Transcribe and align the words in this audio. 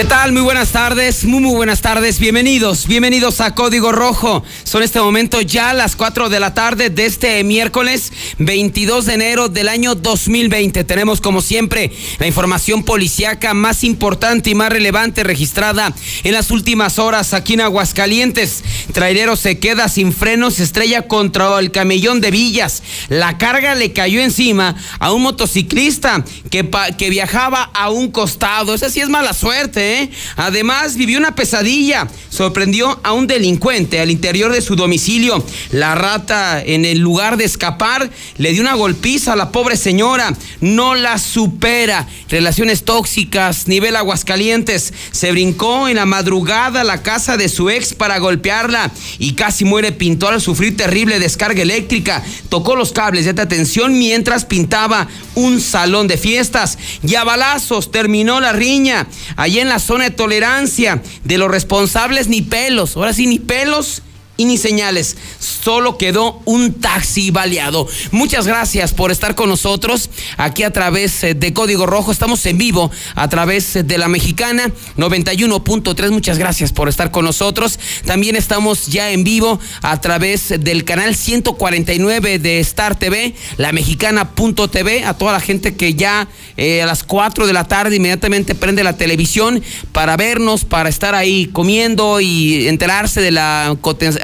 ¿Qué 0.00 0.06
tal? 0.06 0.32
Muy 0.32 0.40
buenas 0.40 0.72
tardes, 0.72 1.26
muy 1.26 1.42
muy 1.42 1.54
buenas 1.54 1.82
tardes, 1.82 2.18
bienvenidos, 2.18 2.86
bienvenidos 2.86 3.42
a 3.42 3.54
Código 3.54 3.92
Rojo. 3.92 4.42
Son 4.64 4.82
este 4.82 4.98
momento 4.98 5.42
ya 5.42 5.74
las 5.74 5.94
4 5.94 6.30
de 6.30 6.40
la 6.40 6.54
tarde 6.54 6.88
de 6.88 7.04
este 7.04 7.44
miércoles 7.44 8.10
22 8.38 9.04
de 9.04 9.12
enero 9.12 9.50
del 9.50 9.68
año 9.68 9.94
2020. 9.94 10.84
Tenemos 10.84 11.20
como 11.20 11.42
siempre 11.42 11.92
la 12.18 12.26
información 12.26 12.82
policíaca 12.82 13.52
más 13.52 13.84
importante 13.84 14.48
y 14.48 14.54
más 14.54 14.70
relevante 14.70 15.22
registrada 15.22 15.94
en 16.24 16.32
las 16.32 16.50
últimas 16.50 16.98
horas 16.98 17.34
aquí 17.34 17.52
en 17.52 17.60
Aguascalientes. 17.60 18.64
Trailero 18.94 19.36
se 19.36 19.58
queda 19.58 19.90
sin 19.90 20.14
frenos, 20.14 20.60
estrella 20.60 21.08
contra 21.08 21.58
el 21.58 21.72
camellón 21.72 22.22
de 22.22 22.30
Villas. 22.30 22.82
La 23.10 23.36
carga 23.36 23.74
le 23.74 23.92
cayó 23.92 24.22
encima 24.22 24.76
a 24.98 25.12
un 25.12 25.20
motociclista 25.20 26.24
que, 26.50 26.66
que 26.96 27.10
viajaba 27.10 27.64
a 27.74 27.90
un 27.90 28.10
costado. 28.10 28.72
Esa 28.72 28.88
sí 28.88 29.00
es 29.00 29.10
mala 29.10 29.34
suerte. 29.34 29.89
¿eh? 29.89 29.89
Además, 30.36 30.96
vivió 30.96 31.18
una 31.18 31.34
pesadilla. 31.34 32.08
Sorprendió 32.28 33.00
a 33.02 33.12
un 33.12 33.26
delincuente 33.26 34.00
al 34.00 34.10
interior 34.10 34.52
de 34.52 34.62
su 34.62 34.76
domicilio. 34.76 35.44
La 35.72 35.94
rata, 35.94 36.62
en 36.62 36.84
el 36.84 36.98
lugar 36.98 37.36
de 37.36 37.44
escapar, 37.44 38.10
le 38.38 38.52
dio 38.52 38.62
una 38.62 38.74
golpiza 38.74 39.32
a 39.32 39.36
la 39.36 39.50
pobre 39.52 39.76
señora. 39.76 40.34
No 40.60 40.94
la 40.94 41.18
supera. 41.18 42.06
Relaciones 42.28 42.84
tóxicas, 42.84 43.66
nivel 43.66 43.96
aguascalientes. 43.96 44.92
Se 45.10 45.32
brincó 45.32 45.88
en 45.88 45.96
la 45.96 46.06
madrugada 46.06 46.82
a 46.82 46.84
la 46.84 47.02
casa 47.02 47.36
de 47.36 47.48
su 47.48 47.70
ex 47.70 47.94
para 47.94 48.18
golpearla 48.18 48.90
y 49.18 49.32
casi 49.32 49.64
muere. 49.64 49.92
Pintó 49.92 50.28
al 50.28 50.40
sufrir 50.40 50.76
terrible 50.76 51.18
descarga 51.18 51.62
eléctrica. 51.62 52.22
Tocó 52.48 52.76
los 52.76 52.92
cables 52.92 53.24
de 53.24 53.30
atención 53.30 53.98
mientras 53.98 54.44
pintaba 54.44 55.08
un 55.34 55.60
salón 55.60 56.06
de 56.06 56.16
fiestas. 56.16 56.78
Y 57.02 57.16
a 57.16 57.24
balazos 57.24 57.90
terminó 57.90 58.40
la 58.40 58.52
riña. 58.52 59.08
Allí 59.36 59.58
en 59.58 59.68
la 59.68 59.79
zona 59.80 60.04
de 60.04 60.10
tolerancia 60.10 61.02
de 61.24 61.38
los 61.38 61.50
responsables 61.50 62.28
ni 62.28 62.42
pelos, 62.42 62.96
ahora 62.96 63.12
sí 63.12 63.26
ni 63.26 63.38
pelos 63.38 64.02
y 64.40 64.46
ni 64.46 64.56
señales. 64.56 65.18
Solo 65.38 65.98
quedó 65.98 66.40
un 66.46 66.72
taxi 66.80 67.30
baleado. 67.30 67.86
Muchas 68.10 68.46
gracias 68.46 68.94
por 68.94 69.10
estar 69.10 69.34
con 69.34 69.50
nosotros 69.50 70.08
aquí 70.38 70.62
a 70.62 70.72
través 70.72 71.22
eh, 71.24 71.34
de 71.34 71.52
Código 71.52 71.84
Rojo. 71.84 72.10
Estamos 72.10 72.46
en 72.46 72.56
vivo 72.56 72.90
a 73.16 73.28
través 73.28 73.74
de 73.74 73.98
la 73.98 74.08
Mexicana 74.08 74.72
91.3. 74.96 76.10
Muchas 76.10 76.38
gracias 76.38 76.72
por 76.72 76.88
estar 76.88 77.10
con 77.10 77.26
nosotros. 77.26 77.78
También 78.06 78.34
estamos 78.34 78.86
ya 78.86 79.10
en 79.10 79.24
vivo 79.24 79.60
a 79.82 80.00
través 80.00 80.48
del 80.58 80.86
canal 80.86 81.14
149 81.14 82.38
de 82.38 82.60
Star 82.60 82.98
TV, 82.98 83.34
la 83.58 83.72
mexicana.tv. 83.72 85.04
A 85.04 85.18
toda 85.18 85.32
la 85.32 85.40
gente 85.40 85.76
que 85.76 85.92
ya 85.92 86.28
eh, 86.56 86.80
a 86.80 86.86
las 86.86 87.04
4 87.04 87.46
de 87.46 87.52
la 87.52 87.68
tarde 87.68 87.96
inmediatamente 87.96 88.54
prende 88.54 88.84
la 88.84 88.96
televisión 88.96 89.62
para 89.92 90.16
vernos, 90.16 90.64
para 90.64 90.88
estar 90.88 91.14
ahí 91.14 91.50
comiendo 91.52 92.20
y 92.20 92.68
enterarse 92.68 93.20
de 93.20 93.32
la 93.32 93.76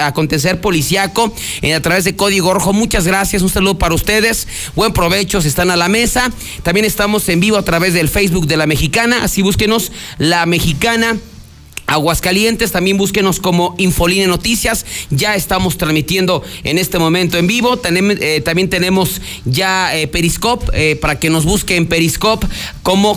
acontecer 0.07 0.61
policiaco 0.61 1.33
eh, 1.63 1.75
a 1.75 1.83
través 1.83 2.05
de 2.05 2.17
Código 2.17 2.55
Rojo. 2.55 2.73
Muchas 2.73 3.07
gracias, 3.07 3.43
un 3.43 3.51
saludo 3.51 3.79
para 3.79 3.95
ustedes. 3.95 4.47
Buen 4.75 4.93
provecho 4.93 5.41
si 5.41 5.49
están 5.49 5.71
a 5.71 5.77
la 5.77 5.89
mesa. 5.89 6.31
También 6.63 6.85
estamos 6.85 7.29
en 7.29 7.41
vivo 7.41 7.57
a 7.57 7.63
través 7.63 7.95
del 7.95 8.09
Facebook 8.09 8.47
de 8.47 8.57
La 8.57 8.67
Mexicana, 8.67 9.23
así 9.23 9.43
búsquenos 9.43 9.93
La 10.19 10.47
Mexicana 10.47 11.17
Aguascalientes, 11.87 12.73
también 12.73 12.97
búsquenos 12.97 13.39
como 13.39 13.75
Infoline 13.79 14.27
Noticias, 14.27 14.85
ya 15.11 15.37
estamos 15.37 15.79
transmitiendo 15.79 16.43
en 16.65 16.79
este 16.79 16.99
momento 16.99 17.39
en 17.39 17.47
vivo, 17.47 17.81
eh, 17.85 18.41
también 18.45 18.69
tenemos 18.69 19.21
ya 19.45 19.97
eh, 19.97 20.09
Periscope, 20.09 20.67
eh, 20.73 20.97
para 20.97 21.19
que 21.19 21.31
nos 21.31 21.45
busquen 21.45 21.87
Periscope 21.87 22.47
como 22.83 23.17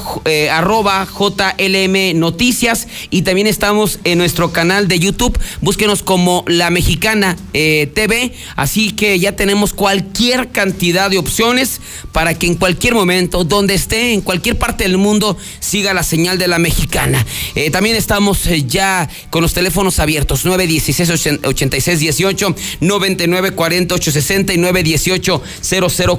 arroba 0.52 1.08
JLM 1.08 2.20
Noticias. 2.20 2.88
Y 3.10 3.22
también 3.24 3.48
estamos 3.48 4.00
en 4.04 4.18
nuestro 4.18 4.52
canal 4.52 4.88
de 4.88 5.00
YouTube, 5.00 5.38
búsquenos 5.62 6.04
como 6.04 6.44
La 6.48 6.70
Mexicana 6.70 7.38
TV, 7.54 8.34
así 8.56 8.92
que 8.92 9.20
ya 9.20 9.36
tenemos 9.36 9.74
cualquier 9.74 10.50
cantidad 10.50 11.10
de 11.10 11.18
opciones 11.18 11.82
para 12.12 12.34
que 12.34 12.48
en 12.48 12.56
cualquier 12.56 12.94
momento, 12.96 13.44
donde 13.44 13.74
esté, 13.76 14.14
en 14.14 14.22
cualquier 14.22 14.58
parte 14.58 14.84
del 14.84 14.98
mundo, 14.98 15.38
siga 15.60 15.94
la 15.94 16.04
señal 16.04 16.38
de 16.38 16.48
La 16.48 16.60
Mexicana. 16.60 17.26
también 17.72 17.96
estamos 17.96 18.48
ya 18.68 19.10
con 19.30 19.42
los 19.42 19.54
teléfonos 19.54 20.00
abiertos 20.00 20.46
916 20.46 21.40
8618 21.44 22.56
9940 22.82 23.96
860 23.96 24.54
y 24.54 24.58
918 24.58 25.42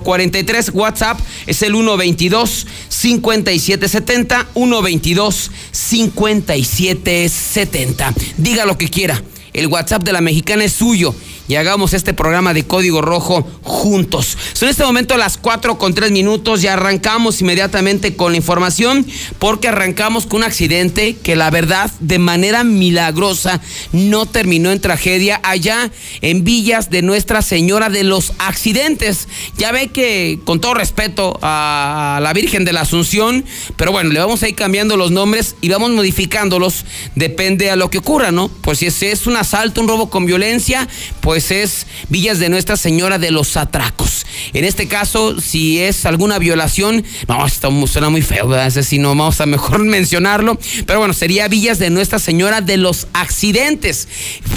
0043. 0.03 0.71
WhatsApp 0.75 1.21
es 1.47 1.63
el 1.63 1.73
122 1.73 2.67
5770 2.89 4.49
122 4.55 5.51
5770. 5.73 8.15
Diga 8.37 8.65
lo 8.65 8.79
que 8.79 8.89
quiera. 8.89 9.21
El 9.53 9.67
WhatsApp 9.67 10.05
de 10.05 10.13
la 10.13 10.21
mexicana 10.21 10.63
es 10.65 10.73
suyo 10.73 11.13
y 11.51 11.57
hagamos 11.57 11.95
este 11.95 12.15
programa 12.15 12.55
de 12.55 12.65
Código 12.65 13.03
Rojo 13.03 13.45
juntos. 13.65 14.39
Son 14.53 14.69
en 14.69 14.71
este 14.71 14.85
momento 14.85 15.17
las 15.17 15.37
4 15.37 15.79
con 15.79 15.95
3 15.95 16.13
minutos 16.13 16.63
y 16.63 16.69
arrancamos 16.69 17.41
inmediatamente 17.41 18.15
con 18.15 18.31
la 18.31 18.37
información 18.37 19.05
porque 19.41 19.67
arrancamos 19.67 20.27
con 20.27 20.39
un 20.39 20.45
accidente 20.45 21.17
que 21.17 21.35
la 21.35 21.51
verdad 21.51 21.91
de 21.99 22.21
manera 22.21 22.63
milagrosa 22.63 23.61
no 23.91 24.27
terminó 24.27 24.71
en 24.71 24.81
tragedia 24.81 25.41
allá 25.43 25.91
en 26.21 26.45
Villas 26.45 26.89
de 26.89 27.03
Nuestra 27.03 27.43
Señora 27.43 27.91
de 27.91 28.05
los 28.05 28.33
Accidentes. 28.39 29.27
Ya 29.59 29.73
ve 29.73 29.89
que 29.89 30.39
con 30.45 30.61
todo 30.61 30.75
respeto 30.75 31.37
a 31.43 32.21
la 32.23 32.33
Virgen 32.33 32.65
de 32.65 32.73
la 32.73 32.83
Asunción, 32.83 33.45
pero 33.75 33.91
bueno, 33.91 34.11
le 34.11 34.21
vamos 34.21 34.45
a 34.45 34.49
ir 34.49 34.55
cambiando 34.55 34.97
los 34.97 35.11
nombres 35.11 35.57
y 35.61 35.69
vamos 35.69 35.91
modificándolos, 35.91 36.85
depende 37.17 37.73
a 37.73 37.77
lo 37.77 37.91
que 37.91 37.99
ocurra, 37.99 38.31
¿no? 38.31 38.47
Pues 38.61 38.79
si 38.79 38.87
es 38.87 39.27
un 39.27 39.37
asalto, 39.37 39.81
un 39.81 39.89
robo 39.89 40.11
con 40.11 40.27
violencia, 40.27 40.87
pues 41.21 41.40
pues 41.41 41.53
es 41.53 41.87
Villas 42.11 42.39
de 42.39 42.51
Nuestra 42.51 42.77
Señora 42.77 43.17
de 43.19 43.31
los 43.31 43.57
Atracos. 43.57 44.27
En 44.53 44.67
este 44.67 44.89
caso, 44.89 45.41
si 45.41 45.81
es 45.81 46.05
alguna 46.05 46.39
violación, 46.39 47.03
no, 47.29 47.47
esto 47.47 47.71
suena 47.87 48.11
muy 48.11 48.21
feo, 48.21 48.47
¿verdad? 48.47 48.83
Sí, 48.83 48.99
no 48.99 49.09
vamos 49.09 49.41
a 49.41 49.47
mejor 49.47 49.79
mencionarlo, 49.85 50.59
pero 50.85 50.99
bueno, 50.99 51.15
sería 51.15 51.49
Villas 51.49 51.79
de 51.79 51.89
Nuestra 51.89 52.19
Señora 52.19 52.61
de 52.61 52.77
los 52.77 53.07
Accidentes, 53.15 54.07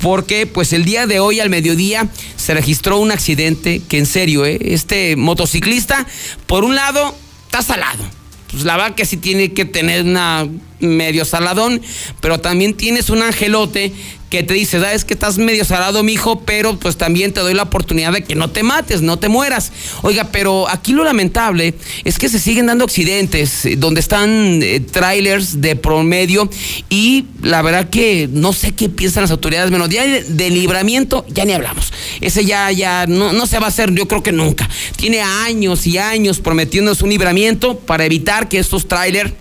porque 0.02 0.46
pues 0.46 0.74
el 0.74 0.84
día 0.84 1.08
de 1.08 1.22
hoy 1.22 1.40
al 1.40 1.50
mediodía 1.50 2.10
se 2.36 2.54
registró 2.54 2.98
un 2.98 3.12
accidente 3.12 3.82
que 3.88 4.00
en 4.00 4.06
serio, 4.06 4.46
¿eh? 4.46 4.60
este 4.62 5.16
motociclista, 5.16 6.06
por 6.48 6.66
un 6.66 6.76
lado, 6.76 7.16
está 7.46 7.62
salado 7.62 8.04
pues 8.52 8.66
la 8.66 8.94
que 8.96 9.06
sí 9.06 9.18
tiene 9.18 9.52
que 9.54 9.66
tener 9.66 10.04
una 10.04 10.48
medio 10.80 11.26
saladón, 11.26 11.82
pero 12.22 12.40
también 12.40 12.76
tienes 12.76 13.10
un 13.10 13.24
angelote 13.24 13.94
que 14.34 14.42
te 14.42 14.56
dice, 14.56 14.80
sabes 14.80 15.06
que 15.06 15.14
estás 15.14 15.38
medio 15.38 15.64
salado, 15.64 16.02
mijo, 16.02 16.40
pero 16.40 16.80
pues 16.80 16.98
también 16.98 17.34
te 17.34 17.42
doy 17.42 17.54
la 17.54 17.62
oportunidad 17.62 18.12
de 18.14 18.24
que 18.24 18.34
no 18.34 18.50
te 18.50 18.64
mates, 18.64 19.04
no 19.04 19.20
te 19.20 19.30
mueras. 19.30 19.72
Oiga, 20.02 20.30
pero 20.32 20.68
aquí 20.68 20.92
lo 20.92 21.04
lamentable 21.04 21.76
es 22.04 22.18
que 22.18 22.30
se 22.30 22.40
siguen 22.40 22.66
dando 22.66 22.84
accidentes 22.84 23.64
eh, 23.68 23.76
donde 23.78 24.00
están 24.00 24.60
eh, 24.64 24.80
trailers 24.80 25.62
de 25.62 25.76
promedio 25.76 26.50
y 26.90 27.26
la 27.44 27.62
verdad 27.62 27.92
que 27.92 28.28
no 28.32 28.54
sé 28.54 28.72
qué 28.72 28.90
piensan 28.90 29.22
las 29.22 29.30
autoridades, 29.30 29.70
menos 29.70 29.88
de, 29.90 30.50
libramiento, 30.50 31.28
ya 31.30 31.46
ni 31.46 31.54
hablamos. 31.54 31.94
Ese 32.20 32.44
ya, 32.44 32.72
ya 32.72 33.06
no, 33.06 33.34
no 33.34 33.46
se 33.46 33.60
va 33.60 33.68
a 33.68 33.70
hacer, 33.70 33.94
yo 33.94 34.08
creo 34.08 34.24
que 34.24 34.32
nunca. 34.32 34.68
Tiene 34.96 35.22
años 35.22 35.86
y 35.86 36.00
años 36.00 36.40
prometiéndose 36.40 37.04
un 37.04 37.12
libramiento 37.12 37.78
para 37.78 38.04
evitar 38.04 38.50
que 38.50 38.58
estos 38.58 38.88
trailers 38.88 39.32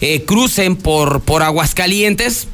eh, 0.00 0.24
crucen 0.24 0.76
por, 0.76 1.20
por 1.20 1.42
Aguascalientes 1.42 2.48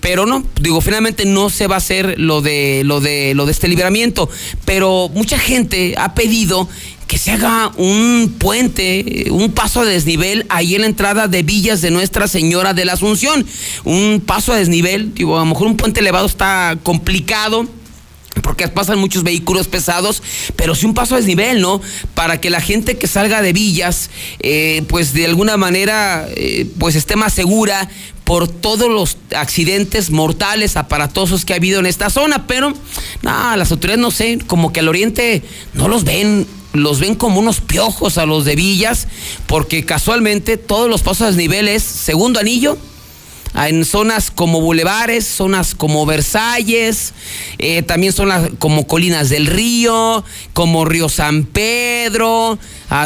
pero 0.00 0.26
no, 0.26 0.44
digo, 0.60 0.80
finalmente 0.80 1.24
no 1.24 1.50
se 1.50 1.66
va 1.66 1.76
a 1.76 1.78
hacer 1.78 2.18
lo 2.18 2.40
de 2.40 2.82
lo 2.84 3.00
de 3.00 3.34
lo 3.34 3.46
de 3.46 3.52
este 3.52 3.68
liberamiento, 3.68 4.28
pero 4.64 5.10
mucha 5.12 5.38
gente 5.38 5.94
ha 5.96 6.14
pedido 6.14 6.68
que 7.12 7.18
se 7.18 7.30
haga 7.30 7.70
un 7.76 8.36
puente, 8.38 9.26
un 9.30 9.52
paso 9.52 9.82
a 9.82 9.84
desnivel 9.84 10.46
ahí 10.48 10.74
en 10.74 10.80
la 10.80 10.86
entrada 10.86 11.28
de 11.28 11.42
Villas 11.42 11.82
de 11.82 11.90
Nuestra 11.90 12.26
Señora 12.26 12.72
de 12.72 12.86
la 12.86 12.94
Asunción. 12.94 13.44
Un 13.84 14.22
paso 14.24 14.54
a 14.54 14.56
desnivel, 14.56 15.12
digo, 15.12 15.36
a 15.36 15.40
lo 15.40 15.46
mejor 15.46 15.66
un 15.66 15.76
puente 15.76 16.00
elevado 16.00 16.24
está 16.24 16.78
complicado 16.82 17.68
porque 18.42 18.66
pasan 18.68 18.98
muchos 18.98 19.24
vehículos 19.24 19.68
pesados, 19.68 20.22
pero 20.56 20.74
sí 20.74 20.86
un 20.86 20.94
paso 20.94 21.14
a 21.14 21.18
desnivel, 21.18 21.60
¿no? 21.60 21.82
Para 22.14 22.40
que 22.40 22.48
la 22.48 22.60
gente 22.60 22.96
que 22.96 23.06
salga 23.06 23.42
de 23.42 23.52
villas, 23.52 24.08
eh, 24.40 24.82
pues 24.88 25.12
de 25.12 25.26
alguna 25.26 25.58
manera, 25.58 26.26
eh, 26.34 26.66
pues 26.78 26.94
esté 26.96 27.16
más 27.16 27.34
segura, 27.34 27.90
por 28.32 28.48
todos 28.48 28.88
los 28.90 29.18
accidentes 29.36 30.08
mortales, 30.08 30.78
aparatosos 30.78 31.44
que 31.44 31.52
ha 31.52 31.56
habido 31.56 31.80
en 31.80 31.84
esta 31.84 32.08
zona, 32.08 32.46
pero 32.46 32.72
nada, 33.20 33.58
las 33.58 33.70
autoridades 33.72 34.00
no 34.00 34.10
sé, 34.10 34.38
como 34.46 34.72
que 34.72 34.80
al 34.80 34.88
oriente 34.88 35.42
no 35.74 35.86
los 35.86 36.04
ven, 36.04 36.46
los 36.72 36.98
ven 36.98 37.14
como 37.14 37.40
unos 37.40 37.60
piojos 37.60 38.16
a 38.16 38.24
los 38.24 38.46
de 38.46 38.56
Villas, 38.56 39.06
porque 39.46 39.84
casualmente 39.84 40.56
todos 40.56 40.88
los 40.88 41.02
pasos 41.02 41.20
a 41.20 41.26
desniveles, 41.26 41.82
segundo 41.82 42.40
anillo, 42.40 42.78
en 43.54 43.84
zonas 43.84 44.30
como 44.30 44.62
bulevares, 44.62 45.26
zonas 45.26 45.74
como 45.74 46.06
Versalles, 46.06 47.12
eh, 47.58 47.82
también 47.82 48.14
zonas 48.14 48.48
como 48.58 48.86
Colinas 48.86 49.28
del 49.28 49.46
Río, 49.46 50.24
como 50.54 50.86
Río 50.86 51.10
San 51.10 51.44
Pedro, 51.44 52.58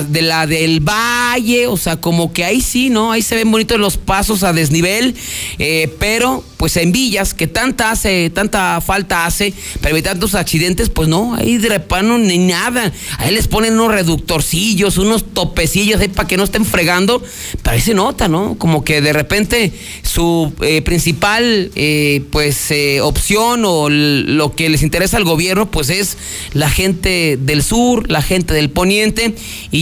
de 0.08 0.22
la 0.22 0.46
del 0.48 0.80
Valle, 0.80 1.68
o 1.68 1.76
sea, 1.76 1.96
como 1.96 2.32
que 2.32 2.44
ahí 2.44 2.60
sí, 2.60 2.90
¿no? 2.90 3.12
Ahí 3.12 3.22
se 3.22 3.36
ven 3.36 3.50
bonitos 3.50 3.78
los 3.78 3.96
pasos 3.96 4.42
a 4.42 4.52
desnivel, 4.52 5.14
eh, 5.60 5.94
pero 6.00 6.42
pues 6.56 6.76
en 6.76 6.90
villas 6.90 7.34
que 7.34 7.46
tanta 7.46 7.90
hace, 7.90 8.30
tanta 8.30 8.80
falta 8.80 9.26
hace 9.26 9.52
para 9.80 9.90
evitar 9.90 10.14
tantos 10.14 10.34
accidentes, 10.34 10.88
pues 10.88 11.08
no, 11.08 11.34
ahí 11.34 11.58
de 11.58 11.68
repano 11.68 12.18
ni 12.18 12.38
nada. 12.38 12.92
Ahí 13.18 13.32
les 13.32 13.46
ponen 13.46 13.74
unos 13.74 13.92
reductorcillos, 13.92 14.98
unos 14.98 15.24
topecillos 15.34 16.00
para 16.14 16.26
que 16.26 16.36
no 16.36 16.44
estén 16.44 16.64
fregando. 16.64 17.22
Pero 17.62 17.74
ahí 17.74 17.80
se 17.80 17.94
nota, 17.94 18.28
¿no? 18.28 18.56
Como 18.58 18.82
que 18.84 19.00
de 19.00 19.12
repente 19.12 19.72
su 20.02 20.52
eh, 20.62 20.82
principal 20.82 21.70
eh, 21.76 22.24
pues 22.30 22.72
opción 23.02 23.64
o 23.64 23.88
lo 23.88 24.54
que 24.54 24.68
les 24.68 24.82
interesa 24.82 25.16
al 25.16 25.24
gobierno 25.24 25.70
pues 25.70 25.90
es 25.90 26.16
la 26.54 26.70
gente 26.70 27.38
del 27.40 27.62
sur, 27.62 28.10
la 28.10 28.22
gente 28.22 28.54
del 28.54 28.70
poniente 28.70 29.34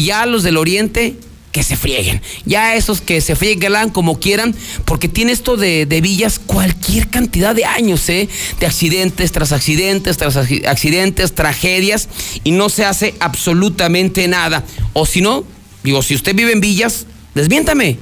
ya 0.03 0.27
los 0.27 0.43
del 0.43 0.57
oriente 0.57 1.15
que 1.53 1.63
se 1.63 1.77
frieguen. 1.77 2.21
Ya 2.45 2.75
esos 2.75 3.01
que 3.01 3.21
se 3.21 3.37
frieguen 3.37 3.91
como 3.91 4.19
quieran, 4.19 4.57
porque 4.85 5.09
tiene 5.09 5.31
esto 5.31 5.57
de, 5.57 5.87
de, 5.87 6.01
villas 6.01 6.41
cualquier 6.41 7.09
cantidad 7.09 7.55
de 7.55 7.65
años, 7.65 8.09
¿eh? 8.09 8.29
De 8.59 8.67
accidentes 8.67 9.31
tras 9.31 9.53
accidentes, 9.53 10.17
tras 10.17 10.37
accidentes, 10.37 11.33
tragedias, 11.33 12.09
y 12.43 12.51
no 12.51 12.69
se 12.71 12.85
hace 12.85 13.15
absolutamente 13.21 14.27
nada. 14.27 14.65
O 14.95 15.07
si 15.07 15.21
no, 15.21 15.45
digo, 15.85 16.03
si 16.03 16.17
usted 16.17 16.35
vive 16.35 16.53
en 16.53 16.61
villas, 16.61 17.07
desmiéntame 17.37 17.99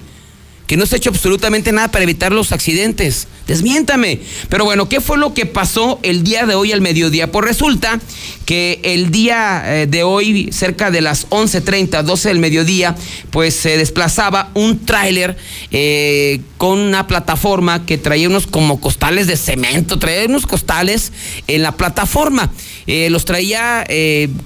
que 0.66 0.78
no 0.78 0.86
se 0.86 0.94
ha 0.94 0.98
hecho 0.98 1.10
absolutamente 1.10 1.70
nada 1.72 1.90
para 1.90 2.04
evitar 2.04 2.32
los 2.32 2.52
accidentes. 2.52 3.28
Desmiéntame. 3.46 4.20
Pero 4.48 4.64
bueno, 4.64 4.88
¿qué 4.88 5.00
fue 5.00 5.18
lo 5.18 5.34
que 5.34 5.46
pasó 5.46 5.98
el 6.02 6.22
día 6.22 6.46
de 6.46 6.54
hoy 6.54 6.72
al 6.72 6.80
mediodía? 6.80 7.30
Pues 7.30 7.44
resulta 7.44 8.00
que 8.46 8.80
el 8.84 9.10
día 9.10 9.62
eh, 9.66 9.86
de 9.86 10.02
hoy, 10.02 10.50
cerca 10.52 10.90
de 10.90 11.00
las 11.00 11.28
11.30, 11.30 12.02
12 12.02 12.28
del 12.28 12.38
mediodía, 12.38 12.94
pues 13.30 13.54
se 13.54 13.76
desplazaba 13.76 14.50
un 14.54 14.84
tráiler 14.84 15.36
eh, 15.70 16.40
con 16.56 16.78
una 16.78 17.06
plataforma 17.06 17.84
que 17.84 17.98
traía 17.98 18.28
unos 18.28 18.46
como 18.46 18.80
costales 18.80 19.26
de 19.26 19.36
cemento, 19.36 19.98
traía 19.98 20.26
unos 20.26 20.46
costales 20.46 21.12
en 21.46 21.62
la 21.62 21.72
plataforma. 21.72 22.52
Eh, 22.86 23.10
los 23.10 23.24
traía 23.24 23.86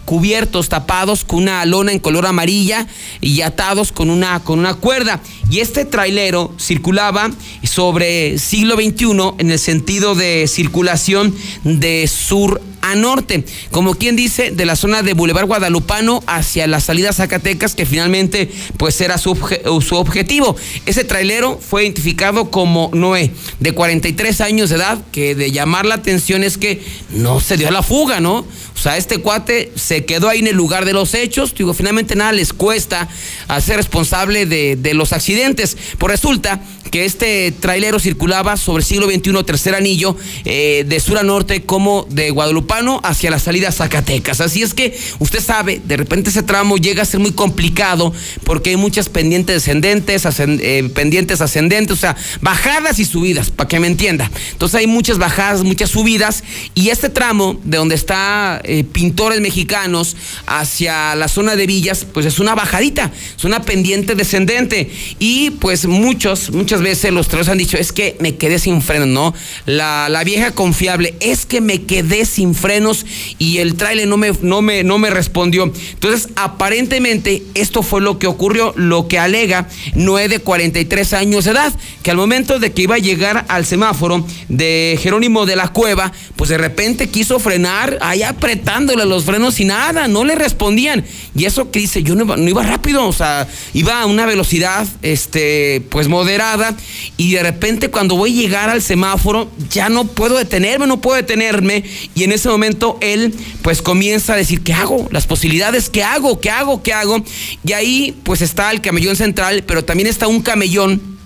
cubiertos, 0.04 0.69
tapados 0.69 1.25
con 1.25 1.42
una 1.42 1.64
lona 1.64 1.92
en 1.92 1.99
color 1.99 2.26
amarilla 2.26 2.87
y 3.20 3.40
atados 3.40 3.92
con 3.92 4.10
una, 4.10 4.40
con 4.40 4.58
una 4.58 4.75
cuerda. 4.75 5.20
Y 5.50 5.60
este 5.60 5.84
trailero 5.84 6.52
circulaba 6.58 7.31
sobre 7.62 8.38
siglo 8.38 8.76
XXI 8.90 9.34
en 9.38 9.50
el 9.50 9.58
sentido 9.58 10.14
de 10.14 10.46
circulación 10.48 11.34
de 11.64 12.06
sur 12.08 12.60
a 12.82 12.94
norte, 12.94 13.44
como 13.70 13.94
quien 13.94 14.17
dice, 14.17 14.50
de 14.50 14.67
la 14.67 14.76
zona 14.76 15.02
de 15.02 15.14
Boulevard 15.14 15.46
Guadalupano 15.46 16.23
hacia 16.26 16.67
la 16.67 16.81
salida 16.81 17.12
Zacatecas, 17.12 17.75
que 17.75 17.87
finalmente 17.87 18.50
pues 18.76 19.00
era 19.00 19.19
su, 19.19 19.37
su 19.81 19.96
objetivo. 19.96 20.56
Ese 20.87 21.05
trailero 21.05 21.58
fue 21.58 21.84
identificado 21.84 22.50
como 22.50 22.90
Noé, 22.93 23.32
de 23.61 23.73
43 23.73 24.40
años 24.40 24.70
de 24.70 24.76
edad, 24.76 24.99
que 25.12 25.34
de 25.34 25.50
llamar 25.50 25.87
la 25.87 25.96
atención 25.96 26.44
es 26.44 26.58
que 26.58 26.82
no 27.11 27.40
se 27.40 27.56
dio 27.56 27.69
a 27.69 27.73
la 27.73 27.82
fuga, 27.82 28.20
¿no? 28.20 28.38
O 28.38 28.78
sea, 28.78 28.96
este 28.96 29.19
cuate 29.19 29.73
se 29.75 30.05
quedó 30.05 30.28
ahí 30.28 30.40
en 30.40 30.49
el 30.49 30.56
lugar 30.56 30.84
de 30.84 30.93
los 30.93 31.14
hechos, 31.14 31.55
digo, 31.55 31.73
finalmente 31.73 32.14
nada 32.14 32.32
les 32.32 32.52
cuesta 32.52 33.08
hacer 33.49 33.76
responsable 33.76 34.46
de, 34.46 34.76
de 34.76 34.94
los 34.94 35.12
accidentes. 35.12 35.76
Pues 35.99 36.11
resulta 36.11 36.61
que 36.90 37.05
este 37.05 37.52
trailero 37.52 37.99
circulaba 37.99 38.56
sobre 38.56 38.82
el 38.82 38.87
siglo 38.87 39.06
XXI, 39.06 39.44
tercer 39.44 39.75
anillo, 39.75 40.17
eh, 40.44 40.84
de 40.87 41.00
sur 41.00 41.19
a 41.19 41.23
norte 41.23 41.62
como 41.62 42.06
de 42.11 42.31
Guadalupano 42.66 43.00
hacia 43.04 43.30
la 43.30 43.38
salida 43.38 43.70
Zacatecas. 43.72 44.40
Así 44.40 44.62
es 44.62 44.74
que 44.74 44.98
usted 45.18 45.40
sabe, 45.40 45.80
de 45.84 45.96
repente 45.96 46.30
ese 46.30 46.42
tramo 46.42 46.76
llega 46.76 47.02
a 47.02 47.06
ser 47.06 47.20
muy 47.20 47.32
complicado 47.32 48.12
porque 48.44 48.70
hay 48.70 48.76
muchas 48.76 49.08
pendientes 49.08 49.56
descendentes, 49.56 50.26
eh, 50.38 50.90
pendientes 50.94 51.40
ascendentes, 51.40 51.96
o 51.96 52.00
sea, 52.00 52.16
bajadas 52.40 52.98
y 52.98 53.04
subidas, 53.04 53.50
para 53.50 53.68
que 53.68 53.80
me 53.80 53.86
entienda. 53.86 54.30
Entonces 54.52 54.80
hay 54.80 54.86
muchas 54.86 55.18
bajadas, 55.18 55.62
muchas 55.62 55.90
subidas 55.90 56.42
y 56.74 56.90
este 56.90 57.08
tramo 57.08 57.58
de 57.64 57.78
donde 57.78 57.94
está 57.94 58.60
eh, 58.64 58.84
Pintores 58.84 59.40
Mexicanos 59.40 60.16
hacia 60.46 61.14
la 61.14 61.28
zona 61.28 61.56
de 61.56 61.66
Villas, 61.66 62.06
pues 62.12 62.26
es 62.26 62.38
una 62.38 62.54
bajadita, 62.54 63.12
es 63.36 63.44
una 63.44 63.62
pendiente 63.62 64.14
descendente 64.14 64.90
y 65.18 65.50
pues 65.50 65.86
muchos, 65.86 66.50
muchas 66.50 66.82
veces 66.82 67.12
los 67.12 67.28
tres 67.28 67.48
han 67.48 67.58
dicho, 67.58 67.76
es 67.76 67.92
que 67.92 68.16
me 68.20 68.36
quedé 68.36 68.58
sin 68.58 68.82
frenos, 68.82 69.08
¿no? 69.08 69.34
La, 69.66 70.22
vieja 70.26 70.50
confiable, 70.50 71.14
es 71.20 71.46
que 71.46 71.60
me 71.60 71.82
quedé 71.82 72.24
sin 72.24 72.55
frenos 72.56 73.06
y 73.38 73.58
el 73.58 73.76
trailer 73.76 74.08
no 74.08 74.16
me, 74.16 74.32
no, 74.42 74.62
me, 74.62 74.82
no 74.82 74.98
me 74.98 75.10
respondió. 75.10 75.64
Entonces, 75.64 76.28
aparentemente, 76.36 77.42
esto 77.54 77.82
fue 77.82 78.00
lo 78.00 78.18
que 78.18 78.26
ocurrió, 78.26 78.72
lo 78.76 79.08
que 79.08 79.18
alega 79.18 79.68
Noé 79.94 80.28
de 80.28 80.40
43 80.40 81.12
años 81.12 81.44
de 81.44 81.52
edad, 81.52 81.72
que 82.02 82.10
al 82.10 82.16
momento 82.16 82.58
de 82.58 82.72
que 82.72 82.82
iba 82.82 82.96
a 82.96 82.98
llegar 82.98 83.44
al 83.48 83.66
semáforo 83.66 84.26
de 84.48 84.98
Jerónimo 85.00 85.46
de 85.46 85.56
la 85.56 85.68
Cueva, 85.68 86.12
pues 86.36 86.50
de 86.50 86.58
repente 86.58 87.08
quiso 87.08 87.38
frenar, 87.38 87.98
ahí 88.00 88.22
apretándole 88.22 89.04
los 89.04 89.24
frenos 89.24 89.60
y 89.60 89.64
nada, 89.64 90.08
no 90.08 90.24
le 90.24 90.34
respondían. 90.34 91.04
Y 91.34 91.44
eso 91.44 91.70
que 91.70 91.80
dice, 91.80 92.02
yo 92.02 92.14
no 92.14 92.24
iba, 92.24 92.36
no 92.36 92.48
iba 92.48 92.62
rápido, 92.62 93.06
o 93.06 93.12
sea, 93.12 93.46
iba 93.74 94.00
a 94.00 94.06
una 94.06 94.26
velocidad, 94.26 94.86
este, 95.02 95.82
pues 95.90 96.08
moderada 96.08 96.76
y 97.16 97.32
de 97.32 97.42
repente 97.42 97.90
cuando 97.90 98.16
voy 98.16 98.32
a 98.32 98.42
llegar 98.42 98.70
al 98.70 98.82
semáforo 98.82 99.50
ya 99.70 99.88
no 99.88 100.04
puedo 100.04 100.36
detenerme, 100.36 100.86
no 100.86 101.00
puedo 101.00 101.16
detenerme 101.16 101.84
y 102.14 102.24
en 102.24 102.32
ese 102.32 102.45
momento 102.48 102.98
él 103.00 103.34
pues 103.62 103.82
comienza 103.82 104.34
a 104.34 104.37
decir, 104.37 104.62
¿qué 104.62 104.72
hago? 104.72 105.08
Las 105.10 105.26
posibilidades, 105.26 105.90
¿qué 105.90 106.02
hago? 106.02 106.40
¿Qué 106.40 106.50
hago? 106.50 106.82
¿Qué 106.82 106.93
hago? 106.93 107.22
Y 107.64 107.72
ahí 107.72 108.16
pues 108.22 108.43
está 108.43 108.70
el 108.70 108.81
camellón 108.81 109.16
central, 109.16 109.64
pero 109.66 109.84
también 109.84 110.08
está 110.08 110.26
un 110.26 110.43
camellón 110.43 111.16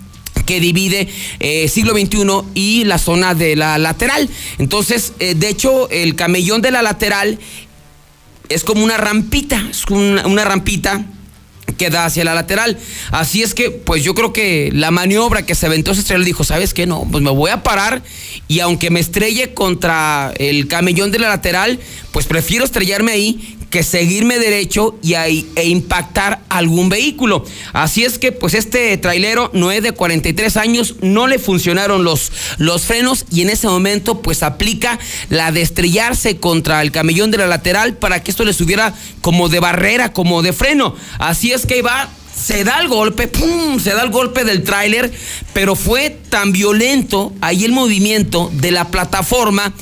que 0.46 0.61
divide 0.61 1.08
eh, 1.38 1.69
siglo 1.69 1.93
XXI 1.93 2.26
y 2.55 2.84
la 2.84 2.99
zona 2.99 3.34
de 3.34 3.56
la 3.56 3.78
lateral. 3.78 4.28
Entonces, 4.58 5.12
eh, 5.20 5.34
de 5.34 5.49
hecho, 5.49 5.88
el 5.90 6.17
camellón 6.17 6.61
de 6.62 6.70
la 6.70 6.82
lateral 6.82 7.38
es 8.49 8.64
como 8.64 8.85
una 8.85 8.97
rampita, 8.97 9.64
es 9.71 9.85
una, 9.87 10.26
una 10.26 10.44
rampita 10.44 11.06
queda 11.72 12.04
hacia 12.04 12.24
la 12.24 12.34
lateral. 12.34 12.78
Así 13.10 13.42
es 13.42 13.54
que, 13.54 13.70
pues 13.70 14.02
yo 14.02 14.14
creo 14.14 14.32
que 14.32 14.70
la 14.72 14.90
maniobra 14.90 15.46
que 15.46 15.54
se 15.54 15.66
aventó 15.66 15.92
estrella 15.92 16.24
dijo, 16.24 16.44
¿sabes 16.44 16.74
qué? 16.74 16.86
No, 16.86 17.06
pues 17.10 17.22
me 17.22 17.30
voy 17.30 17.50
a 17.50 17.62
parar 17.62 18.02
y 18.48 18.60
aunque 18.60 18.90
me 18.90 19.00
estrelle 19.00 19.54
contra 19.54 20.32
el 20.38 20.68
camellón 20.68 21.10
de 21.10 21.18
la 21.18 21.28
lateral, 21.28 21.78
pues 22.12 22.26
prefiero 22.26 22.64
estrellarme 22.64 23.12
ahí 23.12 23.56
que 23.70 23.84
seguirme 23.84 24.38
derecho 24.38 24.98
y 25.02 25.14
ahí, 25.14 25.48
e 25.54 25.68
impactar 25.68 26.42
algún 26.48 26.88
vehículo. 26.88 27.44
Así 27.72 28.04
es 28.04 28.18
que 28.18 28.32
pues 28.32 28.54
este 28.54 28.96
trailero 28.98 29.50
no 29.54 29.70
es 29.70 29.82
de 29.82 29.92
43 29.92 30.56
años, 30.56 30.96
no 31.00 31.28
le 31.28 31.38
funcionaron 31.38 32.04
los, 32.04 32.32
los 32.58 32.82
frenos 32.82 33.24
y 33.30 33.42
en 33.42 33.50
ese 33.50 33.68
momento 33.68 34.20
pues 34.20 34.42
aplica 34.42 34.98
la 35.28 35.52
de 35.52 35.62
estrellarse 35.62 36.38
contra 36.38 36.82
el 36.82 36.90
camellón 36.90 37.30
de 37.30 37.38
la 37.38 37.46
lateral 37.46 37.94
para 37.94 38.22
que 38.22 38.32
esto 38.32 38.44
le 38.44 38.52
subiera 38.52 38.92
como 39.20 39.48
de 39.48 39.60
barrera, 39.60 40.12
como 40.12 40.42
de 40.42 40.52
freno. 40.52 40.96
Así 41.18 41.52
es 41.52 41.64
que 41.64 41.82
va 41.82 42.10
se 42.34 42.64
da 42.64 42.80
el 42.80 42.88
golpe, 42.88 43.28
¡pum! 43.28 43.78
Se 43.80 43.90
da 43.90 44.02
el 44.02 44.10
golpe 44.10 44.44
del 44.44 44.62
tráiler, 44.62 45.12
pero 45.52 45.76
fue 45.76 46.10
tan 46.10 46.52
violento 46.52 47.32
ahí 47.40 47.64
el 47.64 47.72
movimiento 47.72 48.50
de 48.54 48.70
la 48.70 48.88
plataforma 48.88 49.74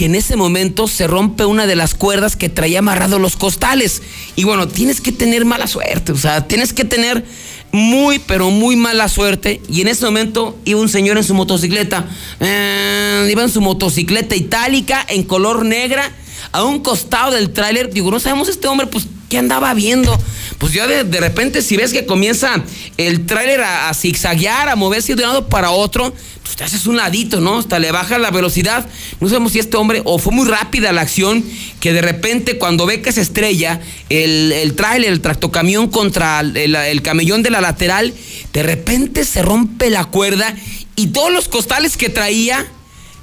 que 0.00 0.06
en 0.06 0.14
ese 0.14 0.34
momento 0.34 0.88
se 0.88 1.06
rompe 1.06 1.44
una 1.44 1.66
de 1.66 1.76
las 1.76 1.92
cuerdas 1.92 2.34
que 2.34 2.48
traía 2.48 2.78
amarrado 2.78 3.18
los 3.18 3.36
costales. 3.36 4.00
Y 4.34 4.44
bueno, 4.44 4.66
tienes 4.66 5.02
que 5.02 5.12
tener 5.12 5.44
mala 5.44 5.66
suerte, 5.66 6.12
o 6.12 6.16
sea, 6.16 6.48
tienes 6.48 6.72
que 6.72 6.86
tener 6.86 7.22
muy, 7.70 8.18
pero 8.18 8.48
muy 8.48 8.76
mala 8.76 9.10
suerte. 9.10 9.60
Y 9.68 9.82
en 9.82 9.88
ese 9.88 10.06
momento 10.06 10.58
iba 10.64 10.80
un 10.80 10.88
señor 10.88 11.18
en 11.18 11.24
su 11.24 11.34
motocicleta, 11.34 12.08
eh, 12.40 13.28
iba 13.30 13.42
en 13.42 13.50
su 13.50 13.60
motocicleta 13.60 14.34
itálica 14.34 15.04
en 15.06 15.22
color 15.22 15.66
negra, 15.66 16.10
a 16.52 16.64
un 16.64 16.80
costado 16.80 17.32
del 17.32 17.50
tráiler. 17.50 17.92
Digo, 17.92 18.10
no 18.10 18.20
sabemos 18.20 18.48
este 18.48 18.68
hombre, 18.68 18.86
pues, 18.86 19.06
¿qué 19.28 19.38
andaba 19.38 19.72
viendo? 19.74 20.18
Pues 20.58 20.72
ya 20.72 20.86
de, 20.86 21.20
repente, 21.20 21.62
si 21.62 21.76
ves 21.76 21.92
que 21.92 22.06
comienza 22.06 22.62
el 22.96 23.26
tráiler 23.26 23.62
a, 23.62 23.88
a 23.88 23.94
zigzaguear, 23.94 24.68
a 24.68 24.76
moverse 24.76 25.14
de 25.14 25.22
un 25.22 25.28
lado 25.28 25.48
para 25.48 25.70
otro, 25.70 26.12
pues 26.50 26.56
te 26.56 26.64
haces 26.64 26.86
un 26.88 26.96
ladito, 26.96 27.40
¿no? 27.40 27.58
Hasta 27.58 27.78
le 27.78 27.92
baja 27.92 28.18
la 28.18 28.32
velocidad. 28.32 28.84
No 29.20 29.28
sabemos 29.28 29.52
si 29.52 29.60
este 29.60 29.76
hombre, 29.76 30.02
o 30.04 30.18
fue 30.18 30.32
muy 30.32 30.48
rápida 30.48 30.92
la 30.92 31.02
acción, 31.02 31.44
que 31.78 31.92
de 31.92 32.02
repente 32.02 32.58
cuando 32.58 32.86
ve 32.86 33.02
que 33.02 33.12
se 33.12 33.20
estrella 33.20 33.80
el, 34.08 34.50
el 34.52 34.74
tráiler, 34.74 35.12
el 35.12 35.20
tractocamión 35.20 35.88
contra 35.88 36.40
el, 36.40 37.02
camellón 37.02 37.44
de 37.44 37.50
la 37.50 37.60
lateral, 37.60 38.12
de 38.52 38.62
repente 38.64 39.24
se 39.24 39.42
rompe 39.42 39.90
la 39.90 40.06
cuerda 40.06 40.52
y 40.96 41.08
todos 41.08 41.32
los 41.32 41.46
costales 41.46 41.96
que 41.96 42.08
traía 42.08 42.66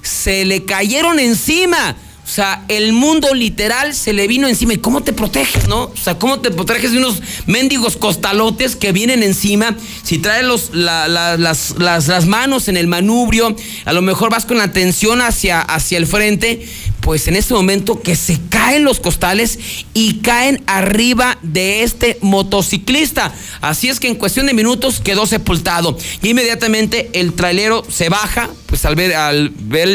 se 0.01 0.46
le 0.46 0.63
cayeron 0.63 1.19
encima. 1.19 1.98
O 2.27 2.29
sea, 2.29 2.65
el 2.67 2.91
mundo 2.91 3.34
literal 3.34 3.96
se 3.96 4.12
le 4.12 4.27
vino 4.27 4.50
encima. 4.50 4.74
¿Y 4.74 4.77
cómo 4.77 5.01
te 5.01 5.13
proteges, 5.13 5.69
no? 5.69 5.84
O 5.84 5.96
sea, 5.96 6.19
¿cómo 6.19 6.41
te 6.41 6.51
proteges 6.51 6.91
de 6.91 6.98
unos 6.98 7.22
mendigos 7.46 7.96
costalotes 7.96 8.75
que 8.75 8.91
vienen 8.91 9.24
encima? 9.24 9.77
Si 10.03 10.17
traes 10.17 10.43
los, 10.43 10.72
las, 10.74 11.39
las, 11.77 12.25
manos 12.25 12.67
en 12.67 12.75
el 12.75 12.88
manubrio, 12.88 13.55
a 13.86 13.93
lo 13.93 14.01
mejor 14.01 14.29
vas 14.29 14.46
con 14.46 14.57
la 14.57 14.74
tensión 14.74 15.22
hacia, 15.22 15.62
hacia 15.62 15.98
el 15.98 16.05
frente 16.05 16.67
pues 17.08 17.30
en 17.30 17.38
este 17.38 17.54
momento 17.54 18.02
que 18.02 18.18
se 18.18 18.38
caen 18.50 18.84
los 18.84 19.00
costales 19.00 19.60
y 19.94 20.16
caen 20.16 20.62
arriba 20.68 21.38
de 21.42 21.84
este 21.84 22.18
motociclista. 22.20 23.34
Así 23.62 23.88
es 23.88 24.02
que 24.02 24.10
en 24.10 24.16
cuestión 24.16 24.46
de 24.46 24.54
minutos 24.54 25.00
quedó 25.00 25.26
sepultado. 25.26 25.98
Y 26.22 26.32
inmediatamente 26.32 27.10
el 27.14 27.32
trailero 27.32 27.86
se 27.90 28.10
baja, 28.10 28.50
pues 28.66 28.84
al 28.84 28.96
ver, 28.98 29.14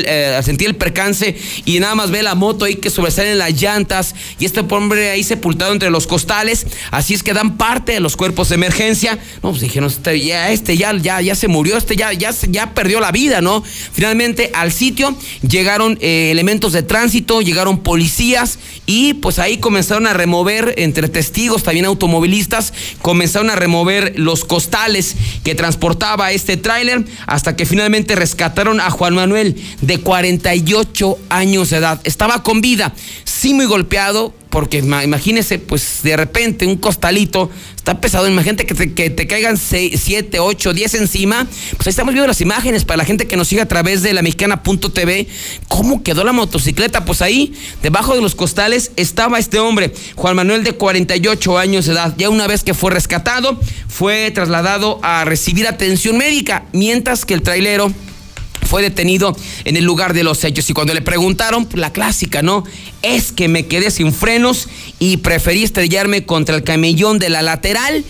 eh, 0.08 0.36
al 0.38 0.42
sentir 0.42 0.68
el 0.68 0.76
percance 0.76 1.36
y 1.66 1.80
nada 1.80 1.94
más 1.94 2.10
ve 2.10 2.22
la 2.22 2.34
moto 2.34 2.64
ahí 2.64 2.76
que 2.76 2.88
sobresalen 2.88 3.36
las 3.36 3.60
llantas 3.60 4.14
y 4.38 4.46
este 4.46 4.60
hombre 4.60 5.10
ahí 5.10 5.22
sepultado 5.22 5.72
entre 5.72 5.90
los 5.90 6.06
costales. 6.06 6.66
Así 6.92 7.12
es 7.12 7.22
que 7.22 7.34
dan 7.34 7.58
parte 7.58 7.92
de 7.92 8.00
los 8.00 8.16
cuerpos 8.16 8.48
de 8.48 8.54
emergencia. 8.54 9.18
No, 9.42 9.50
pues 9.50 9.60
dijeron, 9.60 9.90
este 9.90 10.18
ya, 10.18 10.50
este 10.50 10.78
ya, 10.78 10.96
ya, 10.96 11.20
ya 11.20 11.34
se 11.34 11.48
murió, 11.48 11.76
este 11.76 11.94
ya, 11.94 12.14
ya, 12.14 12.30
ya 12.48 12.72
perdió 12.72 13.00
la 13.00 13.12
vida, 13.12 13.42
¿no? 13.42 13.62
Finalmente 13.92 14.50
al 14.54 14.72
sitio 14.72 15.14
llegaron 15.46 15.98
eh, 16.00 16.30
elementos 16.30 16.72
de 16.72 16.82
tránsito, 16.82 17.01
llegaron 17.10 17.80
policías 17.80 18.58
y 18.86 19.14
pues 19.14 19.38
ahí 19.38 19.58
comenzaron 19.58 20.06
a 20.06 20.12
remover 20.12 20.74
entre 20.78 21.08
testigos, 21.08 21.62
también 21.62 21.86
automovilistas, 21.86 22.72
comenzaron 23.00 23.50
a 23.50 23.56
remover 23.56 24.14
los 24.16 24.44
costales 24.44 25.16
que 25.44 25.54
transportaba 25.54 26.32
este 26.32 26.56
tráiler 26.56 27.04
hasta 27.26 27.56
que 27.56 27.66
finalmente 27.66 28.14
rescataron 28.14 28.80
a 28.80 28.90
Juan 28.90 29.14
Manuel 29.14 29.56
de 29.80 29.98
48 29.98 31.18
años 31.28 31.70
de 31.70 31.78
edad. 31.78 32.00
Estaba 32.04 32.42
con 32.42 32.60
vida, 32.60 32.94
sí 33.24 33.54
muy 33.54 33.66
golpeado, 33.66 34.34
porque 34.52 34.78
imagínese, 34.80 35.58
pues 35.58 36.00
de 36.02 36.14
repente 36.14 36.66
un 36.66 36.76
costalito 36.76 37.50
está 37.74 38.02
pesado, 38.02 38.28
imagínate 38.28 38.66
que 38.66 38.74
te, 38.74 38.92
que 38.92 39.08
te 39.08 39.26
caigan 39.26 39.56
7, 39.56 40.38
8, 40.38 40.74
10 40.74 40.94
encima, 40.94 41.48
pues 41.74 41.86
ahí 41.86 41.90
estamos 41.90 42.12
viendo 42.12 42.26
las 42.26 42.42
imágenes 42.42 42.84
para 42.84 42.98
la 42.98 43.06
gente 43.06 43.26
que 43.26 43.38
nos 43.38 43.48
sigue 43.48 43.62
a 43.62 43.66
través 43.66 44.02
de 44.02 44.12
la 44.12 44.20
mexicana.tv, 44.20 45.26
cómo 45.68 46.02
quedó 46.02 46.22
la 46.22 46.32
motocicleta, 46.32 47.06
pues 47.06 47.22
ahí, 47.22 47.54
debajo 47.82 48.14
de 48.14 48.20
los 48.20 48.34
costales, 48.34 48.92
estaba 48.96 49.38
este 49.38 49.58
hombre, 49.58 49.94
Juan 50.16 50.36
Manuel 50.36 50.64
de 50.64 50.72
48 50.72 51.56
años 51.56 51.86
de 51.86 51.94
edad, 51.94 52.14
ya 52.18 52.28
una 52.28 52.46
vez 52.46 52.62
que 52.62 52.74
fue 52.74 52.90
rescatado, 52.90 53.58
fue 53.88 54.30
trasladado 54.32 55.00
a 55.02 55.24
recibir 55.24 55.66
atención 55.66 56.18
médica, 56.18 56.66
mientras 56.74 57.24
que 57.24 57.32
el 57.32 57.40
trailero 57.40 57.90
fue 58.66 58.82
detenido 58.82 59.36
en 59.64 59.76
el 59.76 59.84
lugar 59.84 60.14
de 60.14 60.24
los 60.24 60.44
hechos. 60.44 60.68
Y 60.70 60.74
cuando 60.74 60.94
le 60.94 61.02
preguntaron, 61.02 61.68
la 61.74 61.92
clásica, 61.92 62.42
¿no? 62.42 62.64
Es 63.02 63.32
que 63.32 63.48
me 63.48 63.66
quedé 63.66 63.90
sin 63.90 64.12
frenos 64.12 64.68
y 64.98 65.18
preferí 65.18 65.62
estrellarme 65.62 66.24
contra 66.24 66.56
el 66.56 66.64
camellón 66.64 67.18
de 67.18 67.30
la 67.30 67.42
lateral 67.42 68.04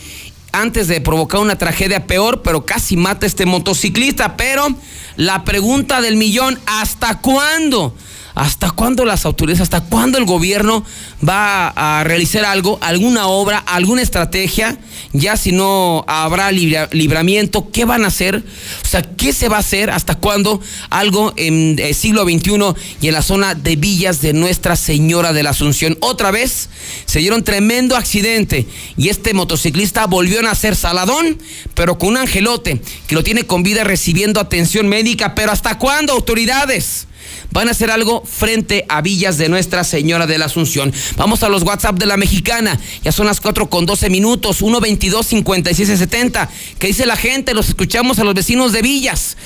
antes 0.52 0.86
de 0.86 1.00
provocar 1.00 1.40
una 1.40 1.56
tragedia 1.56 2.06
peor, 2.06 2.42
pero 2.42 2.66
casi 2.66 2.96
mata 2.96 3.26
a 3.26 3.28
este 3.28 3.46
motociclista. 3.46 4.36
Pero 4.36 4.68
la 5.16 5.44
pregunta 5.44 6.00
del 6.00 6.16
millón, 6.16 6.58
¿hasta 6.66 7.18
cuándo? 7.20 7.94
¿Hasta 8.34 8.70
cuándo 8.70 9.04
las 9.04 9.26
autoridades, 9.26 9.60
hasta 9.60 9.82
cuándo 9.82 10.16
el 10.16 10.24
gobierno 10.24 10.84
va 11.26 11.68
a 11.68 12.02
realizar 12.04 12.46
algo, 12.46 12.78
alguna 12.80 13.26
obra, 13.26 13.58
alguna 13.58 14.00
estrategia? 14.00 14.78
Ya 15.12 15.36
si 15.36 15.52
no 15.52 16.04
habrá 16.08 16.50
libramiento, 16.50 17.70
¿qué 17.70 17.84
van 17.84 18.04
a 18.04 18.08
hacer? 18.08 18.42
O 18.82 18.88
sea, 18.88 19.02
¿qué 19.02 19.34
se 19.34 19.50
va 19.50 19.56
a 19.56 19.60
hacer? 19.60 19.90
¿Hasta 19.90 20.14
cuándo? 20.14 20.62
Algo 20.88 21.34
en 21.36 21.78
el 21.78 21.94
siglo 21.94 22.24
XXI 22.24 22.74
y 23.02 23.08
en 23.08 23.14
la 23.14 23.20
zona 23.20 23.54
de 23.54 23.76
Villas 23.76 24.22
de 24.22 24.32
Nuestra 24.32 24.76
Señora 24.76 25.34
de 25.34 25.42
la 25.42 25.50
Asunción. 25.50 25.98
Otra 26.00 26.30
vez 26.30 26.70
se 27.04 27.18
dieron 27.18 27.44
tremendo 27.44 27.96
accidente 27.96 28.66
y 28.96 29.10
este 29.10 29.34
motociclista 29.34 30.06
volvió 30.06 30.38
a 30.38 30.42
nacer 30.42 30.74
saladón, 30.74 31.38
pero 31.74 31.98
con 31.98 32.10
un 32.10 32.16
angelote 32.16 32.80
que 33.06 33.14
lo 33.14 33.22
tiene 33.22 33.44
con 33.44 33.62
vida 33.62 33.84
recibiendo 33.84 34.40
atención 34.40 34.88
médica. 34.88 35.34
¿Pero 35.34 35.52
hasta 35.52 35.78
cuándo, 35.78 36.14
autoridades? 36.14 37.06
Van 37.52 37.68
a 37.68 37.70
hacer 37.72 37.90
algo 37.90 38.22
frente 38.24 38.84
a 38.88 39.00
Villas 39.00 39.38
de 39.38 39.48
Nuestra 39.48 39.84
Señora 39.84 40.26
de 40.26 40.38
la 40.38 40.46
Asunción. 40.46 40.92
Vamos 41.16 41.42
a 41.42 41.48
los 41.48 41.62
WhatsApp 41.62 41.96
de 41.96 42.06
la 42.06 42.16
mexicana. 42.16 42.78
Ya 43.02 43.12
son 43.12 43.26
las 43.26 43.40
4 43.40 43.68
con 43.70 43.86
12 43.86 44.10
minutos, 44.10 44.56
122 44.58 45.26
5770. 45.26 46.48
¿Qué 46.78 46.88
dice 46.88 47.06
la 47.06 47.16
gente? 47.16 47.54
Los 47.54 47.68
escuchamos 47.68 48.18
a 48.18 48.24
los 48.24 48.34
vecinos 48.34 48.72
de 48.72 48.82
Villas. 48.82 49.36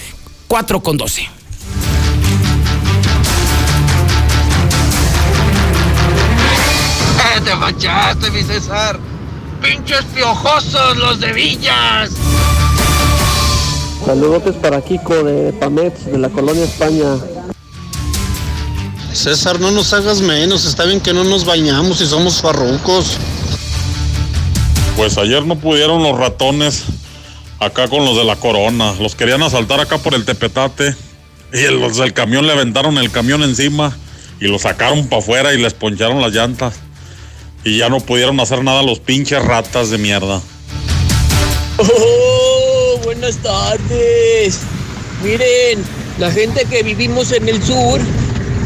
4 0.49 0.83
con 0.83 0.97
12. 0.97 1.23
Eh, 1.23 1.29
te 7.45 7.55
manchaste, 7.57 8.31
mi 8.31 8.43
César. 8.43 8.99
Pinches 9.61 10.05
piojosos 10.15 10.97
los 10.97 11.21
de 11.21 11.33
Villas. 11.33 12.11
Saludos 14.05 14.55
para 14.63 14.81
Kiko 14.83 15.25
de 15.25 15.53
Pamets, 15.55 16.07
de 16.07 16.19
la 16.19 16.29
colonia 16.29 16.65
España. 16.65 17.17
César, 19.17 19.59
no 19.61 19.71
nos 19.71 19.93
hagas 19.95 20.21
menos, 20.21 20.67
está 20.67 20.85
bien 20.85 21.01
que 21.01 21.15
no 21.15 21.25
nos 21.25 21.45
bañamos 21.45 22.01
y 22.03 22.07
somos 22.07 22.43
farrucos. 22.43 23.17
Pues 24.97 25.17
ayer 25.19 25.45
no 25.45 25.59
pudieron 25.59 26.03
los 26.03 26.19
ratones 26.19 26.85
acá 27.59 27.89
con 27.89 28.05
los 28.05 28.17
de 28.17 28.25
la 28.25 28.37
corona. 28.37 28.95
Los 29.01 29.15
querían 29.15 29.43
asaltar 29.43 29.81
acá 29.81 29.99
por 29.99 30.15
el 30.15 30.25
tepetate. 30.25 30.95
Y 31.53 31.63
los 31.73 31.97
del 31.97 32.13
camión 32.13 32.47
le 32.47 32.53
aventaron 32.53 32.99
el 32.99 33.11
camión 33.11 33.43
encima 33.43 33.97
y 34.41 34.49
lo 34.49 34.59
sacaron 34.59 35.07
para 35.07 35.23
afuera 35.23 35.55
y 35.55 35.59
les 35.59 35.75
poncharon 35.75 36.21
las 36.21 36.33
llantas. 36.33 36.75
Y 37.65 37.79
ya 37.79 37.89
no 37.89 38.01
pudieron 38.01 38.39
hacer 38.41 38.63
nada 38.63 38.83
los 38.83 39.01
pinches 39.01 39.43
ratas 39.43 39.91
de 39.91 39.99
mierda. 39.99 40.41
Oh, 41.79 43.01
buenas 43.05 43.37
tardes. 43.39 44.61
Miren, 45.23 45.83
la 46.19 46.31
gente 46.31 46.65
que 46.67 46.83
vivimos 46.83 47.33
en 47.33 47.49
el 47.49 47.63
sur 47.63 48.01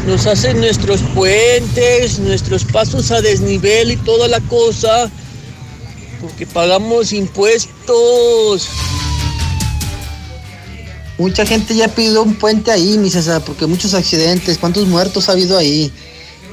nos 0.05 0.25
hacen 0.25 0.59
nuestros 0.59 1.01
puentes, 1.13 2.19
nuestros 2.19 2.65
pasos 2.65 3.11
a 3.11 3.21
desnivel 3.21 3.91
y 3.91 3.97
toda 3.97 4.27
la 4.27 4.39
cosa, 4.41 5.09
porque 6.19 6.45
pagamos 6.45 7.13
impuestos. 7.13 8.69
Mucha 11.17 11.45
gente 11.45 11.75
ya 11.75 11.87
pidió 11.87 12.23
un 12.23 12.35
puente 12.35 12.71
ahí, 12.71 12.97
mi 12.97 13.09
César, 13.09 13.43
porque 13.45 13.67
muchos 13.67 13.93
accidentes, 13.93 14.57
¿cuántos 14.57 14.87
muertos 14.87 15.29
ha 15.29 15.33
habido 15.33 15.57
ahí? 15.57 15.91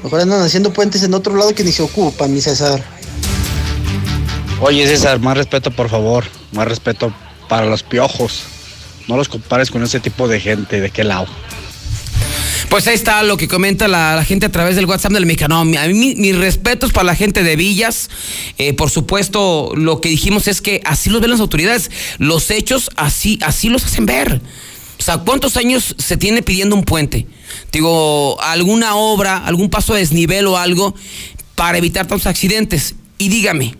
Mejor 0.03 0.21
andan 0.21 0.41
haciendo 0.41 0.71
puentes 0.71 1.03
en 1.03 1.13
otro 1.13 1.35
lado 1.35 1.53
que 1.55 1.63
ni 1.63 1.71
se 1.71 1.81
ocupa, 1.81 2.27
mi 2.27 2.39
César. 2.39 2.83
Oye, 4.61 4.85
César, 4.87 5.19
más 5.19 5.37
respeto, 5.37 5.71
por 5.71 5.89
favor. 5.89 6.25
Más 6.51 6.67
respeto 6.67 7.13
para 7.47 7.65
los 7.65 7.81
piojos. 7.81 8.43
No 9.07 9.17
los 9.17 9.29
compares 9.29 9.71
con 9.71 9.83
ese 9.83 9.99
tipo 9.99 10.27
de 10.27 10.39
gente. 10.39 10.81
¿De 10.81 10.91
qué 10.91 11.03
lado? 11.03 11.27
Pues 12.69 12.85
ahí 12.85 12.93
está 12.93 13.23
lo 13.23 13.35
que 13.35 13.47
comenta 13.47 13.87
la, 13.87 14.23
gente 14.23 14.45
a 14.45 14.51
través 14.51 14.75
del 14.75 14.85
WhatsApp 14.85 15.11
del 15.11 15.25
mexicano. 15.25 15.57
A 15.57 15.65
mí 15.65 16.13
mis 16.15 16.37
respetos 16.37 16.91
para 16.91 17.05
la 17.05 17.15
gente 17.15 17.41
de 17.41 17.55
Villas. 17.55 18.11
Eh, 18.59 18.73
por 18.73 18.91
supuesto, 18.91 19.71
lo 19.75 19.99
que 20.01 20.09
dijimos 20.09 20.47
es 20.47 20.61
que 20.61 20.79
así 20.85 21.09
los 21.09 21.19
ven 21.19 21.31
las 21.31 21.39
autoridades. 21.39 21.89
Los 22.19 22.51
hechos 22.51 22.91
así, 22.95 23.39
así 23.41 23.69
los 23.69 23.85
hacen 23.85 24.05
ver. 24.05 24.39
O 24.99 25.01
sea, 25.01 25.17
¿cuántos 25.17 25.57
años 25.57 25.95
se 25.97 26.15
tiene 26.15 26.43
pidiendo 26.43 26.75
un 26.75 26.83
puente? 26.83 27.25
Digo, 27.71 28.39
alguna 28.39 28.95
obra, 28.95 29.37
algún 29.37 29.71
paso 29.71 29.95
de 29.95 30.01
desnivel 30.01 30.45
o 30.45 30.57
algo 30.57 30.93
para 31.55 31.79
evitar 31.79 32.05
tantos 32.05 32.27
accidentes. 32.27 32.93
Y 33.17 33.29
dígame, 33.29 33.77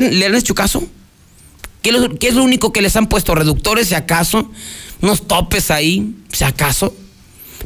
¿le 0.00 0.26
han 0.26 0.34
hecho 0.34 0.54
caso? 0.54 0.82
¿Qué, 1.82 1.92
¿Qué 2.18 2.28
es 2.28 2.34
lo 2.34 2.42
único 2.42 2.72
que 2.72 2.80
les 2.80 2.96
han 2.96 3.08
puesto? 3.08 3.34
¿Reductores, 3.34 3.88
si 3.88 3.94
acaso? 3.94 4.50
¿Unos 5.02 5.28
topes 5.28 5.70
ahí, 5.70 6.14
si 6.32 6.44
acaso? 6.44 6.94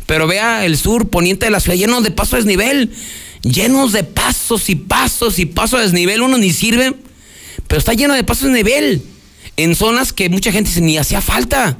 Pero 0.05 0.27
vea 0.27 0.67
el 0.67 0.77
sur 0.77 1.09
poniente 1.09 1.47
de 1.47 1.51
la 1.51 1.61
ciudad 1.61 1.77
lleno 1.77 2.01
de 2.01 2.11
pasos 2.11 2.33
de 2.33 2.37
desnivel, 2.39 2.93
llenos 3.43 3.93
de 3.93 4.05
pasos 4.05 4.69
y 4.69 4.75
pasos 4.75 5.39
y 5.39 5.47
pasos 5.47 5.81
de 5.81 5.87
desnivel, 5.87 6.23
uno 6.23 6.39
ni 6.39 6.53
sirve, 6.53 6.95
pero 7.67 7.79
está 7.79 7.95
lleno 7.95 8.15
de 8.15 8.25
pasos 8.25 8.45
de 8.45 8.51
desnivel 8.51 9.03
en 9.57 9.75
zonas 9.75 10.13
que 10.13 10.29
mucha 10.29 10.53
gente 10.53 10.69
dice 10.69 10.81
ni 10.81 10.99
hacía 10.99 11.21
falta. 11.21 11.79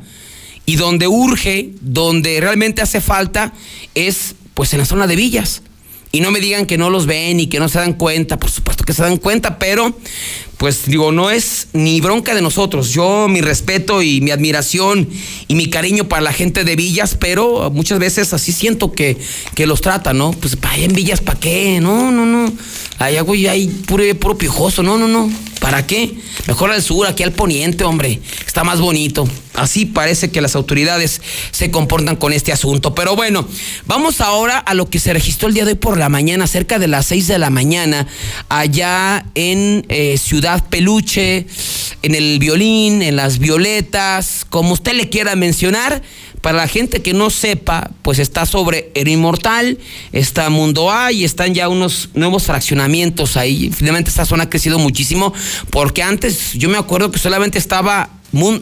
Y 0.65 0.77
donde 0.77 1.07
urge, 1.07 1.71
donde 1.81 2.41
realmente 2.41 2.83
hace 2.83 3.01
falta, 3.01 3.53
es 3.95 4.35
pues 4.55 4.73
en 4.73 4.81
la 4.81 4.85
zona 4.85 5.07
de 5.07 5.15
villas. 5.15 5.63
Y 6.11 6.21
no 6.21 6.31
me 6.31 6.41
digan 6.41 6.67
que 6.67 6.79
no 6.79 6.91
los 6.91 7.07
ven 7.07 7.39
y 7.39 7.47
que 7.47 7.61
no 7.61 7.69
se 7.69 7.79
dan 7.79 7.93
cuenta, 7.93 8.39
por 8.39 8.51
supuesto 8.51 8.85
que 8.85 8.93
se 8.93 9.03
dan 9.03 9.19
cuenta, 9.19 9.59
pero 9.59 9.97
pues 10.59 10.87
digo, 10.87 11.13
no 11.13 11.31
es 11.31 11.69
ni 11.75 12.01
bronca 12.01 12.35
de 12.35 12.41
nosotros. 12.41 12.91
Yo 12.91 13.29
mi 13.29 13.41
respeto 13.41 14.03
y 14.03 14.21
mi 14.21 14.31
admiración 14.31 15.09
y 15.49 15.55
mi 15.55 15.69
cariño 15.69 16.09
para 16.09 16.23
la 16.23 16.33
gente 16.33 16.65
de 16.65 16.77
Villas, 16.77 17.17
pero 17.19 17.71
muchas 17.71 17.99
veces 17.99 18.33
así 18.33 18.53
siento 18.53 18.93
que, 18.93 19.19
que 19.55 19.67
los 19.67 19.83
tratan, 19.83 20.19
¿no? 20.19 20.33
Pues 20.33 20.57
para 20.57 20.77
en 20.77 20.95
Villas, 20.95 21.21
¿para 21.21 21.39
qué? 21.39 21.81
No, 21.81 22.11
no, 22.11 22.25
no. 22.25 22.51
Hay 22.99 23.17
algo 23.17 23.35
y 23.35 23.47
hay 23.47 23.69
puro 23.69 24.39
piojoso, 24.39 24.83
no, 24.83 24.97
no, 24.97 25.09
no. 25.09 25.31
¿Para 25.61 25.87
qué? 25.87 26.15
Mejor 26.47 26.71
al 26.71 26.83
sur, 26.83 27.07
aquí 27.07 27.23
al 27.23 27.33
poniente, 27.33 27.85
hombre. 27.85 28.21
Está 28.47 28.63
más 28.63 28.81
bonito. 28.81 29.29
Así 29.55 29.87
parece 29.87 30.31
que 30.31 30.41
las 30.41 30.55
autoridades 30.55 31.21
se 31.51 31.71
comportan 31.71 32.17
con 32.17 32.33
este 32.33 32.53
asunto. 32.53 32.95
Pero 32.95 33.17
bueno, 33.17 33.49
vamos 33.87 34.21
ahora 34.21 34.59
a 34.59 34.75
lo 34.75 34.89
que 34.89 35.01
se 35.01 35.13
registró 35.13 35.49
el 35.49 35.55
día 35.55 35.65
de 35.65 35.73
hoy 35.73 35.79
por 35.79 35.97
la 35.97 36.09
mañana, 36.09 36.47
cerca 36.47 36.79
de 36.79 36.89
las 36.89 37.07
6 37.07 37.29
de 37.29 37.39
la 37.39 37.51
mañana, 37.51 38.07
allá 38.49 39.27
en 39.35 39.87
eh, 39.89 40.19
Ciudad 40.19 40.63
Peluche, 40.69 41.47
en 42.03 42.15
el 42.15 42.39
violín, 42.39 43.03
en 43.03 43.17
las 43.17 43.39
violetas, 43.39 44.47
como 44.49 44.75
usted 44.75 44.93
le 44.95 45.09
quiera 45.09 45.35
mencionar 45.35 46.03
Para 46.43 46.59
la 46.59 46.69
gente 46.69 47.03
que 47.03 47.13
no 47.13 47.31
sepa, 47.31 47.91
pues 48.03 48.21
está 48.21 48.47
sobre 48.47 48.93
el 48.95 49.09
Inmortal, 49.09 49.79
está 50.13 50.49
Mundo 50.49 50.93
A 50.93 51.11
y 51.11 51.25
están 51.25 51.55
ya 51.55 51.69
unos 51.69 52.11
nuevos 52.15 52.45
fraccionamientos 52.45 53.37
ahí. 53.37 53.71
Finalmente 53.75 54.11
esta 54.11 54.25
zona 54.27 54.45
ha 54.45 54.51
crecido 54.51 54.79
muchísimo 54.79 55.33
porque 55.71 56.03
antes 56.03 56.53
yo 56.55 56.69
me 56.69 56.79
acuerdo 56.79 57.11
que 57.11 57.19
solamente 57.19 57.59
estaba, 57.59 58.11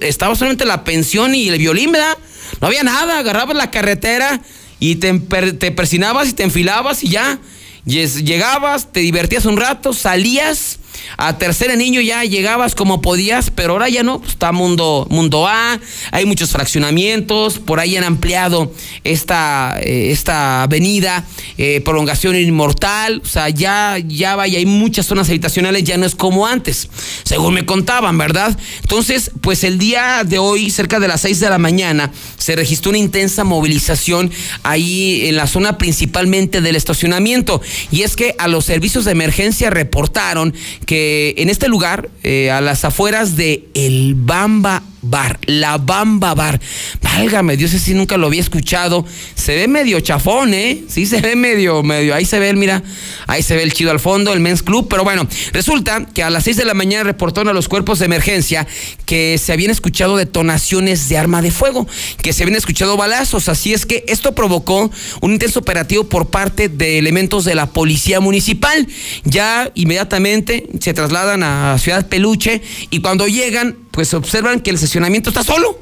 estaba 0.00 0.34
solamente 0.34 0.64
la 0.64 0.84
pensión 0.84 1.34
y 1.34 1.48
el 1.48 1.58
violín, 1.58 1.92
¿verdad? 1.92 2.16
No 2.60 2.66
había 2.66 2.82
nada, 2.82 3.18
agarrabas 3.18 3.56
la 3.56 3.70
carretera 3.70 4.40
y 4.78 4.96
te, 4.96 5.18
te 5.18 5.70
persinabas 5.70 6.28
y 6.28 6.32
te 6.32 6.42
enfilabas 6.42 7.02
y 7.04 7.08
ya. 7.08 7.38
Llegabas, 7.84 8.92
te 8.92 9.00
divertías 9.00 9.44
un 9.44 9.56
rato, 9.56 9.92
salías 9.92 10.78
a 11.16 11.38
tercer 11.38 11.74
niño 11.76 12.00
ya 12.00 12.24
llegabas 12.24 12.74
como 12.74 13.00
podías, 13.00 13.50
pero 13.50 13.72
ahora 13.72 13.88
ya 13.88 14.02
no, 14.02 14.22
está 14.26 14.52
mundo, 14.52 15.06
mundo 15.10 15.46
A, 15.46 15.80
hay 16.10 16.26
muchos 16.26 16.50
fraccionamientos, 16.50 17.58
por 17.58 17.80
ahí 17.80 17.96
han 17.96 18.04
ampliado 18.04 18.72
esta, 19.02 19.78
eh, 19.80 20.10
esta 20.10 20.62
avenida, 20.62 21.24
eh, 21.58 21.80
prolongación 21.84 22.36
inmortal, 22.36 23.22
o 23.24 23.26
sea, 23.26 23.48
ya, 23.48 23.98
ya 24.06 24.36
vaya, 24.36 24.58
hay 24.58 24.66
muchas 24.66 25.06
zonas 25.06 25.28
habitacionales, 25.28 25.84
ya 25.84 25.96
no 25.96 26.06
es 26.06 26.14
como 26.14 26.46
antes, 26.46 26.88
según 27.24 27.54
me 27.54 27.64
contaban, 27.64 28.18
¿verdad? 28.18 28.56
Entonces, 28.82 29.30
pues 29.40 29.64
el 29.64 29.78
día 29.78 30.22
de 30.24 30.38
hoy, 30.38 30.70
cerca 30.70 31.00
de 31.00 31.08
las 31.08 31.22
6 31.22 31.40
de 31.40 31.50
la 31.50 31.58
mañana, 31.58 32.12
se 32.38 32.56
registró 32.56 32.90
una 32.90 32.98
intensa 32.98 33.44
movilización 33.44 34.30
ahí 34.62 35.26
en 35.26 35.36
la 35.36 35.46
zona 35.46 35.78
principalmente 35.78 36.60
del 36.60 36.76
estacionamiento, 36.76 37.60
y 37.90 38.02
es 38.02 38.16
que 38.16 38.34
a 38.38 38.48
los 38.48 38.64
servicios 38.64 39.04
de 39.04 39.12
emergencia 39.12 39.70
reportaron 39.70 40.54
que 40.84 41.34
en 41.38 41.50
este 41.50 41.68
lugar, 41.68 42.10
eh, 42.22 42.50
a 42.50 42.60
las 42.60 42.84
afueras 42.84 43.36
de 43.36 43.68
El 43.74 44.14
Bamba 44.14 44.82
Bar, 45.04 45.38
la 45.46 45.78
Bamba 45.78 46.34
Bar. 46.34 46.60
Válgame, 47.02 47.56
Dios, 47.56 47.72
ese 47.74 47.94
nunca 47.94 48.16
lo 48.16 48.26
había 48.26 48.40
escuchado. 48.40 49.04
Se 49.34 49.54
ve 49.54 49.68
medio 49.68 50.00
chafón, 50.00 50.54
¿eh? 50.54 50.82
Sí, 50.88 51.06
se 51.06 51.20
ve 51.20 51.36
medio, 51.36 51.82
medio. 51.82 52.14
Ahí 52.14 52.24
se 52.24 52.38
ve, 52.38 52.52
mira, 52.54 52.82
ahí 53.26 53.42
se 53.42 53.56
ve 53.56 53.62
el 53.62 53.72
chido 53.72 53.90
al 53.90 54.00
fondo, 54.00 54.32
el 54.32 54.40
Men's 54.40 54.62
Club. 54.62 54.88
Pero 54.88 55.04
bueno, 55.04 55.26
resulta 55.52 56.06
que 56.06 56.22
a 56.22 56.30
las 56.30 56.44
6 56.44 56.56
de 56.56 56.64
la 56.64 56.74
mañana 56.74 57.04
reportaron 57.04 57.48
a 57.48 57.52
los 57.52 57.68
cuerpos 57.68 57.98
de 57.98 58.06
emergencia 58.06 58.66
que 59.06 59.38
se 59.38 59.52
habían 59.52 59.70
escuchado 59.70 60.16
detonaciones 60.16 61.08
de 61.08 61.18
arma 61.18 61.42
de 61.42 61.50
fuego, 61.50 61.86
que 62.22 62.32
se 62.32 62.42
habían 62.42 62.56
escuchado 62.56 62.96
balazos. 62.96 63.48
Así 63.48 63.72
es 63.72 63.86
que 63.86 64.04
esto 64.08 64.34
provocó 64.34 64.90
un 65.20 65.32
intenso 65.32 65.60
operativo 65.60 66.04
por 66.04 66.28
parte 66.28 66.68
de 66.68 66.98
elementos 66.98 67.44
de 67.44 67.54
la 67.54 67.66
policía 67.66 68.20
municipal. 68.20 68.86
Ya 69.24 69.70
inmediatamente 69.74 70.68
se 70.80 70.94
trasladan 70.94 71.42
a 71.42 71.78
Ciudad 71.78 72.08
Peluche 72.08 72.62
y 72.90 73.00
cuando 73.00 73.26
llegan, 73.26 73.76
pues 73.94 74.12
observan 74.12 74.60
que 74.60 74.70
el 74.70 74.76
estacionamiento 74.76 75.30
está 75.30 75.44
solo. 75.44 75.78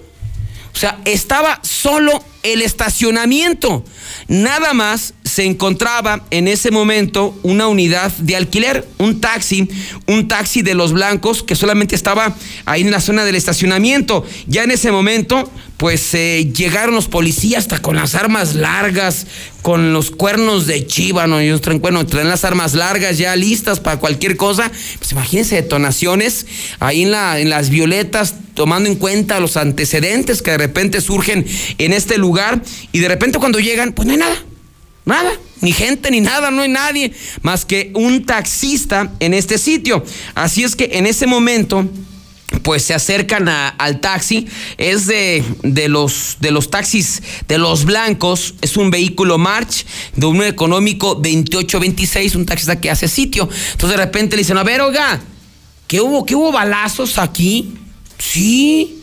O 0.74 0.78
sea, 0.78 1.00
estaba 1.06 1.60
solo 1.62 2.22
el 2.42 2.60
estacionamiento. 2.60 3.84
Nada 4.28 4.74
más 4.74 5.14
se 5.32 5.46
encontraba 5.46 6.26
en 6.30 6.46
ese 6.46 6.70
momento 6.70 7.34
una 7.42 7.66
unidad 7.66 8.12
de 8.18 8.36
alquiler, 8.36 8.86
un 8.98 9.18
taxi, 9.18 9.66
un 10.06 10.28
taxi 10.28 10.60
de 10.60 10.74
los 10.74 10.92
blancos 10.92 11.42
que 11.42 11.56
solamente 11.56 11.94
estaba 11.94 12.36
ahí 12.66 12.82
en 12.82 12.90
la 12.90 13.00
zona 13.00 13.24
del 13.24 13.36
estacionamiento. 13.36 14.26
Ya 14.46 14.62
en 14.62 14.72
ese 14.72 14.92
momento, 14.92 15.50
pues 15.78 16.12
eh, 16.12 16.52
llegaron 16.54 16.94
los 16.94 17.08
policías 17.08 17.60
hasta 17.62 17.80
con 17.80 17.96
las 17.96 18.14
armas 18.14 18.56
largas, 18.56 19.26
con 19.62 19.94
los 19.94 20.10
cuernos 20.10 20.66
de 20.66 20.86
chiva, 20.86 21.26
¿no? 21.26 21.40
Ellos 21.40 21.62
traen, 21.62 21.80
bueno, 21.80 22.04
traen 22.04 22.28
las 22.28 22.44
armas 22.44 22.74
largas 22.74 23.16
ya 23.16 23.34
listas 23.34 23.80
para 23.80 23.98
cualquier 23.98 24.36
cosa. 24.36 24.70
Pues 24.98 25.12
imagínense 25.12 25.54
detonaciones 25.54 26.44
ahí 26.78 27.04
en, 27.04 27.14
en 27.14 27.48
las 27.48 27.70
violetas, 27.70 28.34
tomando 28.52 28.90
en 28.90 28.96
cuenta 28.96 29.40
los 29.40 29.56
antecedentes 29.56 30.42
que 30.42 30.50
de 30.50 30.58
repente 30.58 31.00
surgen 31.00 31.46
en 31.78 31.94
este 31.94 32.18
lugar 32.18 32.60
y 32.92 32.98
de 32.98 33.08
repente 33.08 33.38
cuando 33.38 33.60
llegan, 33.60 33.94
pues 33.94 34.04
no 34.04 34.12
hay 34.12 34.18
nada. 34.18 34.36
Nada, 35.04 35.32
ni 35.60 35.72
gente, 35.72 36.10
ni 36.10 36.20
nada, 36.20 36.50
no 36.50 36.62
hay 36.62 36.68
nadie 36.68 37.12
más 37.42 37.64
que 37.64 37.90
un 37.94 38.24
taxista 38.24 39.12
en 39.18 39.34
este 39.34 39.58
sitio. 39.58 40.04
Así 40.34 40.62
es 40.62 40.76
que 40.76 40.90
en 40.92 41.06
ese 41.06 41.26
momento 41.26 41.88
pues 42.62 42.84
se 42.84 42.94
acercan 42.94 43.48
al 43.48 44.00
taxi, 44.00 44.46
es 44.78 45.06
de, 45.06 45.42
de, 45.62 45.88
los, 45.88 46.36
de 46.40 46.50
los 46.50 46.70
taxis 46.70 47.22
de 47.48 47.58
los 47.58 47.84
blancos, 47.84 48.54
es 48.60 48.76
un 48.76 48.90
vehículo 48.90 49.38
March 49.38 49.86
de 50.14 50.26
un 50.26 50.42
económico 50.42 51.14
2826, 51.14 52.36
un 52.36 52.46
taxista 52.46 52.80
que 52.80 52.90
hace 52.90 53.08
sitio. 53.08 53.48
Entonces 53.72 53.90
de 53.98 54.04
repente 54.04 54.36
le 54.36 54.42
dicen, 54.42 54.58
a 54.58 54.62
ver, 54.62 54.80
oiga, 54.82 55.20
¿qué 55.88 56.00
hubo? 56.00 56.24
¿Qué 56.24 56.36
hubo 56.36 56.52
balazos 56.52 57.18
aquí? 57.18 57.74
Sí. 58.18 58.98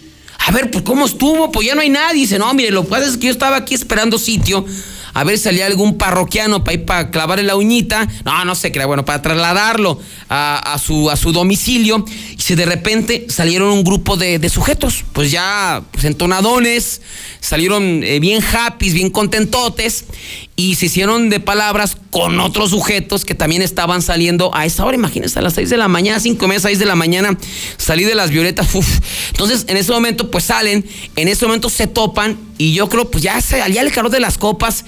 A 0.48 0.52
ver, 0.52 0.72
pues 0.72 0.84
¿cómo 0.84 1.06
estuvo? 1.06 1.52
Pues 1.52 1.68
ya 1.68 1.76
no 1.76 1.82
hay 1.82 1.90
nadie. 1.90 2.22
Dice, 2.22 2.40
no, 2.40 2.54
mire, 2.54 2.72
lo 2.72 2.84
que 2.84 2.90
pasa 2.90 3.08
es 3.08 3.18
que 3.18 3.28
yo 3.28 3.34
estaba 3.34 3.58
aquí 3.58 3.76
esperando 3.76 4.18
sitio 4.18 4.66
a 5.20 5.24
ver 5.26 5.38
salía 5.38 5.66
algún 5.66 5.98
parroquiano 5.98 6.64
para 6.64 6.76
ir 6.76 6.86
para 6.86 7.12
clavarle 7.12 7.44
la 7.44 7.58
uñita. 7.58 8.08
No, 8.24 8.46
no 8.46 8.56
sé 8.56 8.72
qué 8.72 8.80
era, 8.80 8.86
bueno, 8.86 9.04
para 9.04 9.22
trasladarlo 9.22 10.00
a, 10.30 10.80
su, 10.82 11.10
a 11.10 11.18
su 11.18 11.34
domicilio. 11.34 12.06
Y 12.38 12.42
si 12.42 12.56
de 12.56 12.66
repente 12.66 13.26
salieron 13.28 13.68
un 13.68 13.84
grupo 13.84 14.16
de, 14.16 14.48
sujetos, 14.48 15.04
pues 15.12 15.30
ya 15.30 15.84
pues, 15.92 16.06
entonadones, 16.06 17.02
salieron 17.42 18.02
eh, 18.02 18.22
bien 18.22 18.42
happy, 18.42 18.92
bien 18.92 19.10
contentotes 19.10 20.06
y 20.60 20.76
se 20.76 20.88
hicieron 20.88 21.30
de 21.30 21.40
palabras 21.40 21.96
con 22.10 22.38
otros 22.42 22.72
sujetos 22.72 23.24
que 23.24 23.34
también 23.34 23.62
estaban 23.62 24.02
saliendo 24.02 24.54
a 24.54 24.66
esa 24.66 24.84
hora, 24.84 24.98
imagínense, 24.98 25.40
a 25.40 25.42
las 25.42 25.54
6 25.54 25.70
de 25.70 25.78
la 25.78 25.88
mañana, 25.88 26.20
5 26.20 26.48
meses, 26.50 26.64
6 26.64 26.80
de 26.80 26.86
la 26.86 26.96
mañana, 26.96 27.38
salí 27.78 28.04
de 28.04 28.14
las 28.14 28.30
violetas, 28.30 28.68
Entonces, 29.30 29.64
en 29.70 29.78
ese 29.78 29.94
momento, 29.94 30.30
pues 30.30 30.44
salen, 30.44 30.86
en 31.16 31.28
ese 31.30 31.46
momento 31.46 31.70
se 31.70 31.88
topan 31.88 32.38
y 32.58 32.74
yo 32.74 32.90
creo, 32.90 33.10
pues 33.10 33.24
ya, 33.24 33.40
se, 33.40 33.62
el 33.62 33.92
calor 33.94 34.12
de 34.12 34.20
las 34.20 34.38
copas 34.38 34.84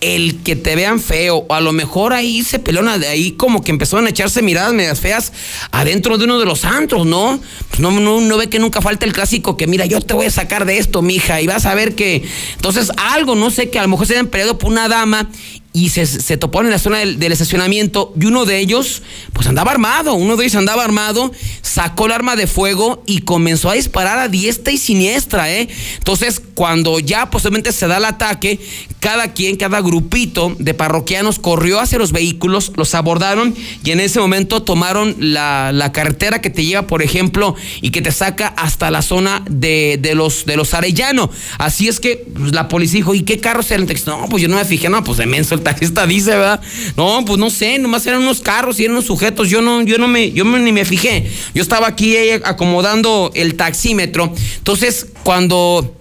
el 0.00 0.42
que 0.42 0.54
te 0.54 0.76
vean 0.76 1.00
feo, 1.00 1.46
o 1.48 1.54
a 1.54 1.60
lo 1.60 1.72
mejor 1.72 2.12
ahí 2.12 2.42
se 2.42 2.58
pelona, 2.58 2.98
de 2.98 3.08
ahí 3.08 3.32
como 3.32 3.62
que 3.62 3.70
empezaron 3.70 4.06
a 4.06 4.10
echarse 4.10 4.42
miradas 4.42 4.74
medias 4.74 5.00
feas 5.00 5.32
adentro 5.70 6.18
de 6.18 6.24
uno 6.24 6.38
de 6.38 6.46
los 6.46 6.64
antros, 6.64 7.06
¿no? 7.06 7.40
Pues 7.68 7.80
no, 7.80 7.90
no, 7.90 8.20
no 8.20 8.36
ve 8.36 8.48
que 8.48 8.58
nunca 8.58 8.82
falta 8.82 9.06
el 9.06 9.12
clásico 9.12 9.56
que 9.56 9.66
mira, 9.66 9.86
yo 9.86 10.00
te 10.00 10.14
voy 10.14 10.26
a 10.26 10.30
sacar 10.30 10.66
de 10.66 10.78
esto, 10.78 11.00
mija, 11.00 11.40
y 11.40 11.46
vas 11.46 11.64
a 11.66 11.74
ver 11.74 11.94
que. 11.94 12.22
Entonces, 12.56 12.90
algo, 12.96 13.34
no 13.34 13.50
sé, 13.50 13.70
que 13.70 13.78
a 13.78 13.82
lo 13.82 13.88
mejor 13.88 14.06
se 14.06 14.14
hayan 14.14 14.26
peleado 14.26 14.58
por 14.58 14.70
una 14.70 14.88
dama 14.88 15.30
y 15.76 15.88
se, 15.88 16.06
se 16.06 16.36
toparon 16.36 16.66
en 16.66 16.70
la 16.72 16.78
zona 16.78 16.98
del, 16.98 17.32
estacionamiento 17.32 18.14
y 18.18 18.26
uno 18.26 18.44
de 18.44 18.60
ellos 18.60 19.02
pues 19.32 19.48
andaba 19.48 19.72
armado, 19.72 20.14
uno 20.14 20.36
de 20.36 20.44
ellos 20.44 20.54
andaba 20.54 20.84
armado, 20.84 21.32
sacó 21.62 22.06
el 22.06 22.12
arma 22.12 22.36
de 22.36 22.46
fuego 22.46 23.02
y 23.06 23.22
comenzó 23.22 23.70
a 23.70 23.74
disparar 23.74 24.20
a 24.20 24.28
diestra 24.28 24.72
y 24.72 24.78
siniestra, 24.78 25.52
¿eh? 25.52 25.68
Entonces 25.98 26.40
cuando 26.54 27.00
ya 27.00 27.28
posiblemente 27.28 27.72
se 27.72 27.88
da 27.88 27.96
el 27.96 28.04
ataque, 28.04 28.60
cada 29.00 29.32
quien, 29.34 29.56
cada 29.56 29.80
grupito 29.80 30.54
de 30.60 30.74
parroquianos 30.74 31.40
corrió 31.40 31.80
hacia 31.80 31.98
los 31.98 32.12
vehículos, 32.12 32.72
los 32.76 32.94
abordaron 32.94 33.52
y 33.84 33.90
en 33.90 33.98
ese 33.98 34.20
momento 34.20 34.62
tomaron 34.62 35.16
la, 35.18 35.72
la 35.72 35.90
carretera 35.90 36.40
que 36.40 36.50
te 36.50 36.64
lleva, 36.64 36.86
por 36.86 37.02
ejemplo, 37.02 37.56
y 37.82 37.90
que 37.90 38.00
te 38.00 38.12
saca 38.12 38.46
hasta 38.46 38.92
la 38.92 39.02
zona 39.02 39.42
de, 39.50 39.98
de 40.00 40.14
los, 40.14 40.46
de 40.46 40.56
los 40.56 40.72
Arellano. 40.72 41.30
Así 41.58 41.88
es 41.88 41.98
que 41.98 42.16
pues, 42.16 42.54
la 42.54 42.68
policía 42.68 42.98
dijo, 42.98 43.14
¿y 43.14 43.22
qué 43.22 43.40
carros 43.40 43.70
eran? 43.72 43.88
No, 44.06 44.28
pues 44.30 44.40
yo 44.40 44.48
no 44.48 44.56
me 44.56 44.64
fijé, 44.64 44.88
no, 44.88 45.02
pues 45.02 45.18
de 45.18 45.26
menso 45.26 45.54
taxista 45.64 46.06
dice, 46.06 46.30
¿verdad? 46.30 46.60
No, 46.96 47.24
pues 47.24 47.38
no 47.38 47.50
sé, 47.50 47.78
nomás 47.78 48.06
eran 48.06 48.22
unos 48.22 48.40
carros 48.40 48.78
y 48.78 48.84
eran 48.84 48.96
unos 48.96 49.06
sujetos. 49.06 49.50
Yo 49.50 49.60
no, 49.60 49.82
yo 49.82 49.98
no 49.98 50.06
me, 50.06 50.30
yo 50.32 50.44
ni 50.44 50.72
me 50.72 50.84
fijé. 50.84 51.28
Yo 51.54 51.62
estaba 51.62 51.88
aquí 51.88 52.14
eh, 52.14 52.40
acomodando 52.44 53.32
el 53.34 53.56
taxímetro. 53.56 54.32
Entonces, 54.58 55.06
cuando 55.24 55.94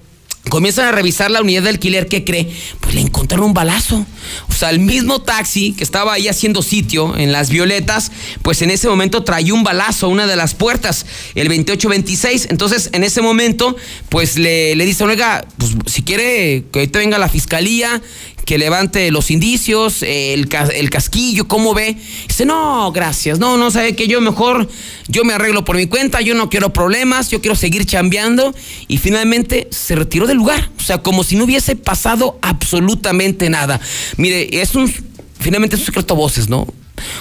Comienzan 0.50 0.86
a 0.86 0.92
revisar 0.92 1.32
la 1.32 1.42
unidad 1.42 1.64
de 1.64 1.70
alquiler, 1.70 2.08
¿qué 2.08 2.26
cree? 2.26 2.52
Pues 2.82 2.94
le 2.94 3.02
encontraron 3.02 3.48
un 3.48 3.54
balazo. 3.54 4.06
O 4.50 4.54
sea, 4.54 4.72
el 4.72 4.80
mismo 4.80 5.22
taxi 5.22 5.72
que 5.72 5.86
estaba 5.86 6.14
ahí 6.14 6.28
haciendo 6.28 6.62
sitio 6.62 7.16
en 7.16 7.32
las 7.32 7.50
violetas, 7.50 8.12
pues 8.42 8.62
en 8.62 8.70
ese 8.70 8.90
momento 8.90 9.24
traía 9.24 9.54
un 9.54 9.64
balazo 9.64 10.08
a 10.08 10.10
una 10.10 10.28
de 10.28 10.36
las 10.36 10.54
puertas, 10.54 11.06
el 11.34 11.48
2826. 11.48 12.48
Entonces, 12.50 12.90
en 12.92 13.06
ese 13.06 13.22
momento, 13.22 13.78
pues 14.10 14.38
le, 14.38 14.76
le 14.76 14.86
dice, 14.86 15.06
oiga, 15.06 15.46
pues 15.58 15.72
si 15.86 16.04
quiere 16.04 16.66
que 16.74 16.80
ahorita 16.80 17.00
venga 17.00 17.18
la 17.18 17.30
fiscalía 17.30 18.02
que 18.46 18.58
levante 18.58 19.10
los 19.12 19.32
indicios, 19.32 20.04
el, 20.04 20.50
el 20.74 20.90
casquillo, 20.90 21.48
¿cómo 21.48 21.74
ve? 21.74 21.96
Dice, 22.28 22.46
no, 22.46 22.92
gracias, 22.92 23.40
no, 23.40 23.58
no, 23.58 23.72
sabe 23.72 23.96
que 23.96 24.08
yo 24.08 24.22
mejor, 24.22 24.70
yo 25.08 25.24
me 25.24 25.34
arreglo 25.34 25.64
por 25.64 25.76
mi 25.76 25.88
cuenta, 25.88 26.22
yo 26.22 26.36
no 26.36 26.50
quiero 26.50 26.74
problemas, 26.74 27.30
yo 27.30 27.42
quiero 27.42 27.56
seguir 27.56 27.86
chambeando. 27.86 28.54
Y 28.88 28.98
finalmente 28.98 29.68
se 29.72 29.96
retiró 29.96 30.28
del 30.28 30.38
lugar, 30.38 30.70
o 30.78 30.82
sea, 30.82 31.00
como 31.00 31.24
si 31.24 31.36
no 31.36 31.46
hubiese 31.46 31.76
pasado 31.76 32.38
absolutamente 32.42 33.50
nada. 33.50 33.80
Mire, 34.18 34.62
es 34.62 34.76
un, 34.76 34.92
finalmente 35.40 35.76
es 35.76 35.82
un 35.82 35.86
secreto 35.88 36.16
voces, 36.16 36.50
¿no? 36.50 36.68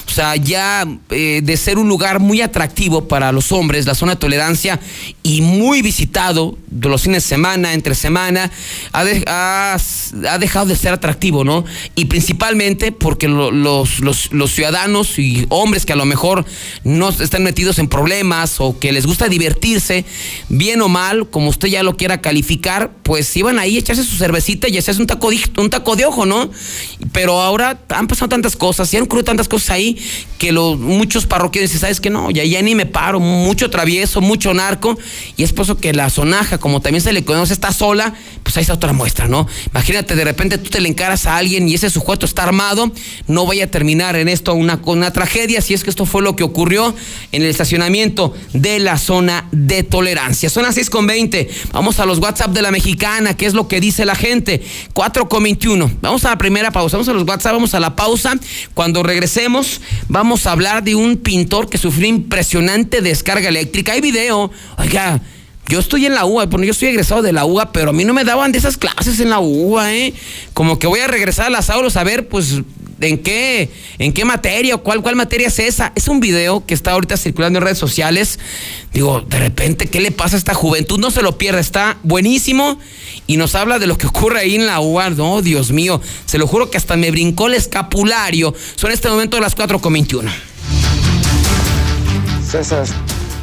O 0.06 0.11
sea, 0.11 0.37
ya 0.37 0.87
eh, 1.11 1.40
de 1.42 1.56
ser 1.56 1.78
un 1.78 1.88
lugar 1.88 2.20
muy 2.20 2.40
atractivo 2.40 3.08
para 3.08 3.32
los 3.32 3.50
hombres, 3.52 3.87
la 3.87 3.94
zona 3.94 4.12
de 4.12 4.20
tolerancia, 4.20 4.78
y 5.22 5.40
muy 5.40 5.80
visitado 5.82 6.56
de 6.68 6.88
los 6.88 7.02
fines 7.02 7.22
de 7.24 7.28
semana, 7.28 7.72
entre 7.72 7.94
semana, 7.94 8.50
ha, 8.92 9.00
ha- 9.76 10.38
dejado 10.38 10.66
de 10.66 10.76
ser 10.76 10.92
atractivo, 10.92 11.42
¿no? 11.44 11.64
Y 11.94 12.04
principalmente 12.06 12.92
porque 12.92 13.28
lo- 13.28 13.50
los, 13.50 14.00
los- 14.00 14.30
ciudadanos 14.52 15.18
y 15.18 15.46
hombres 15.48 15.87
que 15.87 15.94
a 15.94 15.96
lo 15.96 16.04
mejor 16.04 16.44
no 16.85 17.08
están 17.08 17.42
metidos 17.42 17.78
en 17.78 17.88
problemas 17.88 18.56
o 18.61 18.78
que 18.78 18.92
les 18.92 19.06
gusta 19.06 19.28
divertirse, 19.28 20.04
bien 20.48 20.82
o 20.82 20.88
mal, 20.88 21.30
como 21.30 21.48
usted 21.48 21.68
ya 21.68 21.82
lo 21.82 21.96
quiera 21.96 22.20
calificar, 22.20 22.90
pues 23.02 23.35
iban 23.37 23.58
ahí 23.58 23.76
a 23.76 23.80
echarse 23.80 24.04
su 24.04 24.16
cervecita 24.16 24.68
y 24.68 24.76
hacerse 24.78 25.00
un 25.00 25.06
taco, 25.06 25.30
de, 25.30 25.40
un 25.58 25.70
taco 25.70 25.96
de 25.96 26.04
ojo, 26.04 26.26
¿no? 26.26 26.50
Pero 27.12 27.40
ahora 27.40 27.80
han 27.88 28.06
pasado 28.08 28.28
tantas 28.28 28.54
cosas 28.56 28.92
y 28.92 28.96
han 28.98 29.04
ocurrido 29.04 29.24
tantas 29.24 29.48
cosas 29.48 29.62
ahí 29.70 29.98
que 30.42 30.51
los, 30.51 30.77
muchos 30.77 31.27
parroquianos 31.27 31.70
dicen, 31.70 31.83
¿sabes 31.83 32.01
qué? 32.01 32.11
No, 32.11 32.29
ya, 32.33 32.42
ya 32.42 32.61
ni 32.62 32.75
me 32.75 32.85
paro, 32.85 33.20
mucho 33.20 33.70
travieso, 33.70 34.20
mucho 34.20 34.53
narco, 34.53 34.98
y 35.37 35.44
es 35.44 35.53
por 35.53 35.66
eso 35.66 35.77
que 35.77 35.92
la 35.92 36.11
sonaja, 36.11 36.59
como 36.59 36.83
también 36.83 37.01
se 37.01 37.12
le 37.12 37.25
conoce, 37.25 37.53
está 37.53 37.72
sola, 37.72 38.12
pues 38.42 38.57
ahí 38.57 38.62
está 38.62 38.72
otra 38.75 38.92
muestra, 38.92 39.29
¿no? 39.29 39.46
Imagínate, 39.70 40.16
de 40.16 40.25
repente 40.25 40.59
tú 40.59 40.68
te 40.68 40.81
le 40.81 40.88
encaras 40.88 41.27
a 41.27 41.37
alguien 41.37 41.68
y 41.68 41.75
ese 41.75 41.90
sujeto 41.90 42.27
está 42.27 42.42
armado, 42.42 42.90
no 43.29 43.46
vaya 43.46 43.66
a 43.66 43.66
terminar 43.68 44.16
en 44.16 44.29
esto 44.29 44.53
una, 44.55 44.81
una 44.85 45.12
tragedia, 45.12 45.61
si 45.61 45.75
es 45.75 45.85
que 45.85 45.90
esto 45.90 46.07
fue 46.07 46.22
lo 46.22 46.35
que 46.35 46.42
ocurrió 46.42 46.92
en 47.31 47.42
el 47.42 47.48
estacionamiento 47.48 48.35
de 48.53 48.81
la 48.81 48.98
zona 48.98 49.46
de 49.53 49.85
tolerancia. 49.85 50.51
Son 50.51 50.64
las 50.64 50.75
6 50.75 50.90
con 50.90 51.07
20, 51.07 51.51
vamos 51.70 52.01
a 52.01 52.05
los 52.05 52.18
WhatsApp 52.18 52.51
de 52.51 52.62
la 52.62 52.72
mexicana, 52.72 53.37
¿qué 53.37 53.46
es 53.46 53.55
lo 53.55 53.68
que 53.68 53.81
dice 53.81 54.05
la 54.05 54.16
gente? 54.16 54.61
4 54.92 55.29
con 55.29 55.44
21, 55.44 55.88
vamos 56.01 56.25
a 56.25 56.31
la 56.31 56.38
primera 56.38 56.72
pausa, 56.72 56.96
vamos 56.96 57.09
a 57.09 57.12
los 57.12 57.29
WhatsApp, 57.29 57.53
vamos 57.53 57.75
a 57.75 57.79
la 57.79 57.94
pausa, 57.94 58.35
cuando 58.75 59.05
regresemos 59.05 59.51
vamos 60.08 60.46
a 60.46 60.52
hablar 60.52 60.82
de 60.82 60.94
un 60.94 61.16
pintor 61.16 61.68
que 61.68 61.78
sufrió 61.78 62.08
impresionante 62.08 63.00
descarga 63.00 63.48
eléctrica, 63.48 63.92
hay 63.92 64.00
video, 64.00 64.50
oiga, 64.78 65.20
yo 65.68 65.78
estoy 65.78 66.06
en 66.06 66.14
la 66.14 66.24
UA, 66.24 66.46
bueno, 66.46 66.64
yo 66.64 66.74
soy 66.74 66.88
egresado 66.88 67.22
de 67.22 67.32
la 67.32 67.44
UA, 67.44 67.72
pero 67.72 67.90
a 67.90 67.92
mí 67.92 68.04
no 68.04 68.12
me 68.12 68.24
daban 68.24 68.52
de 68.52 68.58
esas 68.58 68.76
clases 68.76 69.20
en 69.20 69.30
la 69.30 69.40
UA, 69.40 69.94
¿eh? 69.94 70.14
Como 70.54 70.78
que 70.78 70.86
voy 70.86 71.00
a 71.00 71.06
regresar 71.06 71.46
a 71.46 71.50
las 71.50 71.70
aulas 71.70 71.96
a 71.96 72.04
ver, 72.04 72.28
pues, 72.28 72.60
en 73.04 73.18
qué, 73.18 73.70
en 73.98 74.12
qué 74.12 74.24
materia 74.24 74.76
cuál, 74.76 75.02
cuál 75.02 75.16
materia 75.16 75.48
es 75.48 75.58
esa. 75.58 75.92
Es 75.94 76.08
un 76.08 76.20
video 76.20 76.64
que 76.66 76.74
está 76.74 76.92
ahorita 76.92 77.16
circulando 77.16 77.58
en 77.58 77.64
redes 77.64 77.78
sociales. 77.78 78.38
Digo, 78.92 79.20
de 79.22 79.38
repente, 79.38 79.86
¿qué 79.86 80.00
le 80.00 80.10
pasa 80.10 80.36
a 80.36 80.38
esta 80.38 80.54
juventud? 80.54 80.98
No 80.98 81.10
se 81.10 81.22
lo 81.22 81.38
pierda, 81.38 81.60
está 81.60 81.98
buenísimo 82.02 82.78
y 83.26 83.36
nos 83.36 83.54
habla 83.54 83.78
de 83.78 83.86
lo 83.86 83.98
que 83.98 84.06
ocurre 84.06 84.40
ahí 84.40 84.54
en 84.54 84.66
la 84.66 84.80
UA. 84.80 85.10
No, 85.10 85.42
Dios 85.42 85.72
mío, 85.72 86.00
se 86.26 86.38
lo 86.38 86.46
juro 86.46 86.70
que 86.70 86.76
hasta 86.76 86.96
me 86.96 87.10
brincó 87.10 87.46
el 87.46 87.54
escapulario. 87.54 88.54
Son 88.76 88.90
en 88.90 88.94
este 88.94 89.08
momento 89.08 89.40
las 89.40 89.56
4.21. 89.56 90.30
César, 92.48 92.86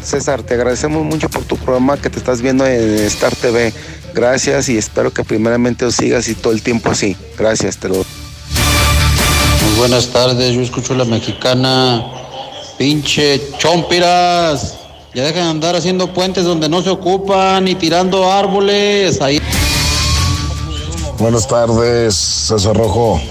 César, 0.03 0.43
te 0.43 0.53
agradecemos 0.53 1.03
mucho 1.03 1.29
por 1.29 1.43
tu 1.43 1.57
programa 1.57 1.97
que 1.97 2.09
te 2.09 2.19
estás 2.19 2.41
viendo 2.41 2.65
en 2.65 2.99
Star 3.05 3.35
TV. 3.35 3.73
Gracias 4.13 4.69
y 4.69 4.77
espero 4.77 5.11
que 5.11 5.23
primeramente 5.23 5.85
lo 5.85 5.91
sigas 5.91 6.27
y 6.29 6.35
todo 6.35 6.53
el 6.53 6.61
tiempo 6.61 6.89
así. 6.91 7.15
Gracias, 7.37 7.77
te 7.77 7.89
lo 7.89 8.05
buenas 9.79 10.07
tardes, 10.07 10.53
yo 10.53 10.61
escucho 10.61 10.93
la 10.93 11.05
mexicana. 11.05 12.05
Pinche 12.77 13.41
chompiras. 13.57 14.75
Ya 15.15 15.23
dejan 15.23 15.43
de 15.43 15.49
andar 15.49 15.75
haciendo 15.77 16.13
puentes 16.13 16.43
donde 16.43 16.67
no 16.67 16.81
se 16.81 16.89
ocupan 16.89 17.65
y 17.65 17.75
tirando 17.75 18.29
árboles. 18.29 19.21
Ahí. 19.21 19.39
Buenas 21.17 21.47
tardes, 21.47 22.13
César 22.13 22.75
Rojo. 22.75 23.21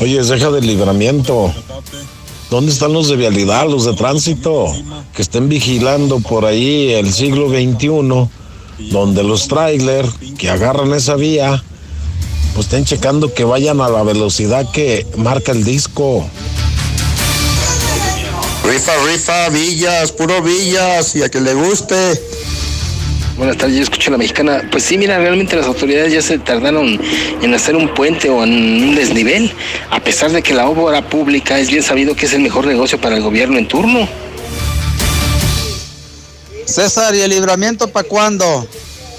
Oye, 0.00 0.22
deja 0.22 0.50
del 0.50 0.66
libramiento. 0.66 1.52
¿Dónde 2.50 2.72
están 2.72 2.94
los 2.94 3.08
de 3.08 3.16
vialidad, 3.16 3.68
los 3.68 3.84
de 3.84 3.92
tránsito? 3.92 4.72
Que 5.14 5.20
estén 5.20 5.50
vigilando 5.50 6.20
por 6.20 6.46
ahí 6.46 6.92
el 6.92 7.12
siglo 7.12 7.48
XXI, 7.48 8.90
donde 8.90 9.22
los 9.22 9.46
trailers 9.46 10.10
que 10.38 10.48
agarran 10.48 10.92
esa 10.94 11.16
vía, 11.16 11.62
pues 12.62 12.66
estén 12.66 12.84
checando 12.84 13.34
que 13.34 13.42
vayan 13.42 13.80
a 13.80 13.88
la 13.88 14.04
velocidad 14.04 14.70
que 14.70 15.04
marca 15.16 15.50
el 15.50 15.64
disco. 15.64 16.24
Rifa, 18.64 18.92
rifa, 19.04 19.48
villas, 19.48 20.12
puro 20.12 20.40
villas, 20.42 21.16
y 21.16 21.22
a 21.22 21.28
que 21.28 21.40
le 21.40 21.54
guste. 21.54 21.96
Buenas 23.36 23.56
tardes, 23.56 23.76
yo 23.76 23.82
escucho 23.82 24.10
a 24.10 24.12
la 24.12 24.18
mexicana. 24.18 24.68
Pues 24.70 24.84
sí, 24.84 24.96
mira, 24.96 25.18
realmente 25.18 25.56
las 25.56 25.66
autoridades 25.66 26.12
ya 26.12 26.22
se 26.22 26.38
tardaron 26.38 27.00
en 27.42 27.54
hacer 27.54 27.74
un 27.74 27.92
puente 27.94 28.30
o 28.30 28.44
en 28.44 28.52
un 28.52 28.94
desnivel, 28.94 29.52
a 29.90 29.98
pesar 30.00 30.30
de 30.30 30.42
que 30.42 30.54
la 30.54 30.68
obra 30.68 31.08
pública 31.08 31.58
es 31.58 31.68
bien 31.68 31.82
sabido 31.82 32.14
que 32.14 32.26
es 32.26 32.32
el 32.32 32.42
mejor 32.42 32.66
negocio 32.66 33.00
para 33.00 33.16
el 33.16 33.22
gobierno 33.22 33.58
en 33.58 33.66
turno. 33.66 34.08
César, 36.66 37.14
¿y 37.14 37.22
el 37.22 37.30
libramiento 37.30 37.88
para 37.88 38.06
cuándo? 38.06 38.68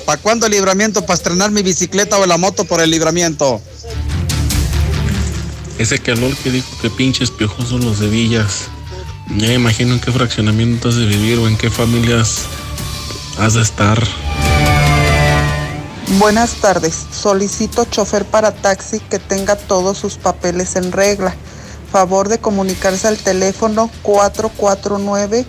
¿Para 0.06 0.22
cuándo 0.22 0.46
el 0.46 0.52
libramiento? 0.52 1.06
¿Para 1.06 1.16
estrenar 1.16 1.52
mi 1.52 1.62
bicicleta 1.62 2.18
o 2.20 2.26
la 2.26 2.38
moto 2.38 2.66
por 2.66 2.82
el 2.82 2.92
libramiento? 2.92 3.62
Ese 5.78 6.00
calor 6.00 6.36
que 6.38 6.52
dijo 6.52 6.68
que 6.82 6.90
pinches 6.90 7.32
piojosos 7.32 7.84
los 7.84 8.00
de 8.00 8.08
Villas. 8.08 8.66
Ya 9.38 9.48
me 9.48 9.54
imagino 9.54 9.94
en 9.94 10.02
qué 10.02 10.12
fraccionamiento 10.12 10.90
has 10.90 10.96
de 10.96 11.06
vivir 11.06 11.40
o 11.40 11.48
en 11.48 11.58
qué 11.58 11.70
familias 11.70 12.42
has 13.38 13.54
de 13.54 13.62
estar. 13.62 14.04
Buenas 16.20 16.56
tardes. 16.56 17.06
Solicito 17.12 17.86
chofer 17.86 18.26
para 18.26 18.52
taxi 18.54 19.00
que 19.00 19.20
tenga 19.20 19.56
todos 19.56 19.98
sus 19.98 20.16
papeles 20.16 20.76
en 20.76 20.92
regla. 20.92 21.34
Favor 21.92 22.28
de 22.28 22.40
comunicarse 22.40 23.08
al 23.08 23.18
teléfono 23.18 23.90
449 24.04 25.46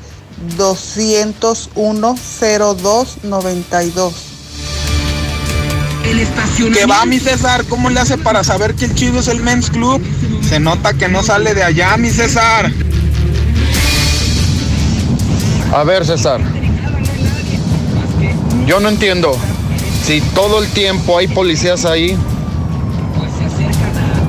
201 0.56 2.16
0292. 2.40 4.33
Que 6.72 6.86
va 6.86 7.06
mi 7.06 7.18
César, 7.18 7.64
¿cómo 7.68 7.88
le 7.88 7.98
hace 7.98 8.18
para 8.18 8.44
saber 8.44 8.74
que 8.74 8.84
el 8.84 8.94
chido 8.94 9.20
es 9.20 9.28
el 9.28 9.40
Men's 9.40 9.70
Club? 9.70 10.02
Se 10.46 10.60
nota 10.60 10.92
que 10.92 11.08
no 11.08 11.22
sale 11.22 11.54
de 11.54 11.62
allá, 11.62 11.96
mi 11.96 12.10
César. 12.10 12.70
A 15.72 15.82
ver, 15.84 16.04
César. 16.04 16.40
Yo 18.66 18.80
no 18.80 18.88
entiendo. 18.90 19.36
Si 20.06 20.20
todo 20.20 20.62
el 20.62 20.68
tiempo 20.68 21.18
hay 21.18 21.28
policías 21.28 21.86
ahí, 21.86 22.16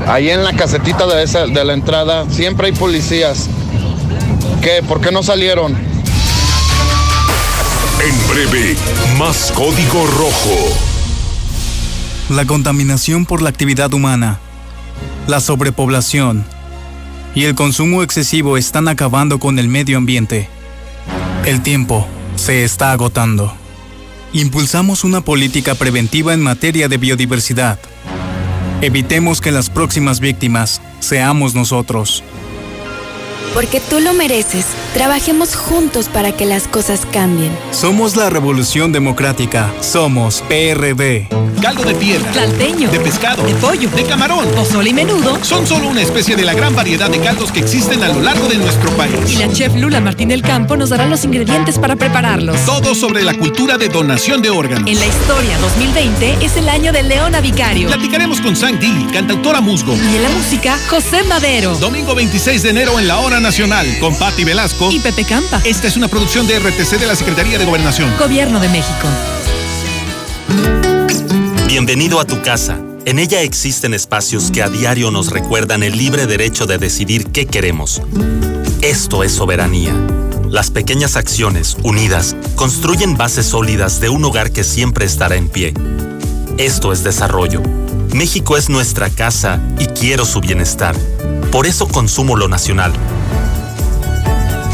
ahí 0.07 0.29
en 0.29 0.43
la 0.43 0.53
casetita 0.53 1.05
de, 1.07 1.23
esa, 1.23 1.45
de 1.45 1.65
la 1.65 1.73
entrada, 1.73 2.25
siempre 2.29 2.67
hay 2.67 2.73
policías. 2.73 3.49
¿Qué? 4.61 4.81
¿Por 4.87 5.01
qué 5.01 5.11
no 5.11 5.23
salieron? 5.23 5.73
En 8.03 8.27
breve, 8.27 8.75
más 9.17 9.51
código 9.53 10.07
rojo. 10.07 10.94
La 12.29 12.43
contaminación 12.45 13.27
por 13.27 13.43
la 13.43 13.49
actividad 13.49 13.93
humana, 13.93 14.39
la 15.27 15.39
sobrepoblación 15.39 16.43
y 17.35 17.43
el 17.43 17.53
consumo 17.53 18.01
excesivo 18.01 18.57
están 18.57 18.87
acabando 18.87 19.37
con 19.39 19.59
el 19.59 19.67
medio 19.67 19.97
ambiente. 19.97 20.49
El 21.45 21.61
tiempo 21.61 22.07
se 22.35 22.63
está 22.63 22.91
agotando. 22.91 23.53
Impulsamos 24.33 25.03
una 25.03 25.21
política 25.21 25.75
preventiva 25.75 26.33
en 26.33 26.41
materia 26.41 26.87
de 26.87 26.97
biodiversidad. 26.97 27.77
Evitemos 28.81 29.39
que 29.39 29.51
las 29.51 29.69
próximas 29.69 30.19
víctimas 30.19 30.81
seamos 31.01 31.53
nosotros. 31.53 32.23
Porque 33.55 33.79
tú 33.79 34.01
lo 34.01 34.13
mereces. 34.13 34.65
Trabajemos 34.93 35.55
juntos 35.55 36.09
para 36.09 36.33
que 36.33 36.45
las 36.45 36.67
cosas 36.67 37.07
cambien. 37.11 37.57
Somos 37.71 38.17
la 38.17 38.29
Revolución 38.29 38.91
Democrática. 38.91 39.73
Somos 39.81 40.43
PRD. 40.49 41.29
Caldo 41.61 41.83
de 41.83 41.95
piedra, 41.95 42.29
Tlalteño. 42.31 42.91
de 42.91 42.99
pescado, 42.99 43.41
De 43.43 43.53
pollo. 43.55 43.89
de 43.89 44.03
camarón. 44.03 44.45
Pozole 44.49 44.89
y 44.89 44.93
menudo. 44.93 45.39
Son 45.43 45.65
solo 45.65 45.87
una 45.87 46.01
especie 46.01 46.35
de 46.35 46.43
la 46.43 46.53
gran 46.53 46.75
variedad 46.75 47.09
de 47.09 47.17
caldos 47.19 47.51
que 47.51 47.61
existen 47.61 48.03
a 48.03 48.09
lo 48.09 48.21
largo 48.21 48.47
de 48.47 48.57
nuestro 48.57 48.91
país. 48.91 49.15
Y 49.31 49.37
la 49.37 49.51
chef 49.51 49.73
Lula 49.75 49.99
Martín 50.01 50.29
del 50.29 50.41
Campo 50.41 50.75
nos 50.77 50.89
dará 50.89 51.05
los 51.07 51.23
ingredientes 51.23 51.79
para 51.79 51.95
prepararlos. 51.95 52.57
Todo 52.65 52.93
sobre 52.93 53.23
la 53.23 53.33
cultura 53.35 53.77
de 53.77 53.87
donación 53.87 54.41
de 54.41 54.49
órganos. 54.51 54.87
En 54.87 54.99
la 54.99 55.05
historia 55.07 55.57
2020 55.59 56.45
es 56.45 56.57
el 56.57 56.67
año 56.69 56.91
de 56.91 57.03
Leona 57.03 57.39
Vicario. 57.41 57.87
Platicaremos 57.87 58.41
con 58.41 58.55
Sang 58.55 58.77
Di, 58.77 59.07
cantautora 59.13 59.61
musgo. 59.61 59.93
Y 59.95 60.15
en 60.17 60.23
la 60.23 60.29
música, 60.29 60.77
José 60.89 61.23
Madero. 61.23 61.73
Domingo 61.77 62.13
26 62.13 62.61
de 62.63 62.69
enero 62.69 62.99
en 62.99 63.07
la 63.07 63.17
Hora 63.19 63.39
Nacional 63.45 63.85
con 63.99 64.15
Patti 64.15 64.43
Velasco. 64.43 64.89
Y 64.91 64.99
Pepe 64.99 65.23
Campa. 65.23 65.61
Esta 65.65 65.85
es 65.85 65.95
una 65.97 66.07
producción 66.07 66.47
de 66.47 66.57
RTC 66.57 66.97
de 66.99 67.05
la 67.05 67.15
Secretaría 67.15 67.59
de 67.59 67.65
Gobernación. 67.65 68.11
Gobierno 68.17 68.59
de 68.59 68.69
México. 68.69 69.07
Bienvenido 71.67 72.19
a 72.19 72.25
tu 72.25 72.41
casa. 72.41 72.79
En 73.05 73.19
ella 73.19 73.43
existen 73.43 73.93
espacios 73.93 74.49
que 74.49 74.63
a 74.63 74.69
diario 74.69 75.11
nos 75.11 75.29
recuerdan 75.29 75.83
el 75.83 75.95
libre 75.95 76.25
derecho 76.25 76.65
de 76.65 76.79
decidir 76.79 77.27
qué 77.27 77.45
queremos. 77.45 78.01
Esto 78.81 79.23
es 79.23 79.33
soberanía. 79.33 79.93
Las 80.49 80.71
pequeñas 80.71 81.15
acciones, 81.15 81.77
unidas, 81.83 82.35
construyen 82.55 83.15
bases 83.15 83.45
sólidas 83.45 83.99
de 83.99 84.09
un 84.09 84.25
hogar 84.25 84.49
que 84.53 84.63
siempre 84.63 85.05
estará 85.05 85.35
en 85.35 85.49
pie. 85.49 85.75
Esto 86.57 86.93
es 86.93 87.03
desarrollo. 87.03 87.61
México 88.13 88.55
es 88.55 88.69
nuestra 88.69 89.09
casa 89.09 89.59
y 89.77 89.87
quiero 89.87 90.23
su 90.23 90.39
bienestar. 90.39 90.95
Por 91.51 91.67
eso 91.67 91.85
consumo 91.85 92.37
lo 92.37 92.47
nacional. 92.47 92.93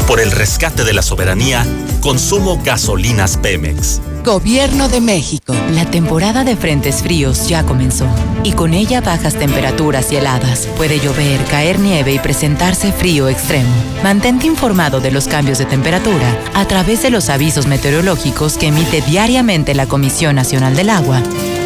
Por 0.06 0.20
el 0.20 0.30
rescate 0.30 0.84
de 0.84 0.92
la 0.92 1.02
soberanía, 1.02 1.66
consumo 2.00 2.60
gasolinas 2.62 3.36
Pemex. 3.36 4.00
Gobierno 4.24 4.88
de 4.88 5.00
México. 5.00 5.56
La 5.72 5.90
temporada 5.90 6.44
de 6.44 6.54
frentes 6.54 7.02
fríos 7.02 7.48
ya 7.48 7.64
comenzó 7.64 8.06
y 8.44 8.52
con 8.52 8.74
ella 8.74 9.00
bajas 9.00 9.34
temperaturas 9.34 10.12
y 10.12 10.16
heladas. 10.16 10.68
Puede 10.76 11.00
llover, 11.00 11.44
caer 11.46 11.80
nieve 11.80 12.12
y 12.12 12.20
presentarse 12.20 12.92
frío 12.92 13.28
extremo. 13.28 13.74
Mantente 14.04 14.46
informado 14.46 15.00
de 15.00 15.10
los 15.10 15.26
cambios 15.26 15.58
de 15.58 15.64
temperatura 15.64 16.38
a 16.54 16.64
través 16.68 17.02
de 17.02 17.10
los 17.10 17.28
avisos 17.28 17.66
meteorológicos 17.66 18.56
que 18.56 18.68
emite 18.68 19.00
diariamente 19.00 19.74
la 19.74 19.86
Comisión 19.86 20.36
Nacional 20.36 20.76
del 20.76 20.90
Agua 20.90 21.20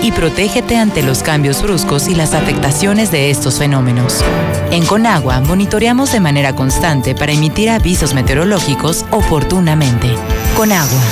y 0.06 0.12
protégete 0.12 0.76
ante 0.76 1.02
los 1.02 1.24
cambios 1.24 1.62
bruscos 1.62 2.06
y 2.06 2.14
las 2.14 2.32
afectaciones 2.32 3.10
de 3.10 3.30
estos 3.30 3.58
fenómenos. 3.58 4.20
En 4.70 4.86
Conagua 4.86 5.40
monitoreamos 5.40 6.12
de 6.12 6.20
manera 6.20 6.54
constante 6.54 7.16
para 7.16 7.32
emitir 7.32 7.70
avisos 7.70 8.14
meteorológicos 8.14 9.04
oportunamente. 9.10 10.06
Conagua. 10.56 11.02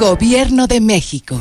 Gobierno 0.00 0.66
de 0.66 0.80
México. 0.80 1.40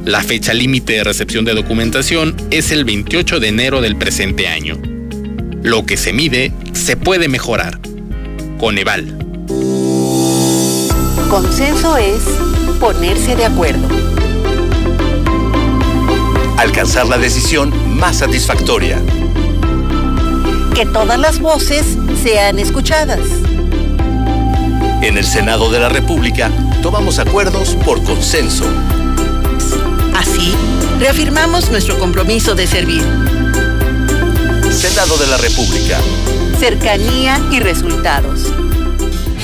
La 0.06 0.22
fecha 0.22 0.54
límite 0.54 0.94
de 0.94 1.04
recepción 1.04 1.44
de 1.44 1.52
documentación 1.52 2.34
es 2.50 2.70
el 2.70 2.86
28 2.86 3.40
de 3.40 3.48
enero 3.48 3.82
del 3.82 3.96
presente 3.96 4.48
año. 4.48 4.78
Lo 5.62 5.84
que 5.84 5.98
se 5.98 6.14
mide 6.14 6.50
se 6.72 6.96
puede 6.96 7.28
mejorar. 7.28 7.78
Coneval. 8.58 9.18
Consenso 11.28 11.98
es 11.98 12.22
ponerse 12.80 13.36
de 13.36 13.44
acuerdo. 13.44 13.86
Alcanzar 16.56 17.06
la 17.06 17.18
decisión 17.18 17.70
más 17.98 18.16
satisfactoria. 18.16 18.98
Que 20.74 20.86
todas 20.86 21.18
las 21.18 21.38
voces 21.38 21.84
sean 22.22 22.58
escuchadas. 22.58 23.20
En 25.04 25.18
el 25.18 25.26
Senado 25.26 25.70
de 25.70 25.78
la 25.78 25.90
República 25.90 26.50
tomamos 26.82 27.18
acuerdos 27.18 27.76
por 27.84 28.02
consenso. 28.02 28.64
Así, 30.16 30.54
reafirmamos 30.98 31.70
nuestro 31.70 31.98
compromiso 31.98 32.54
de 32.54 32.66
servir. 32.66 33.02
Senado 34.72 35.18
de 35.18 35.26
la 35.26 35.36
República. 35.36 36.00
Cercanía 36.58 37.38
y 37.52 37.60
resultados. 37.60 38.50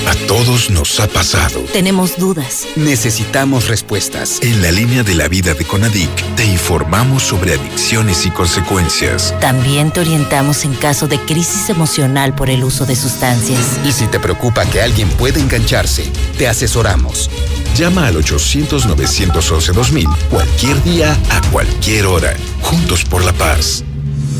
A 0.07 0.15
todos 0.27 0.69
nos 0.69 0.99
ha 0.99 1.07
pasado. 1.07 1.61
Tenemos 1.71 2.17
dudas. 2.17 2.67
Necesitamos 2.75 3.67
respuestas. 3.67 4.39
En 4.41 4.61
la 4.61 4.71
línea 4.71 5.03
de 5.03 5.15
la 5.15 5.27
vida 5.27 5.53
de 5.53 5.65
Conadic 5.65 6.09
te 6.35 6.45
informamos 6.45 7.23
sobre 7.23 7.53
adicciones 7.53 8.25
y 8.25 8.31
consecuencias. 8.31 9.33
También 9.39 9.91
te 9.91 9.99
orientamos 9.99 10.65
en 10.65 10.73
caso 10.73 11.07
de 11.07 11.19
crisis 11.19 11.69
emocional 11.69 12.33
por 12.33 12.49
el 12.49 12.63
uso 12.63 12.85
de 12.85 12.95
sustancias. 12.95 13.79
Y 13.85 13.91
si 13.91 14.07
te 14.07 14.19
preocupa 14.19 14.65
que 14.65 14.81
alguien 14.81 15.09
pueda 15.09 15.39
engancharse, 15.39 16.09
te 16.37 16.47
asesoramos. 16.47 17.29
Llama 17.75 18.07
al 18.07 18.17
800-911-2000 18.17 20.17
cualquier 20.29 20.83
día, 20.83 21.17
a 21.29 21.41
cualquier 21.51 22.07
hora. 22.07 22.35
Juntos 22.61 23.05
por 23.05 23.23
la 23.23 23.33
paz. 23.33 23.83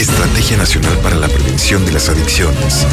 Estrategia 0.01 0.57
Nacional 0.57 0.97
para 0.97 1.15
la 1.15 1.27
Prevención 1.27 1.85
de 1.85 1.91
las 1.91 2.09
Adicciones. 2.09 2.87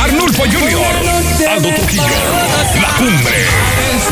Arnulfo 0.00 0.42
Junior. 0.44 0.82
Aldo 1.48 1.68
Trujillo. 1.74 2.02
La 2.80 2.88
Cumbre. 2.96 3.46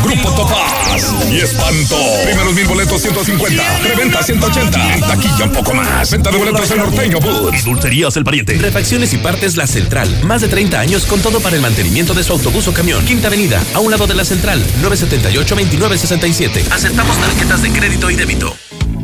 Grupo 0.03 0.31
Topaz. 0.33 1.13
Y 1.29 1.37
Espanto. 1.39 1.97
Primeros 2.23 2.53
mil 2.53 2.65
boletos 2.65 3.01
150. 3.01 3.79
Reventa 3.79 4.23
180. 4.23 4.93
En 4.93 5.01
taquilla 5.01 5.45
un 5.45 5.51
poco 5.51 5.73
más. 5.73 6.11
Venta 6.11 6.31
de 6.31 6.37
boletos 6.37 6.71
en 6.71 6.77
Norteño 6.77 7.19
Boots. 7.19 7.59
Y 7.59 7.61
Dulcerías 7.61 8.15
El 8.15 8.23
Pariente. 8.23 8.53
Refacciones 8.57 9.13
y 9.13 9.17
partes 9.17 9.57
La 9.57 9.67
Central. 9.67 10.23
Más 10.23 10.41
de 10.41 10.47
30 10.47 10.79
años 10.79 11.05
con 11.05 11.19
todo 11.19 11.39
para 11.41 11.55
el 11.55 11.61
mantenimiento 11.61 12.13
de 12.13 12.23
su 12.23 12.33
autobús 12.51 12.67
o 12.67 12.73
camión. 12.73 13.05
Quinta 13.05 13.27
Avenida, 13.27 13.63
a 13.73 13.79
un 13.79 13.91
lado 13.91 14.07
de 14.07 14.15
la 14.15 14.25
Central. 14.25 14.61
978-2967. 14.81 16.71
Aceptamos 16.71 17.17
tarjetas 17.17 17.61
de 17.61 17.71
crédito 17.71 18.09
y 18.09 18.15
débito. 18.15 18.55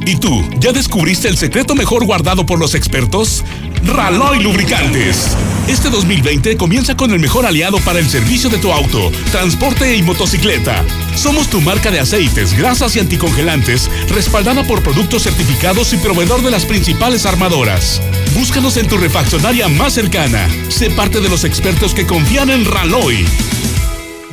¿Y 0.08 0.16
tú, 0.16 0.42
ya 0.60 0.72
descubriste 0.72 1.28
el 1.28 1.38
secreto 1.38 1.76
mejor 1.76 2.06
guardado 2.06 2.46
por 2.46 2.60
los 2.60 2.76
expertos? 2.76 3.44
Raloy 3.84 4.42
Lubricantes. 4.42 5.36
Este 5.68 5.90
2020 5.90 6.56
comienza 6.56 6.96
con 6.96 7.12
el 7.12 7.20
mejor 7.20 7.46
aliado 7.46 7.78
para 7.80 8.00
el 8.00 8.08
servicio 8.08 8.50
de 8.50 8.58
tu 8.58 8.72
auto, 8.72 9.12
transporte 9.34 9.98
y 9.98 10.04
motocicleta. 10.04 10.86
Somos 11.18 11.50
tu 11.50 11.60
marca 11.60 11.92
de 11.92 12.00
aceites, 12.00 12.58
grasas 12.58 12.96
y 12.96 13.00
anticongelantes, 13.00 13.92
respaldada 14.08 14.64
por 14.64 14.82
productos 14.82 15.24
certificados 15.24 15.92
y 15.92 15.98
proveedor 15.98 16.42
de 16.42 16.52
las 16.52 16.64
principales 16.64 17.26
armadoras. 17.26 18.02
Búscanos 18.34 18.78
en 18.78 18.88
tu 18.88 18.96
refaccionaria 18.98 19.68
más 19.68 19.96
cercana. 19.96 20.48
Sé 20.70 20.90
parte 20.90 21.20
de 21.20 21.28
los 21.28 21.44
expertos 21.44 21.94
que 21.94 22.08
confían 22.08 22.50
en 22.50 22.64
Raloy. 22.64 23.26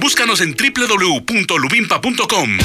Búscanos 0.05 0.43
en 0.43 0.55
www.lubimpa.com. 0.55 2.59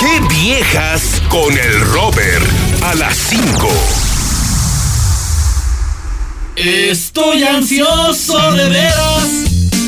¡Qué 0.00 0.18
viejas 0.34 1.22
con 1.28 1.56
el 1.56 1.80
Robert! 1.82 2.44
A 2.82 2.96
las 2.96 3.16
5. 3.16 4.17
Estoy 6.60 7.44
ansioso 7.44 8.36
de 8.50 8.68
veras 8.68 9.44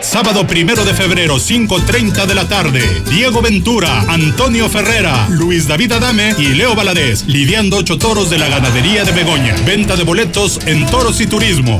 Sábado 0.00 0.46
primero 0.46 0.84
de 0.84 0.94
febrero, 0.94 1.36
5.30 1.36 2.26
de 2.26 2.34
la 2.34 2.48
tarde. 2.48 3.02
Diego 3.10 3.42
Ventura, 3.42 4.02
Antonio 4.08 4.68
Ferrera, 4.68 5.28
Luis 5.28 5.66
David 5.66 5.92
Adame 5.92 6.34
y 6.38 6.48
Leo 6.48 6.74
Valadez, 6.74 7.24
lidiando 7.26 7.76
ocho 7.76 7.98
toros 7.98 8.30
de 8.30 8.38
la 8.38 8.48
ganadería 8.48 9.04
de 9.04 9.12
Begoña. 9.12 9.54
Venta 9.66 9.96
de 9.96 10.04
boletos 10.04 10.60
en 10.66 10.86
Toros 10.86 11.20
y 11.20 11.26
Turismo. 11.26 11.78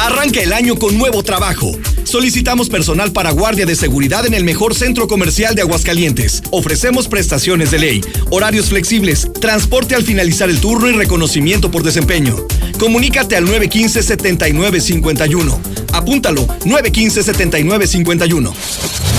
Arranca 0.00 0.40
el 0.40 0.52
año 0.52 0.74
con 0.76 0.98
nuevo 0.98 1.22
trabajo. 1.22 1.72
Solicitamos 2.02 2.68
personal 2.68 3.12
para 3.12 3.30
guardia 3.30 3.64
de 3.64 3.76
seguridad 3.76 4.26
en 4.26 4.34
el 4.34 4.44
mejor 4.44 4.74
centro 4.74 5.06
comercial 5.06 5.54
de 5.54 5.62
Aguascalientes. 5.62 6.42
Ofrecemos 6.50 7.06
prestaciones 7.06 7.70
de 7.70 7.78
ley, 7.78 8.00
horarios 8.30 8.70
flexibles, 8.70 9.28
transporte 9.40 9.94
al 9.94 10.02
finalizar 10.02 10.50
el 10.50 10.60
turno 10.60 10.88
y 10.88 10.92
reconocimiento 10.92 11.70
por 11.70 11.84
desempeño. 11.84 12.36
Comunícate 12.82 13.36
al 13.36 13.46
915-7951. 13.46 15.81
Apúntalo, 15.92 16.46
915-7951. 16.64 18.52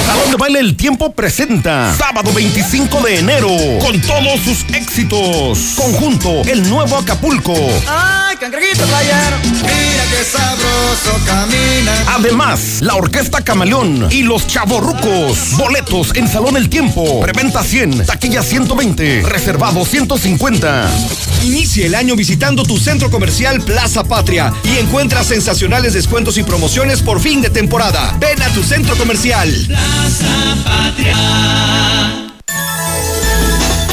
Salón 0.06 0.32
de 0.32 0.38
Baile 0.38 0.60
El 0.60 0.76
Tiempo 0.76 1.14
presenta 1.14 1.96
sábado 1.96 2.34
25 2.34 3.02
de 3.02 3.20
enero 3.20 3.48
con 3.80 4.02
todos 4.02 4.40
sus 4.44 4.66
éxitos. 4.74 5.60
Conjunto 5.78 6.42
El 6.46 6.68
Nuevo 6.70 6.98
Acapulco. 6.98 7.54
¡Ay, 7.88 8.36
cangrejito 8.38 8.86
playero! 8.86 9.38
Mira 9.62 10.04
qué 10.10 10.24
sabroso 10.24 11.26
camina. 11.26 11.94
Además, 12.16 12.82
la 12.82 12.96
Orquesta 12.96 13.42
Camaleón 13.42 14.08
y 14.12 14.24
los 14.24 14.48
Chavorrucos. 14.48 15.56
Boletos 15.58 16.12
en 16.16 16.28
Salón 16.28 16.58
El 16.58 16.70
Tiempo. 16.70 17.22
Preventa 17.22 17.64
100, 17.64 18.06
taquilla 18.06 18.42
120, 18.44 19.22
reservado 19.22 19.86
150. 19.86 20.92
Inicia 21.44 21.86
el 21.86 21.96
año 21.96 22.16
visitando 22.16 22.64
tu 22.64 22.78
centro 22.78 23.10
comercial 23.12 23.62
Plaza 23.62 24.04
Patria 24.04 24.54
y 24.64 24.78
encuentra 24.80 25.24
sensacionales 25.24 25.94
descuentos 25.94 26.38
y 26.38 26.44
promociones 26.44 26.63
por 27.04 27.20
fin 27.20 27.42
de 27.42 27.50
temporada. 27.50 28.16
Ven 28.20 28.42
a 28.42 28.48
tu 28.54 28.64
centro 28.64 28.96
comercial. 28.96 29.50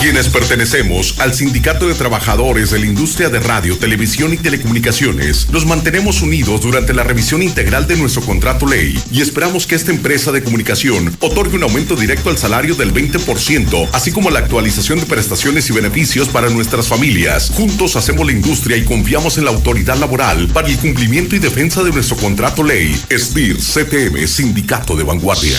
Quienes 0.00 0.30
pertenecemos 0.30 1.16
al 1.18 1.34
Sindicato 1.34 1.86
de 1.86 1.92
Trabajadores 1.92 2.70
de 2.70 2.78
la 2.78 2.86
Industria 2.86 3.28
de 3.28 3.38
Radio, 3.38 3.76
Televisión 3.76 4.32
y 4.32 4.38
Telecomunicaciones, 4.38 5.50
nos 5.50 5.66
mantenemos 5.66 6.22
unidos 6.22 6.62
durante 6.62 6.94
la 6.94 7.04
revisión 7.04 7.42
integral 7.42 7.86
de 7.86 7.98
nuestro 7.98 8.22
contrato 8.22 8.64
ley 8.64 8.98
y 9.12 9.20
esperamos 9.20 9.66
que 9.66 9.74
esta 9.74 9.90
empresa 9.90 10.32
de 10.32 10.42
comunicación 10.42 11.14
otorgue 11.20 11.56
un 11.56 11.64
aumento 11.64 11.96
directo 11.96 12.30
al 12.30 12.38
salario 12.38 12.74
del 12.76 12.94
20%, 12.94 13.90
así 13.92 14.10
como 14.10 14.30
la 14.30 14.38
actualización 14.38 15.00
de 15.00 15.06
prestaciones 15.06 15.68
y 15.68 15.74
beneficios 15.74 16.28
para 16.28 16.48
nuestras 16.48 16.88
familias. 16.88 17.50
Juntos 17.50 17.94
hacemos 17.94 18.24
la 18.24 18.32
industria 18.32 18.78
y 18.78 18.84
confiamos 18.84 19.36
en 19.36 19.44
la 19.44 19.50
autoridad 19.50 19.98
laboral 19.98 20.48
para 20.48 20.68
el 20.68 20.78
cumplimiento 20.78 21.36
y 21.36 21.40
defensa 21.40 21.82
de 21.82 21.92
nuestro 21.92 22.16
contrato 22.16 22.62
ley. 22.62 22.98
SDIR 23.10 23.58
CTM, 23.58 24.26
Sindicato 24.26 24.96
de 24.96 25.04
Vanguardia. 25.04 25.58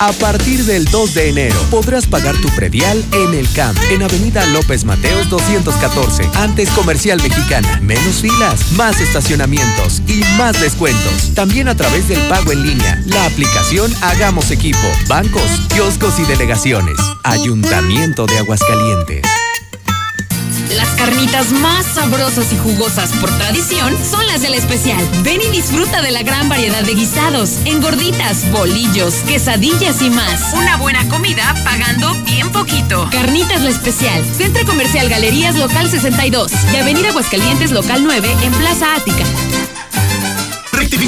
A 0.00 0.12
partir 0.12 0.64
del 0.64 0.84
2 0.84 1.14
de 1.14 1.28
enero 1.30 1.56
podrás 1.70 2.06
pagar 2.06 2.36
tu 2.36 2.48
predial 2.50 3.04
en 3.12 3.34
el 3.34 3.50
CAMP, 3.52 3.76
en 3.90 4.04
Avenida 4.04 4.46
López 4.46 4.84
Mateos 4.84 5.28
214, 5.28 6.30
antes 6.36 6.70
Comercial 6.70 7.20
Mexicana. 7.20 7.80
Menos 7.82 8.16
filas, 8.16 8.72
más 8.72 9.00
estacionamientos 9.00 10.00
y 10.06 10.22
más 10.36 10.60
descuentos. 10.60 11.34
También 11.34 11.66
a 11.66 11.74
través 11.74 12.06
del 12.06 12.20
pago 12.28 12.52
en 12.52 12.64
línea, 12.64 13.02
la 13.06 13.26
aplicación 13.26 13.92
Hagamos 14.00 14.52
Equipo, 14.52 14.78
bancos, 15.08 15.66
kioscos 15.74 16.20
y 16.20 16.24
delegaciones. 16.26 16.96
Ayuntamiento 17.24 18.26
de 18.26 18.38
Aguascalientes. 18.38 19.22
Las 20.76 20.88
carnitas 20.96 21.52
más 21.52 21.86
sabrosas 21.86 22.52
y 22.52 22.58
jugosas 22.58 23.12
por 23.20 23.30
tradición 23.30 23.96
son 24.04 24.26
las 24.26 24.42
del 24.42 24.54
especial. 24.54 25.02
Ven 25.22 25.40
y 25.40 25.48
disfruta 25.50 26.02
de 26.02 26.10
la 26.10 26.22
gran 26.22 26.48
variedad 26.48 26.82
de 26.82 26.94
guisados, 26.94 27.58
engorditas, 27.64 28.50
bolillos, 28.50 29.14
quesadillas 29.26 30.02
y 30.02 30.10
más. 30.10 30.52
Una 30.54 30.76
buena 30.76 31.08
comida 31.08 31.54
pagando 31.64 32.14
bien 32.24 32.50
poquito. 32.50 33.08
Carnitas 33.10 33.62
la 33.62 33.70
especial. 33.70 34.24
Centro 34.36 34.64
Comercial 34.66 35.08
Galerías 35.08 35.56
Local 35.56 35.88
62 35.88 36.52
y 36.72 36.76
Avenida 36.76 37.08
Aguascalientes 37.08 37.70
Local 37.70 38.02
9 38.04 38.28
en 38.42 38.52
Plaza 38.52 38.94
Ática. 38.94 39.24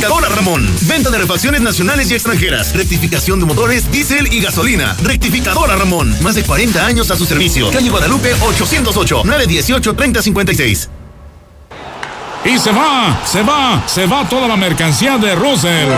Rectificadora 0.00 0.34
Ramón. 0.34 0.66
Venta 0.88 1.10
de 1.10 1.18
refacciones 1.18 1.60
nacionales 1.60 2.10
y 2.10 2.14
extranjeras. 2.14 2.74
Rectificación 2.74 3.38
de 3.38 3.44
motores, 3.44 3.92
diésel 3.92 4.32
y 4.32 4.40
gasolina. 4.40 4.96
Rectificadora 5.02 5.76
Ramón. 5.76 6.16
Más 6.22 6.34
de 6.34 6.42
40 6.42 6.86
años 6.86 7.10
a 7.10 7.16
su 7.18 7.26
servicio. 7.26 7.70
Calle 7.70 7.90
Guadalupe 7.90 8.32
808 8.32 9.24
918 9.26 9.94
3056. 9.94 10.88
Y 12.46 12.58
se 12.58 12.72
va, 12.72 13.20
se 13.26 13.42
va, 13.42 13.86
se 13.86 14.06
va 14.06 14.26
toda 14.26 14.48
la 14.48 14.56
mercancía 14.56 15.18
de 15.18 15.34
Russell. 15.34 15.90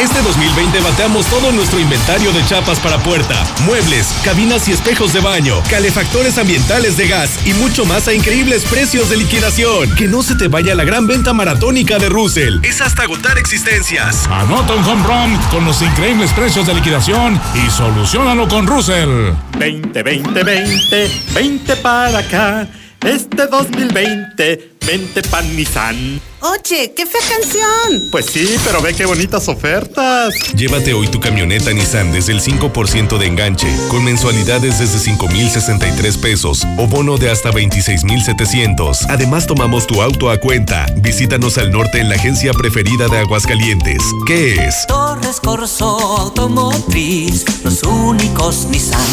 Este 0.00 0.22
2020 0.22 0.80
bateamos 0.80 1.26
todo 1.26 1.52
nuestro 1.52 1.78
inventario 1.80 2.32
de 2.32 2.44
chapas 2.44 2.78
para 2.78 2.98
puerta, 2.98 3.44
muebles, 3.64 4.14
cabinas 4.24 4.68
y 4.68 4.72
espejos 4.72 5.12
de 5.12 5.20
baño, 5.20 5.62
calefactores 5.68 6.38
ambientales 6.38 6.96
de 6.96 7.08
gas 7.08 7.46
y 7.46 7.52
mucho 7.54 7.84
más 7.84 8.08
a 8.08 8.12
increíbles 8.12 8.64
precios 8.64 9.10
de 9.10 9.16
liquidación. 9.16 9.94
Que 9.96 10.06
no 10.06 10.22
se 10.22 10.36
te 10.36 10.48
vaya 10.48 10.74
la 10.74 10.84
gran 10.84 11.06
venta 11.06 11.32
maratónica 11.32 11.98
de 11.98 12.08
Russell. 12.08 12.60
Es 12.62 12.80
hasta 12.80 13.02
agotar 13.02 13.38
existencias. 13.38 14.26
Anota 14.28 14.74
un 14.74 14.84
home 14.84 15.04
run 15.06 15.36
con 15.50 15.64
los 15.64 15.82
increíbles 15.82 16.32
precios 16.32 16.66
de 16.66 16.74
liquidación 16.74 17.40
y 17.54 17.70
solucionalo 17.70 18.48
con 18.48 18.66
Russell. 18.66 19.32
20, 19.58 20.02
20, 20.02 20.44
20, 20.44 21.10
20 21.34 21.76
para 21.76 22.18
acá. 22.18 22.68
Este 23.04 23.46
2020, 23.46 24.67
20 24.88 25.22
pan 25.24 25.54
Nissan. 25.54 26.18
Oye, 26.40 26.94
qué 26.96 27.04
fea 27.04 27.20
canción. 27.28 28.08
Pues 28.10 28.24
sí, 28.24 28.56
pero 28.64 28.80
ve 28.80 28.94
qué 28.94 29.04
bonitas 29.04 29.46
ofertas. 29.46 30.32
Llévate 30.54 30.94
hoy 30.94 31.08
tu 31.08 31.20
camioneta 31.20 31.74
Nissan 31.74 32.10
desde 32.10 32.32
el 32.32 32.40
5% 32.40 33.18
de 33.18 33.26
enganche, 33.26 33.68
con 33.90 34.02
mensualidades 34.02 34.78
desde 34.78 34.98
5,063 34.98 36.16
pesos 36.16 36.66
o 36.78 36.86
bono 36.86 37.18
de 37.18 37.30
hasta 37.30 37.50
26,700. 37.50 39.04
Además, 39.10 39.46
tomamos 39.46 39.86
tu 39.86 40.00
auto 40.00 40.30
a 40.30 40.38
cuenta. 40.38 40.86
Visítanos 40.96 41.58
al 41.58 41.70
norte 41.70 42.00
en 42.00 42.08
la 42.08 42.14
agencia 42.14 42.54
preferida 42.54 43.08
de 43.08 43.18
Aguascalientes. 43.18 44.02
¿Qué 44.26 44.54
es? 44.54 44.86
Torres 44.86 45.38
Corso 45.38 45.98
Automotriz, 46.16 47.44
los 47.62 47.82
únicos 47.82 48.64
Nissan 48.70 49.04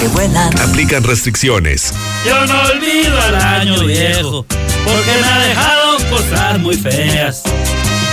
que 0.00 0.08
vuelan. 0.08 0.56
Aplican 0.58 1.02
restricciones. 1.02 1.92
Yo 2.26 2.46
no 2.46 2.62
olvido 2.62 3.18
el 3.28 3.34
año 3.34 3.84
viejo, 3.84 4.46
porque 4.84 5.12
me 5.20 5.26
ha 5.26 5.38
dejado 5.38 5.98
cosas 6.10 6.58
muy 6.58 6.76
feas. 6.76 7.42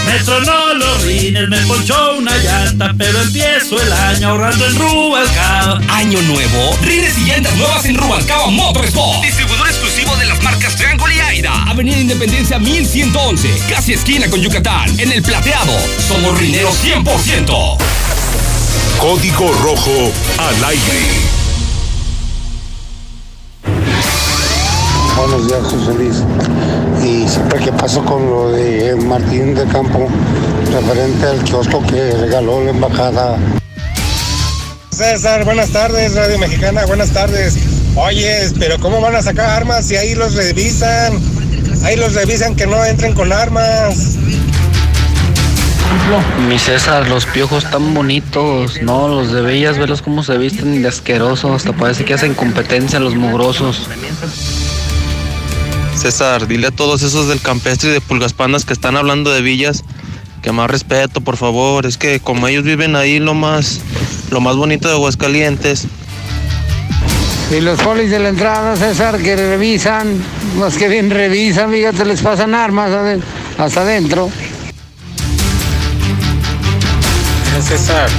Me 0.05 0.19
tronó 0.23 0.73
los 0.75 1.03
rines, 1.03 1.49
me 1.49 1.57
ponchó 1.65 2.15
una 2.17 2.37
llanta, 2.37 2.93
pero 2.97 3.21
empiezo 3.21 3.81
el 3.81 3.91
año 3.91 4.29
ahorrando 4.29 4.65
en 4.67 4.75
Rubalcaba. 4.75 5.81
¿Año 5.89 6.21
nuevo? 6.21 6.77
Rines 6.83 7.17
y 7.17 7.25
llantas 7.25 7.55
nuevas 7.55 7.85
en 7.85 7.95
Rubalcaba 7.95 8.47
Motorsport. 8.47 9.23
Distribuidor 9.23 9.67
exclusivo 9.67 10.15
de 10.17 10.25
las 10.25 10.41
marcas 10.43 10.75
Triángulo 10.75 11.11
y 11.13 11.19
Aida. 11.19 11.51
Avenida 11.67 11.97
Independencia 11.97 12.59
1111, 12.59 13.49
casi 13.69 13.93
esquina 13.93 14.29
con 14.29 14.41
Yucatán, 14.41 14.99
en 14.99 15.11
el 15.11 15.21
Plateado. 15.21 15.73
Somos 16.07 16.37
rineros 16.37 16.75
100%. 16.83 17.77
Código 18.99 19.51
Rojo 19.53 20.11
al 20.37 20.63
aire. 20.65 21.44
Buenos 25.17 25.47
días, 25.47 25.61
José 25.63 25.93
Luis. 25.93 26.23
Y 27.03 27.27
siempre 27.27 27.59
que 27.59 27.71
paso 27.71 28.03
con 28.03 28.29
lo 28.29 28.51
de 28.51 28.95
Martín 28.95 29.55
de 29.55 29.65
Campo, 29.65 30.07
referente 30.71 31.25
al 31.25 31.43
kiosco 31.43 31.81
que 31.83 32.11
regaló 32.11 32.63
la 32.63 32.71
embajada. 32.71 33.37
César, 34.91 35.45
buenas 35.45 35.69
tardes, 35.71 36.15
Radio 36.15 36.37
Mexicana, 36.37 36.85
buenas 36.85 37.11
tardes. 37.11 37.57
Oye, 37.95 38.49
pero 38.59 38.77
¿cómo 38.79 38.99
van 38.99 39.15
a 39.15 39.21
sacar 39.21 39.49
armas 39.49 39.85
si 39.85 39.95
ahí 39.95 40.15
los 40.15 40.35
revisan? 40.35 41.13
Ahí 41.83 41.95
los 41.95 42.13
revisan 42.13 42.55
que 42.55 42.67
no 42.67 42.83
entren 42.83 43.13
con 43.13 43.31
armas. 43.31 44.17
Mi 46.47 46.59
César, 46.59 47.07
los 47.07 47.25
piojos 47.25 47.69
tan 47.69 47.93
bonitos, 47.93 48.81
no, 48.81 49.07
los 49.07 49.31
de 49.31 49.41
bellas, 49.41 49.77
velos 49.77 50.01
cómo 50.01 50.23
se 50.23 50.37
visten 50.37 50.81
de 50.81 50.87
asquerosos, 50.87 51.51
hasta 51.51 51.73
parece 51.73 52.05
que 52.05 52.13
hacen 52.13 52.33
competencia 52.33 52.99
los 52.99 53.15
mugrosos. 53.15 53.89
César, 56.11 56.45
dile 56.45 56.67
a 56.67 56.71
todos 56.71 57.01
esos 57.01 57.27
del 57.27 57.41
campestre 57.41 57.89
y 57.89 57.93
de 57.93 57.99
pulgaspanas 57.99 58.63
que 58.63 58.73
están 58.73 58.95
hablando 58.95 59.31
de 59.31 59.41
villas 59.41 59.83
que 60.43 60.51
más 60.51 60.69
respeto, 60.69 61.19
por 61.19 61.35
favor. 61.35 61.87
Es 61.87 61.97
que 61.97 62.19
como 62.19 62.47
ellos 62.47 62.63
viven 62.63 62.95
ahí 62.95 63.17
lo 63.17 63.33
más, 63.33 63.79
lo 64.29 64.39
más 64.39 64.55
bonito 64.55 64.87
de 64.87 64.93
Aguascalientes. 64.93 65.87
Y 67.49 67.59
los 67.59 67.81
polis 67.81 68.11
de 68.11 68.19
la 68.19 68.29
entrada, 68.29 68.75
César, 68.75 69.17
que 69.17 69.35
revisan, 69.35 70.23
los 70.59 70.75
que 70.75 70.89
bien 70.89 71.09
revisan, 71.09 71.71
fíjate, 71.71 72.05
les 72.05 72.21
pasan 72.21 72.53
armas 72.53 72.91
hasta 73.57 73.81
adentro. 73.81 74.29
César, 77.67 78.11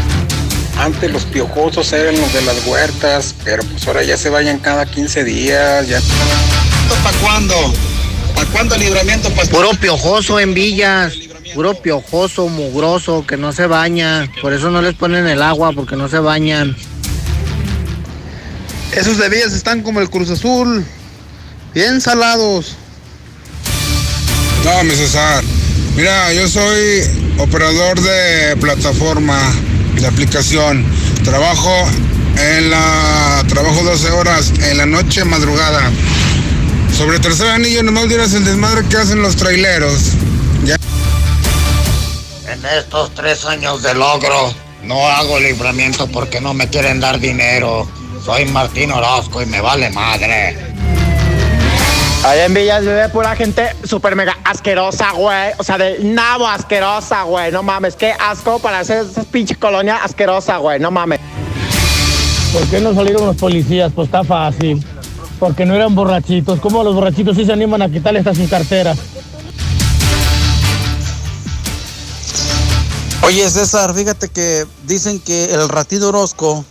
antes 0.81 1.09
los 1.13 1.25
piojosos 1.25 1.93
eran 1.93 2.21
los 2.21 2.33
de 2.33 2.43
las 2.43 2.67
huertas, 2.67 3.33
pero 3.45 3.63
pues 3.63 3.87
ahora 3.87 4.03
ya 4.03 4.17
se 4.17 4.29
vayan 4.29 4.59
cada 4.59 4.87
15 4.87 5.23
días. 5.23 5.87
Ya. 5.87 6.01
¿Para 7.03 7.17
cuándo? 7.19 7.55
¿Para 8.35 8.51
cuándo 8.51 8.75
el 8.75 8.81
libramiento, 8.83 9.31
pastor? 9.31 9.51
Puro 9.51 9.71
piojoso 9.81 10.41
en 10.41 10.55
villas, 10.55 11.15
puro 11.55 11.75
piojoso, 11.75 12.49
mugroso, 12.49 13.25
que 13.27 13.37
no 13.37 13.53
se 13.53 13.67
baña. 13.67 14.31
Por 14.41 14.53
eso 14.53 14.71
no 14.71 14.83
les 14.83 14.95
ponen 14.95 15.27
el 15.27 15.43
agua, 15.43 15.73
porque 15.73 15.97
no 15.97 16.09
se 16.09 16.19
bañan. 16.19 16.77
Esos 18.93 19.19
de 19.19 19.29
Villas 19.29 19.53
están 19.53 19.83
como 19.83 20.01
el 20.01 20.09
Cruz 20.09 20.31
Azul, 20.31 20.85
bien 21.75 22.01
salados. 22.01 22.77
No, 24.65 24.85
mi 24.85 24.95
César. 24.95 25.45
Mira, 25.97 26.33
yo 26.33 26.49
soy 26.49 27.03
operador 27.39 28.01
de 28.01 28.57
plataforma, 28.57 29.39
de 29.95 30.07
aplicación. 30.07 30.85
Trabajo 31.25 31.71
en 32.39 32.71
la. 32.71 33.45
Trabajo 33.49 33.83
12 33.83 34.11
horas 34.11 34.53
en 34.63 34.79
la 34.79 34.87
noche 34.87 35.25
madrugada. 35.25 35.91
Sobre 36.97 37.19
tercer 37.19 37.49
anillo, 37.49 37.83
nomás 37.83 38.09
dirás 38.09 38.33
el 38.33 38.47
desmadre 38.47 38.83
que 38.89 38.97
hacen 38.97 39.21
los 39.21 39.37
traileros. 39.37 40.13
Ya. 40.65 40.77
En 42.51 42.65
estos 42.65 43.13
tres 43.15 43.45
años 43.45 43.83
de 43.83 43.93
logro, 43.93 44.51
no 44.83 45.07
hago 45.07 45.39
libramiento 45.39 46.07
porque 46.07 46.41
no 46.41 46.55
me 46.55 46.69
quieren 46.69 46.99
dar 46.99 47.21
dinero. 47.21 47.87
Soy 48.25 48.47
Martín 48.47 48.93
Orozco 48.93 49.43
y 49.43 49.47
me 49.47 49.61
vale 49.61 49.91
madre. 49.91 50.57
Allá 52.25 52.47
en 52.47 52.55
Villas 52.55 52.81
vive 52.81 53.09
pura 53.11 53.37
gente 53.37 53.77
super 53.85 54.17
mega 54.17 54.39
asquerosa, 54.43 55.13
güey. 55.13 55.53
O 55.59 55.63
sea, 55.63 55.77
de 55.77 55.99
nabo 55.99 56.49
asquerosa, 56.49 57.25
güey. 57.25 57.53
No 57.53 57.63
mames, 57.63 57.95
qué 57.95 58.15
asco 58.19 58.59
para 58.59 58.79
hacer 58.79 59.05
esa 59.05 59.23
pinche 59.25 59.55
colonia 59.55 59.99
asquerosa, 60.03 60.57
güey. 60.57 60.81
No 60.81 60.91
mames. 60.91 61.21
¿Por 62.55 62.67
qué 62.69 62.81
no 62.81 62.95
salieron 62.95 63.27
los 63.27 63.37
policías? 63.37 63.93
Pues 63.95 64.07
está 64.07 64.25
fácil. 64.25 64.83
Porque 65.39 65.67
no 65.67 65.75
eran 65.75 65.95
borrachitos. 65.95 66.61
¿Cómo 66.61 66.83
los 66.83 66.95
borrachitos 66.95 67.37
sí 67.37 67.45
se 67.45 67.53
animan 67.53 67.83
a 67.83 67.89
quitarle 67.89 68.21
hasta 68.21 68.35
sus 68.35 68.49
carteras? 68.49 68.99
Oye, 73.23 73.51
César, 73.51 73.93
fíjate 73.93 74.29
que 74.29 74.67
dicen 74.87 75.19
que 75.19 75.53
el 75.53 75.69
ratito 75.69 76.11
Orozco, 76.11 76.65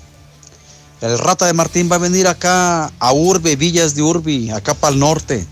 el 1.01 1.20
rata 1.20 1.45
de 1.45 1.53
Martín, 1.53 1.89
va 1.91 1.97
a 1.97 1.99
venir 1.99 2.28
acá 2.28 2.93
a 2.97 3.13
Urbe, 3.13 3.57
Villas 3.57 3.93
de 3.93 4.01
Urbi, 4.01 4.49
acá 4.51 4.74
para 4.74 4.93
el 4.93 4.99
norte. 4.99 5.45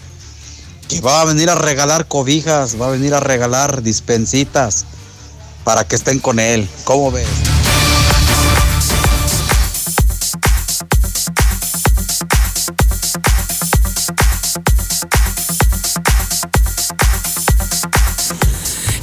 Que 0.88 1.02
va 1.02 1.22
a 1.22 1.26
venir 1.26 1.50
a 1.50 1.56
regalar 1.56 2.08
cobijas, 2.08 2.80
va 2.80 2.88
a 2.88 2.92
venir 2.92 3.14
a 3.14 3.20
regalar 3.20 3.84
dispensitas 3.84 4.86
para 5.66 5.86
que 5.86 5.96
estén 5.96 6.20
con 6.20 6.40
él. 6.40 6.70
¿Cómo 6.86 7.12
ves? 7.12 7.28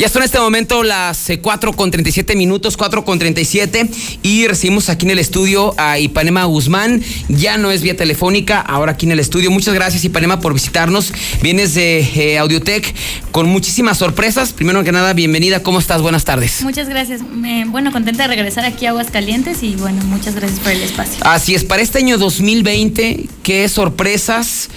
Ya 0.01 0.09
son 0.09 0.23
en 0.23 0.25
este 0.25 0.41
momento 0.41 0.83
las 0.83 1.29
eh, 1.29 1.41
4 1.41 1.75
con 1.75 1.91
37 1.91 2.35
minutos, 2.35 2.79
4 2.79 3.05
con 3.05 3.19
37 3.19 3.87
y 4.23 4.47
recibimos 4.47 4.89
aquí 4.89 5.05
en 5.05 5.11
el 5.11 5.19
estudio 5.19 5.75
a 5.77 5.99
Ipanema 5.99 6.45
Guzmán. 6.45 7.03
Ya 7.29 7.59
no 7.59 7.71
es 7.71 7.83
vía 7.83 7.95
telefónica, 7.95 8.63
ahora 8.63 8.93
aquí 8.93 9.05
en 9.05 9.13
el 9.13 9.21
estudio. 9.21 9.51
Muchas 9.51 9.75
gracias 9.75 10.03
Ipanema 10.03 10.41
por 10.41 10.55
visitarnos. 10.55 11.13
Vienes 11.43 11.75
de 11.75 11.99
eh, 12.01 12.39
Audiotech 12.39 12.95
con 13.31 13.47
muchísimas 13.51 13.99
sorpresas. 13.99 14.55
Primero 14.55 14.83
que 14.85 14.91
nada, 14.91 15.13
bienvenida. 15.13 15.63
¿Cómo 15.63 15.79
estás? 15.79 16.01
Buenas 16.01 16.25
tardes. 16.25 16.63
Muchas 16.63 16.89
gracias. 16.89 17.21
Bueno, 17.67 17.93
contenta 17.93 18.23
de 18.23 18.29
regresar 18.29 18.65
aquí 18.65 18.87
a 18.87 18.91
Aguascalientes 18.91 19.63
y 19.63 19.77
bueno, 19.77 20.03
muchas 20.05 20.35
gracias 20.35 20.61
por 20.61 20.73
el 20.73 20.81
espacio. 20.81 21.23
Así 21.27 21.55
es, 21.55 21.65
para 21.65 21.83
este 21.83 21.99
año 21.99 22.17
2020, 22.17 23.29
¿qué 23.43 23.69
sorpresas 23.69 24.71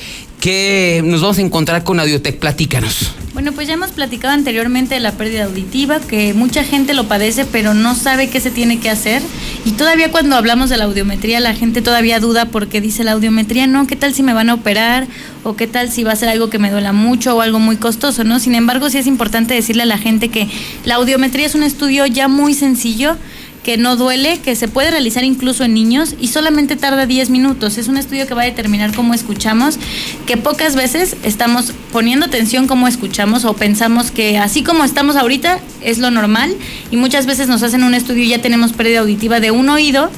que 0.43 1.01
nos 1.05 1.21
vamos 1.21 1.37
a 1.37 1.41
encontrar 1.41 1.85
con 1.85 2.01
Audiotech? 2.01 2.37
Platícanos. 2.37 3.13
Bueno, 3.33 3.53
pues 3.53 3.65
ya 3.65 3.75
hemos 3.75 3.91
platicado 3.91 4.33
anteriormente 4.33 4.93
de 4.93 4.99
la 4.99 5.13
pérdida 5.13 5.45
auditiva, 5.45 6.01
que 6.01 6.33
mucha 6.33 6.65
gente 6.65 6.93
lo 6.93 7.07
padece, 7.07 7.45
pero 7.45 7.73
no 7.73 7.95
sabe 7.95 8.29
qué 8.29 8.41
se 8.41 8.51
tiene 8.51 8.77
que 8.77 8.89
hacer. 8.89 9.21
Y 9.63 9.71
todavía 9.71 10.11
cuando 10.11 10.35
hablamos 10.35 10.69
de 10.69 10.75
la 10.75 10.83
audiometría, 10.83 11.39
la 11.39 11.55
gente 11.55 11.81
todavía 11.81 12.19
duda 12.19 12.47
porque 12.47 12.81
dice 12.81 13.05
la 13.05 13.13
audiometría, 13.13 13.67
no, 13.67 13.87
¿qué 13.87 13.95
tal 13.95 14.13
si 14.13 14.21
me 14.21 14.33
van 14.33 14.49
a 14.49 14.55
operar? 14.55 15.07
¿O 15.43 15.55
qué 15.55 15.65
tal 15.65 15.89
si 15.89 16.03
va 16.03 16.11
a 16.11 16.17
ser 16.17 16.27
algo 16.27 16.49
que 16.49 16.59
me 16.59 16.69
duela 16.69 16.91
mucho 16.91 17.37
o 17.37 17.41
algo 17.41 17.59
muy 17.59 17.77
costoso? 17.77 18.25
¿no? 18.25 18.37
Sin 18.39 18.53
embargo, 18.53 18.89
sí 18.89 18.97
es 18.97 19.07
importante 19.07 19.53
decirle 19.53 19.83
a 19.83 19.85
la 19.85 19.97
gente 19.97 20.27
que 20.27 20.49
la 20.83 20.95
audiometría 20.95 21.45
es 21.45 21.55
un 21.55 21.63
estudio 21.63 22.05
ya 22.05 22.27
muy 22.27 22.53
sencillo 22.53 23.15
que 23.63 23.77
no 23.77 23.95
duele, 23.95 24.39
que 24.39 24.55
se 24.55 24.67
puede 24.67 24.91
realizar 24.91 25.23
incluso 25.23 25.63
en 25.63 25.73
niños 25.73 26.15
y 26.19 26.27
solamente 26.27 26.75
tarda 26.75 27.05
10 27.05 27.29
minutos. 27.29 27.77
Es 27.77 27.87
un 27.87 27.97
estudio 27.97 28.27
que 28.27 28.33
va 28.33 28.43
a 28.43 28.45
determinar 28.45 28.93
cómo 28.93 29.13
escuchamos, 29.13 29.79
que 30.25 30.37
pocas 30.37 30.75
veces 30.75 31.15
estamos 31.23 31.73
poniendo 31.91 32.25
atención 32.25 32.67
cómo 32.67 32.87
escuchamos 32.87 33.45
o 33.45 33.53
pensamos 33.53 34.11
que 34.11 34.37
así 34.37 34.63
como 34.63 34.83
estamos 34.83 35.15
ahorita 35.15 35.59
es 35.81 35.97
lo 35.97 36.11
normal 36.11 36.53
y 36.91 36.97
muchas 36.97 37.25
veces 37.25 37.47
nos 37.47 37.63
hacen 37.63 37.83
un 37.83 37.93
estudio 37.93 38.23
y 38.23 38.29
ya 38.29 38.41
tenemos 38.41 38.73
pérdida 38.73 38.99
auditiva 38.99 39.39
de 39.39 39.51
un 39.51 39.69
oído 39.69 40.11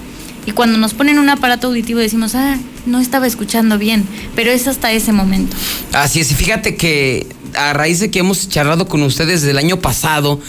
y 0.48 0.52
cuando 0.52 0.78
nos 0.78 0.94
ponen 0.94 1.20
un 1.20 1.30
aparato 1.30 1.68
auditivo 1.68 2.00
decimos, 2.00 2.36
ah, 2.36 2.58
no 2.86 3.00
estaba 3.00 3.26
escuchando 3.26 3.78
bien, 3.78 4.06
pero 4.36 4.52
es 4.52 4.68
hasta 4.68 4.92
ese 4.92 5.12
momento. 5.12 5.56
Así 5.94 6.20
es, 6.20 6.32
y 6.32 6.36
fíjate 6.36 6.76
que 6.76 7.28
a 7.56 7.74
raíz 7.74 8.00
de 8.00 8.12
que 8.12 8.20
hemos 8.20 8.50
charlado 8.50 8.88
con 8.88 9.02
ustedes 9.04 9.42
desde 9.42 9.52
el 9.52 9.58
año 9.58 9.80
pasado, 9.80 10.40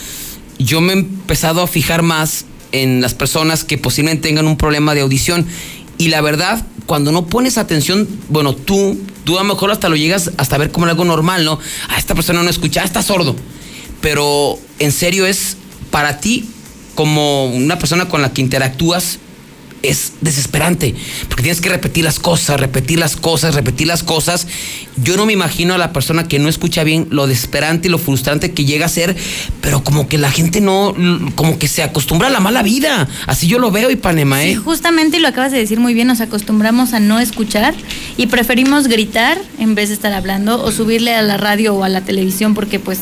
yo 0.58 0.80
me 0.80 0.92
he 0.92 0.96
empezado 0.96 1.62
a 1.62 1.66
fijar 1.66 2.02
más 2.02 2.44
en 2.82 3.00
las 3.00 3.14
personas 3.14 3.64
que 3.64 3.78
posiblemente 3.78 4.28
tengan 4.28 4.46
un 4.46 4.56
problema 4.56 4.94
de 4.94 5.02
audición. 5.02 5.46
Y 5.98 6.08
la 6.08 6.20
verdad, 6.20 6.64
cuando 6.86 7.12
no 7.12 7.26
pones 7.26 7.58
atención, 7.58 8.08
bueno, 8.28 8.54
tú, 8.54 8.98
tú 9.24 9.38
a 9.38 9.42
lo 9.42 9.54
mejor 9.54 9.70
hasta 9.70 9.88
lo 9.88 9.96
llegas 9.96 10.30
hasta 10.36 10.58
ver 10.58 10.70
como 10.70 10.86
algo 10.86 11.04
normal, 11.04 11.44
¿no? 11.44 11.58
A 11.88 11.98
esta 11.98 12.14
persona 12.14 12.42
no 12.42 12.50
escucha, 12.50 12.82
ah, 12.82 12.84
está 12.84 13.02
sordo. 13.02 13.34
Pero 14.00 14.58
en 14.78 14.92
serio 14.92 15.26
es 15.26 15.56
para 15.90 16.20
ti, 16.20 16.48
como 16.94 17.46
una 17.46 17.78
persona 17.78 18.08
con 18.08 18.22
la 18.22 18.32
que 18.32 18.40
interactúas, 18.40 19.18
es 19.88 20.12
desesperante, 20.20 20.94
porque 21.28 21.42
tienes 21.42 21.60
que 21.60 21.68
repetir 21.68 22.04
las 22.04 22.18
cosas, 22.18 22.60
repetir 22.60 22.98
las 22.98 23.16
cosas, 23.16 23.54
repetir 23.54 23.86
las 23.86 24.02
cosas. 24.02 24.46
Yo 25.02 25.16
no 25.16 25.26
me 25.26 25.32
imagino 25.32 25.74
a 25.74 25.78
la 25.78 25.92
persona 25.92 26.26
que 26.26 26.38
no 26.38 26.48
escucha 26.48 26.84
bien 26.84 27.06
lo 27.10 27.26
desesperante 27.26 27.88
y 27.88 27.90
lo 27.90 27.98
frustrante 27.98 28.52
que 28.52 28.64
llega 28.64 28.86
a 28.86 28.88
ser, 28.88 29.16
pero 29.60 29.84
como 29.84 30.08
que 30.08 30.18
la 30.18 30.30
gente 30.30 30.60
no, 30.60 30.94
como 31.34 31.58
que 31.58 31.68
se 31.68 31.82
acostumbra 31.82 32.28
a 32.28 32.30
la 32.30 32.40
mala 32.40 32.62
vida. 32.62 33.08
Así 33.26 33.46
yo 33.46 33.58
lo 33.58 33.70
veo, 33.70 33.90
Ipanema, 33.90 34.44
¿eh? 34.44 34.50
Sí, 34.50 34.54
justamente 34.56 35.18
y 35.18 35.20
lo 35.20 35.28
acabas 35.28 35.52
de 35.52 35.58
decir 35.58 35.80
muy 35.80 35.94
bien, 35.94 36.08
nos 36.08 36.20
acostumbramos 36.20 36.92
a 36.92 37.00
no 37.00 37.20
escuchar 37.20 37.74
y 38.16 38.26
preferimos 38.26 38.88
gritar 38.88 39.38
en 39.58 39.74
vez 39.74 39.88
de 39.88 39.94
estar 39.94 40.12
hablando 40.12 40.62
o 40.62 40.72
subirle 40.72 41.14
a 41.14 41.22
la 41.22 41.36
radio 41.36 41.74
o 41.74 41.84
a 41.84 41.88
la 41.88 42.00
televisión 42.00 42.54
porque 42.54 42.78
pues 42.78 43.00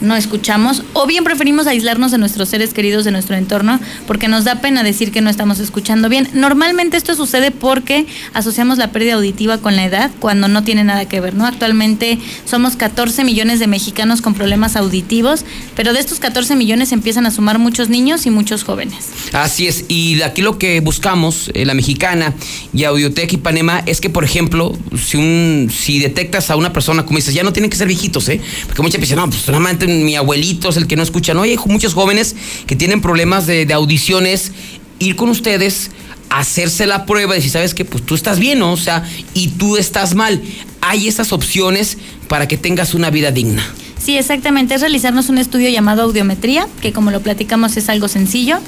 no 0.00 0.16
escuchamos 0.16 0.82
o 0.92 1.06
bien 1.06 1.24
preferimos 1.24 1.66
aislarnos 1.66 2.10
de 2.10 2.18
nuestros 2.18 2.48
seres 2.48 2.72
queridos 2.72 3.04
de 3.04 3.10
nuestro 3.10 3.36
entorno 3.36 3.80
porque 4.06 4.28
nos 4.28 4.44
da 4.44 4.60
pena 4.60 4.82
decir 4.82 5.12
que 5.12 5.20
no 5.20 5.30
estamos 5.30 5.58
escuchando 5.58 6.08
bien. 6.08 6.28
Normalmente 6.34 6.96
esto 6.96 7.14
sucede 7.14 7.50
porque 7.50 8.06
asociamos 8.34 8.78
la 8.78 8.90
pérdida 8.90 9.14
auditiva 9.14 9.58
con 9.58 9.76
la 9.76 9.84
edad 9.84 10.10
cuando 10.20 10.48
no 10.48 10.64
tiene 10.64 10.84
nada 10.84 11.06
que 11.06 11.20
ver, 11.20 11.34
¿no? 11.34 11.46
Actualmente 11.46 12.18
somos 12.44 12.76
14 12.76 13.24
millones 13.24 13.60
de 13.60 13.66
mexicanos 13.66 14.20
con 14.20 14.34
problemas 14.34 14.76
auditivos, 14.76 15.44
pero 15.74 15.92
de 15.92 16.00
estos 16.00 16.18
14 16.18 16.56
millones 16.56 16.92
empiezan 16.92 17.26
a 17.26 17.30
sumar 17.30 17.58
muchos 17.58 17.88
niños 17.88 18.26
y 18.26 18.30
muchos 18.30 18.64
jóvenes. 18.64 19.08
Así 19.32 19.66
es, 19.66 19.84
y 19.88 20.20
aquí 20.22 20.42
lo 20.42 20.58
que 20.58 20.80
buscamos, 20.80 21.50
eh, 21.54 21.64
la 21.64 21.74
mexicana 21.74 22.34
y 22.72 22.84
Audiotech 22.84 23.32
y 23.32 23.36
Panema, 23.38 23.82
es 23.86 24.00
que, 24.00 24.10
por 24.10 24.24
ejemplo, 24.24 24.76
si 24.96 25.16
un 25.16 25.70
si 25.70 25.98
detectas 25.98 26.50
a 26.50 26.56
una 26.56 26.72
persona, 26.72 27.04
como 27.04 27.18
dices, 27.18 27.34
ya 27.34 27.42
no 27.42 27.52
tienen 27.52 27.70
que 27.70 27.76
ser 27.76 27.88
viejitos, 27.88 28.28
¿eh? 28.28 28.40
Porque 28.66 28.82
muchas 28.82 29.00
veces, 29.00 29.16
no, 29.16 29.28
pues 29.28 29.42
solamente 29.42 29.85
mi 29.86 30.16
abuelito 30.16 30.68
es 30.68 30.76
el 30.76 30.86
que 30.86 30.96
no 30.96 31.02
escucha. 31.02 31.34
No, 31.34 31.42
hay 31.42 31.56
muchos 31.66 31.94
jóvenes 31.94 32.36
que 32.66 32.76
tienen 32.76 33.00
problemas 33.00 33.46
de, 33.46 33.66
audiciones. 33.72 34.52
Ir 34.98 35.16
con 35.16 35.28
ustedes, 35.28 35.90
hacerse 36.30 36.86
la 36.86 37.04
prueba 37.04 37.36
y 37.36 37.42
si 37.42 37.50
sabes 37.50 37.74
que 37.74 37.84
pues 37.84 38.04
tú 38.04 38.14
estás 38.14 38.38
bien, 38.38 38.58
¿no? 38.58 38.72
O 38.72 38.76
sea, 38.76 39.04
y 39.34 39.48
tú 39.48 39.76
estás 39.76 40.14
mal. 40.14 40.42
Hay 40.80 41.08
esas 41.08 41.32
opciones 41.32 41.98
para 42.28 42.48
que 42.48 42.56
tengas 42.56 42.94
una 42.94 43.10
vida 43.10 43.30
digna. 43.30 43.62
Sí, 43.98 44.16
exactamente. 44.16 44.74
Es 44.74 44.80
realizarnos 44.80 45.28
un 45.28 45.38
estudio 45.38 45.68
llamado 45.68 46.02
audiometría, 46.02 46.66
que 46.80 46.92
como 46.92 47.10
lo 47.10 47.20
platicamos 47.20 47.76
es 47.76 47.88
algo 47.88 48.08
sencillo. 48.08 48.58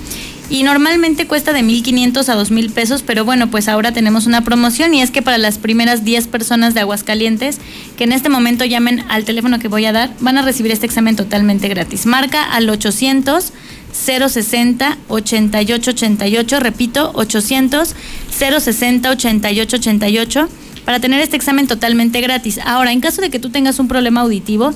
Y 0.50 0.62
normalmente 0.62 1.26
cuesta 1.26 1.52
de 1.52 1.60
1.500 1.60 2.28
a 2.28 2.36
2.000 2.36 2.72
pesos, 2.72 3.02
pero 3.02 3.24
bueno, 3.24 3.50
pues 3.50 3.68
ahora 3.68 3.92
tenemos 3.92 4.26
una 4.26 4.42
promoción 4.42 4.94
y 4.94 5.02
es 5.02 5.10
que 5.10 5.20
para 5.20 5.36
las 5.36 5.58
primeras 5.58 6.04
10 6.04 6.26
personas 6.28 6.72
de 6.72 6.80
Aguascalientes 6.80 7.58
que 7.98 8.04
en 8.04 8.12
este 8.12 8.30
momento 8.30 8.64
llamen 8.64 9.04
al 9.10 9.24
teléfono 9.24 9.58
que 9.58 9.68
voy 9.68 9.84
a 9.84 9.92
dar, 9.92 10.10
van 10.20 10.38
a 10.38 10.42
recibir 10.42 10.72
este 10.72 10.86
examen 10.86 11.16
totalmente 11.16 11.68
gratis. 11.68 12.06
Marca 12.06 12.42
al 12.42 12.70
800 12.70 13.52
060 13.92 14.98
8888, 15.08 16.60
repito, 16.60 17.10
800 17.14 17.94
060 18.30 19.10
8888 19.10 20.48
para 20.84 21.00
tener 21.00 21.20
este 21.20 21.36
examen 21.36 21.66
totalmente 21.66 22.22
gratis. 22.22 22.58
Ahora, 22.64 22.92
en 22.92 23.00
caso 23.00 23.20
de 23.20 23.28
que 23.28 23.38
tú 23.38 23.50
tengas 23.50 23.78
un 23.78 23.88
problema 23.88 24.22
auditivo, 24.22 24.72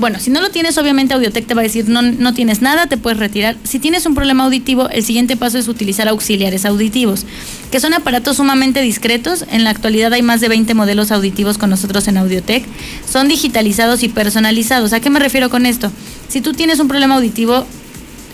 bueno, 0.00 0.18
si 0.18 0.30
no 0.30 0.40
lo 0.40 0.50
tienes, 0.50 0.78
obviamente 0.78 1.14
Audiotech 1.14 1.46
te 1.46 1.54
va 1.54 1.60
a 1.60 1.64
decir 1.64 1.88
no, 1.88 2.02
no 2.02 2.34
tienes 2.34 2.62
nada, 2.62 2.86
te 2.86 2.96
puedes 2.96 3.18
retirar. 3.18 3.56
Si 3.64 3.78
tienes 3.78 4.06
un 4.06 4.14
problema 4.14 4.44
auditivo, 4.44 4.88
el 4.88 5.04
siguiente 5.04 5.36
paso 5.36 5.58
es 5.58 5.68
utilizar 5.68 6.08
auxiliares 6.08 6.64
auditivos, 6.64 7.26
que 7.70 7.80
son 7.80 7.92
aparatos 7.92 8.38
sumamente 8.38 8.80
discretos. 8.80 9.44
En 9.50 9.62
la 9.62 9.70
actualidad 9.70 10.12
hay 10.12 10.22
más 10.22 10.40
de 10.40 10.48
20 10.48 10.72
modelos 10.74 11.12
auditivos 11.12 11.58
con 11.58 11.70
nosotros 11.70 12.08
en 12.08 12.16
Audiotech. 12.16 12.64
Son 13.08 13.28
digitalizados 13.28 14.02
y 14.02 14.08
personalizados. 14.08 14.92
¿A 14.92 15.00
qué 15.00 15.10
me 15.10 15.20
refiero 15.20 15.50
con 15.50 15.66
esto? 15.66 15.92
Si 16.28 16.40
tú 16.40 16.54
tienes 16.54 16.80
un 16.80 16.88
problema 16.88 17.16
auditivo, 17.16 17.66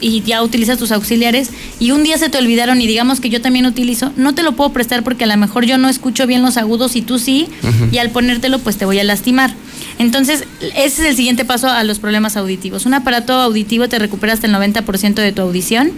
y 0.00 0.22
ya 0.22 0.42
utilizas 0.42 0.78
tus 0.78 0.92
auxiliares 0.92 1.50
y 1.80 1.90
un 1.90 2.02
día 2.02 2.18
se 2.18 2.28
te 2.28 2.38
olvidaron 2.38 2.80
y 2.80 2.86
digamos 2.86 3.20
que 3.20 3.30
yo 3.30 3.40
también 3.40 3.66
utilizo, 3.66 4.12
no 4.16 4.34
te 4.34 4.42
lo 4.42 4.52
puedo 4.52 4.70
prestar 4.70 5.02
porque 5.02 5.24
a 5.24 5.26
lo 5.26 5.36
mejor 5.38 5.64
yo 5.64 5.78
no 5.78 5.88
escucho 5.88 6.26
bien 6.26 6.42
los 6.42 6.56
agudos 6.56 6.96
y 6.96 7.02
tú 7.02 7.18
sí, 7.18 7.48
y 7.90 7.98
al 7.98 8.10
ponértelo 8.10 8.58
pues 8.58 8.76
te 8.76 8.84
voy 8.84 8.98
a 8.98 9.04
lastimar. 9.04 9.54
Entonces, 9.98 10.44
ese 10.60 10.84
es 10.84 11.00
el 11.00 11.16
siguiente 11.16 11.44
paso 11.44 11.68
a 11.68 11.82
los 11.84 11.98
problemas 11.98 12.36
auditivos. 12.36 12.86
Un 12.86 12.94
aparato 12.94 13.32
auditivo 13.32 13.88
te 13.88 13.98
recupera 13.98 14.32
hasta 14.32 14.46
el 14.46 14.54
90% 14.54 15.14
de 15.14 15.32
tu 15.32 15.42
audición. 15.42 15.92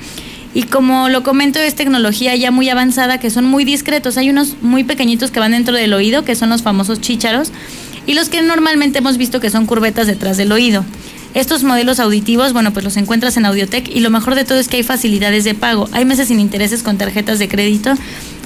Y 0.55 0.63
como 0.63 1.09
lo 1.09 1.23
comento, 1.23 1.59
es 1.59 1.75
tecnología 1.75 2.35
ya 2.37 2.51
muy 2.51 2.69
avanzada 2.69 3.19
que 3.19 3.31
son 3.31 3.45
muy 3.45 3.65
discretos. 3.65 4.17
Hay 4.17 4.31
unos 4.31 4.55
muy 4.63 4.85
pequeñitos 4.85 5.31
que 5.31 5.41
van 5.41 5.53
dentro 5.53 5.77
del 5.77 5.93
oído, 5.93 6.25
que 6.25 6.37
son 6.37 6.49
los 6.49 6.63
famosos 6.63 7.01
chícharos, 7.01 7.53
y 8.07 8.15
los 8.15 8.29
que 8.29 8.41
normalmente 8.41 8.99
hemos 8.99 9.19
visto 9.19 9.41
que 9.41 9.51
son 9.51 9.67
curvetas 9.67 10.07
detrás 10.07 10.37
del 10.37 10.53
oído. 10.53 10.85
Estos 11.35 11.63
modelos 11.63 12.01
auditivos, 12.01 12.55
bueno, 12.55 12.73
pues 12.73 12.85
los 12.85 12.97
encuentras 12.97 13.37
en 13.37 13.45
Audiotech 13.45 13.95
y 13.95 14.01
lo 14.01 14.09
mejor 14.09 14.35
de 14.35 14.45
todo 14.45 14.59
es 14.59 14.67
que 14.67 14.79
hay 14.79 14.83
facilidades 14.83 15.45
de 15.45 15.55
pago. 15.55 15.89
Hay 15.93 16.07
meses 16.07 16.29
sin 16.29 16.41
intereses 16.41 16.83
con 16.83 16.97
tarjetas 16.97 17.39
de 17.39 17.49
crédito. 17.49 17.93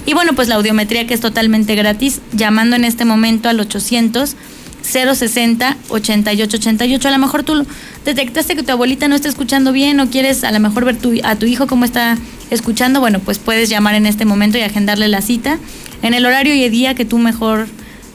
Y 0.04 0.14
bueno, 0.14 0.32
pues 0.34 0.48
la 0.48 0.56
audiometría 0.56 1.06
que 1.06 1.14
es 1.14 1.20
totalmente 1.20 1.76
gratis, 1.76 2.20
llamando 2.32 2.74
en 2.74 2.84
este 2.84 3.04
momento 3.04 3.48
al 3.48 3.60
800 3.60 4.34
060 4.82 5.76
8888. 5.88 7.08
A 7.08 7.10
lo 7.10 7.18
mejor 7.18 7.42
tú 7.42 7.66
detectaste 8.04 8.56
que 8.56 8.62
tu 8.62 8.72
abuelita 8.72 9.08
no 9.08 9.14
está 9.14 9.28
escuchando 9.28 9.72
bien 9.72 10.00
o 10.00 10.08
quieres 10.10 10.44
a 10.44 10.52
lo 10.52 10.60
mejor 10.60 10.84
ver 10.84 10.96
tu- 10.98 11.20
a 11.22 11.36
tu 11.36 11.46
hijo 11.46 11.66
cómo 11.66 11.84
está 11.84 12.18
escuchando. 12.50 13.00
Bueno, 13.00 13.18
pues 13.20 13.38
puedes 13.38 13.68
llamar 13.68 13.94
en 13.94 14.06
este 14.06 14.24
momento 14.24 14.58
y 14.58 14.62
agendarle 14.62 15.08
la 15.08 15.20
cita 15.22 15.58
en 16.02 16.14
el 16.14 16.26
horario 16.26 16.54
y 16.54 16.64
el 16.64 16.70
día 16.70 16.94
que 16.94 17.04
tú 17.04 17.18
mejor 17.18 17.68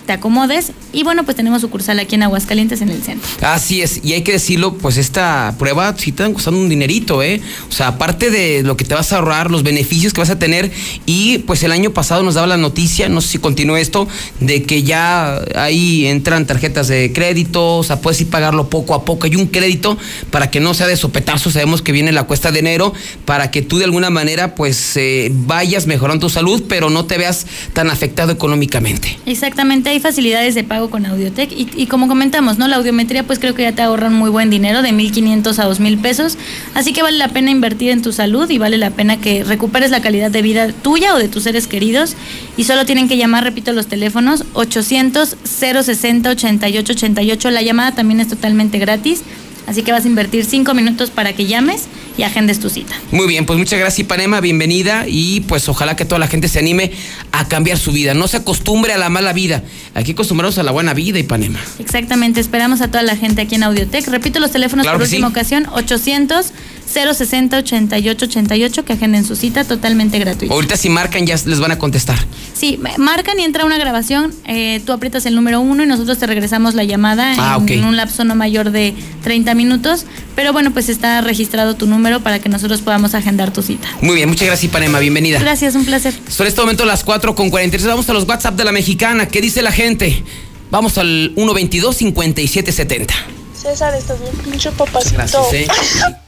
te 0.07 0.13
acomodes. 0.13 0.71
Y 0.93 1.03
bueno, 1.03 1.23
pues 1.25 1.37
tenemos 1.37 1.61
sucursal 1.61 1.99
aquí 1.99 2.15
en 2.15 2.23
Aguascalientes 2.23 2.81
en 2.81 2.89
el 2.89 3.03
centro. 3.03 3.29
Así 3.41 3.81
es, 3.81 4.03
y 4.03 4.13
hay 4.13 4.23
que 4.23 4.31
decirlo, 4.31 4.73
pues 4.73 4.97
esta 4.97 5.53
prueba 5.59 5.93
sí 5.97 6.11
te 6.11 6.23
están 6.23 6.33
costando 6.33 6.59
un 6.59 6.69
dinerito, 6.69 7.21
¿eh? 7.21 7.41
O 7.69 7.71
sea, 7.71 7.89
aparte 7.89 8.31
de 8.31 8.63
lo 8.63 8.75
que 8.77 8.85
te 8.85 8.95
vas 8.95 9.13
a 9.13 9.17
ahorrar, 9.17 9.51
los 9.51 9.61
beneficios 9.61 10.13
que 10.13 10.21
vas 10.21 10.29
a 10.29 10.39
tener, 10.39 10.71
y 11.05 11.39
pues 11.39 11.61
el 11.61 11.71
año 11.71 11.91
pasado 11.91 12.23
nos 12.23 12.35
daba 12.35 12.47
la 12.47 12.57
noticia, 12.57 13.09
no 13.09 13.21
sé 13.21 13.27
si 13.27 13.37
continúa 13.37 13.79
esto, 13.79 14.07
de 14.39 14.63
que 14.63 14.81
ya 14.81 15.41
ahí 15.55 16.07
entran 16.07 16.47
tarjetas 16.47 16.87
de 16.87 17.11
crédito, 17.13 17.77
o 17.77 17.83
sea, 17.83 18.01
puedes 18.01 18.21
ir 18.21 18.29
pagarlo 18.29 18.69
poco 18.69 18.95
a 18.95 19.03
poco, 19.03 19.25
hay 19.27 19.35
un 19.35 19.47
crédito 19.47 19.97
para 20.31 20.49
que 20.49 20.61
no 20.61 20.73
sea 20.73 20.87
de 20.87 20.95
sopetazo, 20.95 21.51
sabemos 21.51 21.81
que 21.81 21.91
viene 21.91 22.13
la 22.13 22.23
cuesta 22.23 22.51
de 22.51 22.59
enero, 22.59 22.93
para 23.25 23.51
que 23.51 23.61
tú 23.61 23.77
de 23.77 23.83
alguna 23.83 24.09
manera 24.09 24.55
pues 24.55 24.95
eh, 24.95 25.29
vayas 25.33 25.85
mejorando 25.85 26.27
tu 26.27 26.29
salud, 26.29 26.63
pero 26.69 26.89
no 26.89 27.05
te 27.05 27.17
veas 27.17 27.45
tan 27.73 27.89
afectado 27.89 28.31
económicamente. 28.31 29.19
Exactamente, 29.25 29.96
hay 29.97 30.01
facilidades 30.01 30.53
de 30.53 30.63
pago 30.63 30.91
con 30.91 31.05
Audiotech 31.07 31.51
y, 31.51 31.87
como 31.87 32.07
comentamos, 32.07 32.59
¿no? 32.59 32.67
La 32.67 32.75
audiometría 32.75 33.23
pues 33.23 33.39
creo 33.39 33.55
que 33.55 33.63
ya 33.63 33.71
te 33.71 33.81
ahorran 33.81 34.13
muy 34.13 34.29
buen 34.29 34.51
dinero, 34.51 34.83
de 34.83 34.91
1.500 34.91 35.57
a 35.57 35.67
2.000 35.67 36.01
pesos, 36.01 36.37
así 36.75 36.93
que 36.93 37.01
vale 37.01 37.17
la 37.17 37.29
pena 37.29 37.49
invertir 37.49 37.89
en 37.89 38.03
tu 38.03 38.13
salud 38.13 38.47
y 38.49 38.59
vale 38.59 38.77
la 38.77 38.91
pena 38.91 39.17
que 39.17 39.43
recuperes 39.43 39.89
la 39.89 39.99
calidad 39.99 40.29
de 40.29 40.43
vida 40.43 40.71
tuya 40.71 41.15
o 41.15 41.17
de 41.17 41.27
tus 41.27 41.43
seres 41.43 41.65
queridos. 41.65 42.15
Y 42.57 42.65
solo 42.65 42.85
tienen 42.85 43.07
que 43.07 43.17
llamar, 43.17 43.43
repito, 43.43 43.73
los 43.73 43.87
teléfonos 43.87 44.43
800 44.53 45.35
060 45.43 46.29
8888, 46.29 47.49
la 47.49 47.61
llamada 47.63 47.93
también 47.93 48.19
es 48.19 48.27
totalmente 48.27 48.77
gratis, 48.77 49.23
así 49.65 49.81
que 49.81 49.91
vas 49.91 50.05
a 50.05 50.07
invertir 50.07 50.45
5 50.45 50.75
minutos 50.75 51.09
para 51.09 51.33
que 51.33 51.47
llames 51.47 51.87
y 52.17 52.23
agendes 52.23 52.59
tu 52.59 52.69
cita. 52.69 52.95
Muy 53.11 53.27
bien, 53.27 53.45
pues 53.45 53.57
muchas 53.59 53.79
gracias 53.79 53.99
Ipanema, 53.99 54.41
bienvenida 54.41 55.05
y 55.07 55.41
pues 55.41 55.69
ojalá 55.69 55.95
que 55.95 56.03
toda 56.05 56.19
la 56.19 56.27
gente 56.27 56.47
se 56.49 56.59
anime 56.59 56.91
a 57.31 57.47
cambiar 57.47 57.77
su 57.77 57.91
vida, 57.91 58.13
no 58.13 58.27
se 58.27 58.37
acostumbre 58.37 58.93
a 58.93 58.97
la 58.97 59.09
mala 59.09 59.33
vida, 59.33 59.63
hay 59.93 60.03
que 60.03 60.13
acostumbrarnos 60.13 60.57
a 60.57 60.63
la 60.63 60.71
buena 60.71 60.93
vida 60.93 61.19
Ipanema. 61.19 61.59
Exactamente, 61.79 62.39
esperamos 62.39 62.81
a 62.81 62.87
toda 62.87 63.03
la 63.03 63.15
gente 63.15 63.41
aquí 63.41 63.55
en 63.55 63.63
Audiotech. 63.63 64.07
Repito 64.07 64.39
los 64.39 64.51
teléfonos 64.51 64.83
Claro 64.83 64.97
por 64.97 65.05
última 65.05 65.27
sí. 65.27 65.31
ocasión, 65.31 65.67
800 65.71 66.51
060 66.87 67.57
8888 67.57 68.85
que 68.85 68.93
agenden 68.93 69.25
su 69.25 69.35
cita 69.35 69.63
totalmente 69.63 70.19
gratuita. 70.19 70.53
Ahorita 70.53 70.77
si 70.77 70.89
marcan 70.89 71.25
ya 71.25 71.35
les 71.45 71.59
van 71.59 71.71
a 71.71 71.77
contestar. 71.77 72.17
Sí, 72.53 72.79
marcan 72.97 73.39
y 73.39 73.43
entra 73.43 73.65
una 73.65 73.77
grabación, 73.77 74.33
eh, 74.45 74.81
tú 74.85 74.93
aprietas 74.93 75.25
el 75.25 75.35
número 75.35 75.59
uno 75.59 75.83
y 75.83 75.85
nosotros 75.85 76.17
te 76.17 76.25
regresamos 76.25 76.73
la 76.73 76.83
llamada 76.83 77.33
Ah, 77.37 77.59
en, 77.67 77.83
un 77.83 77.97
lapso 77.97 78.23
no 78.23 78.35
mayor 78.35 78.71
de 78.71 78.93
30 79.23 79.53
minutos, 79.53 80.05
pero 80.35 80.53
bueno, 80.53 80.71
pues 80.71 80.89
está 80.89 81.21
registrado 81.21 81.75
tu 81.75 81.85
número 81.87 82.21
para 82.21 82.39
que 82.39 82.49
nosotros 82.49 82.81
podamos 82.81 83.13
agendar 83.13 83.51
tu 83.51 83.61
cita. 83.61 83.87
Muy 84.01 84.15
bien, 84.15 84.29
muchas 84.29 84.47
gracias 84.47 84.65
Ipanema, 84.71 84.99
bienvenida. 84.99 85.39
Gracias, 85.39 85.75
un 85.75 85.85
placer. 85.85 86.13
Son 86.29 86.47
este 86.47 86.61
momento 86.61 86.85
las 86.85 87.03
4 87.03 87.35
con 87.35 87.49
43. 87.49 87.87
Vamos 87.87 88.09
a 88.09 88.13
los 88.13 88.27
WhatsApp 88.27 88.55
de 88.55 88.63
la 88.63 88.71
mexicana. 88.71 89.27
¿Qué 89.27 89.41
dice 89.41 89.61
la 89.61 89.71
gente? 89.71 90.23
Vamos 90.71 90.97
al 90.97 91.33
122-5770. 91.35 93.07
César, 93.55 93.93
estás 93.95 94.19
bien 94.19 94.31
pinche 94.43 94.71
papacito. 94.71 95.15
Gracias, 95.15 95.53
eh. 95.53 95.67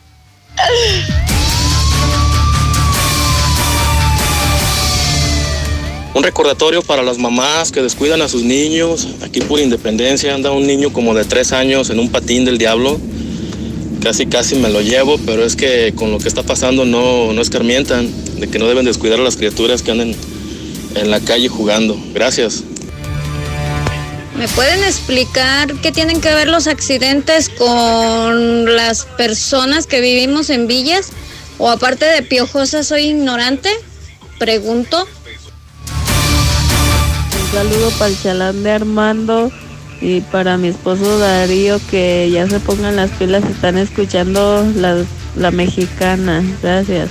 Un 6.13 6.23
recordatorio 6.23 6.81
para 6.81 7.01
las 7.01 7.17
mamás 7.17 7.71
que 7.71 7.81
descuidan 7.81 8.21
a 8.21 8.27
sus 8.27 8.43
niños. 8.43 9.07
Aquí 9.21 9.39
por 9.39 9.59
Independencia 9.59 10.35
anda 10.35 10.51
un 10.51 10.67
niño 10.67 10.91
como 10.91 11.13
de 11.13 11.23
tres 11.23 11.53
años 11.53 11.89
en 11.89 11.99
un 11.99 12.09
patín 12.09 12.43
del 12.43 12.57
diablo. 12.57 12.99
Casi, 14.03 14.25
casi 14.25 14.55
me 14.55 14.69
lo 14.69 14.81
llevo, 14.81 15.17
pero 15.25 15.45
es 15.45 15.55
que 15.55 15.93
con 15.95 16.11
lo 16.11 16.17
que 16.19 16.27
está 16.27 16.43
pasando 16.43 16.83
no, 16.85 17.31
no 17.31 17.41
escarmientan, 17.41 18.09
de 18.39 18.49
que 18.49 18.59
no 18.59 18.67
deben 18.67 18.85
descuidar 18.85 19.19
a 19.19 19.23
las 19.23 19.37
criaturas 19.37 19.81
que 19.81 19.91
andan 19.91 20.13
en 20.95 21.11
la 21.11 21.19
calle 21.19 21.47
jugando. 21.47 21.97
Gracias. 22.13 22.63
¿Me 24.39 24.47
pueden 24.47 24.81
explicar 24.85 25.73
qué 25.81 25.91
tienen 25.91 26.21
que 26.21 26.33
ver 26.33 26.47
los 26.47 26.67
accidentes 26.67 27.49
con 27.49 28.73
las 28.73 29.03
personas 29.03 29.85
que 29.85 29.99
vivimos 29.99 30.49
en 30.49 30.65
villas? 30.65 31.09
¿O 31.57 31.69
aparte 31.69 32.05
de 32.05 32.21
piojosa 32.21 32.85
soy 32.85 33.07
ignorante? 33.07 33.69
Pregunto. 34.37 35.05
Un 37.37 37.51
saludo 37.51 37.91
para 37.99 38.11
el 38.11 38.23
chalán 38.23 38.63
de 38.63 38.71
Armando 38.71 39.51
y 39.99 40.21
para 40.21 40.55
mi 40.55 40.69
esposo 40.69 41.19
Darío 41.19 41.81
que 41.91 42.29
ya 42.31 42.47
se 42.47 42.61
pongan 42.61 42.95
las 42.95 43.11
pilas, 43.11 43.43
están 43.43 43.77
escuchando 43.77 44.65
la, 44.73 45.03
la 45.35 45.51
mexicana. 45.51 46.41
Gracias. 46.63 47.09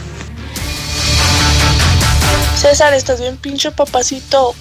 César, 2.57 2.95
estás 2.95 3.21
bien 3.21 3.37
pinche 3.37 3.71
papacito. 3.71 4.55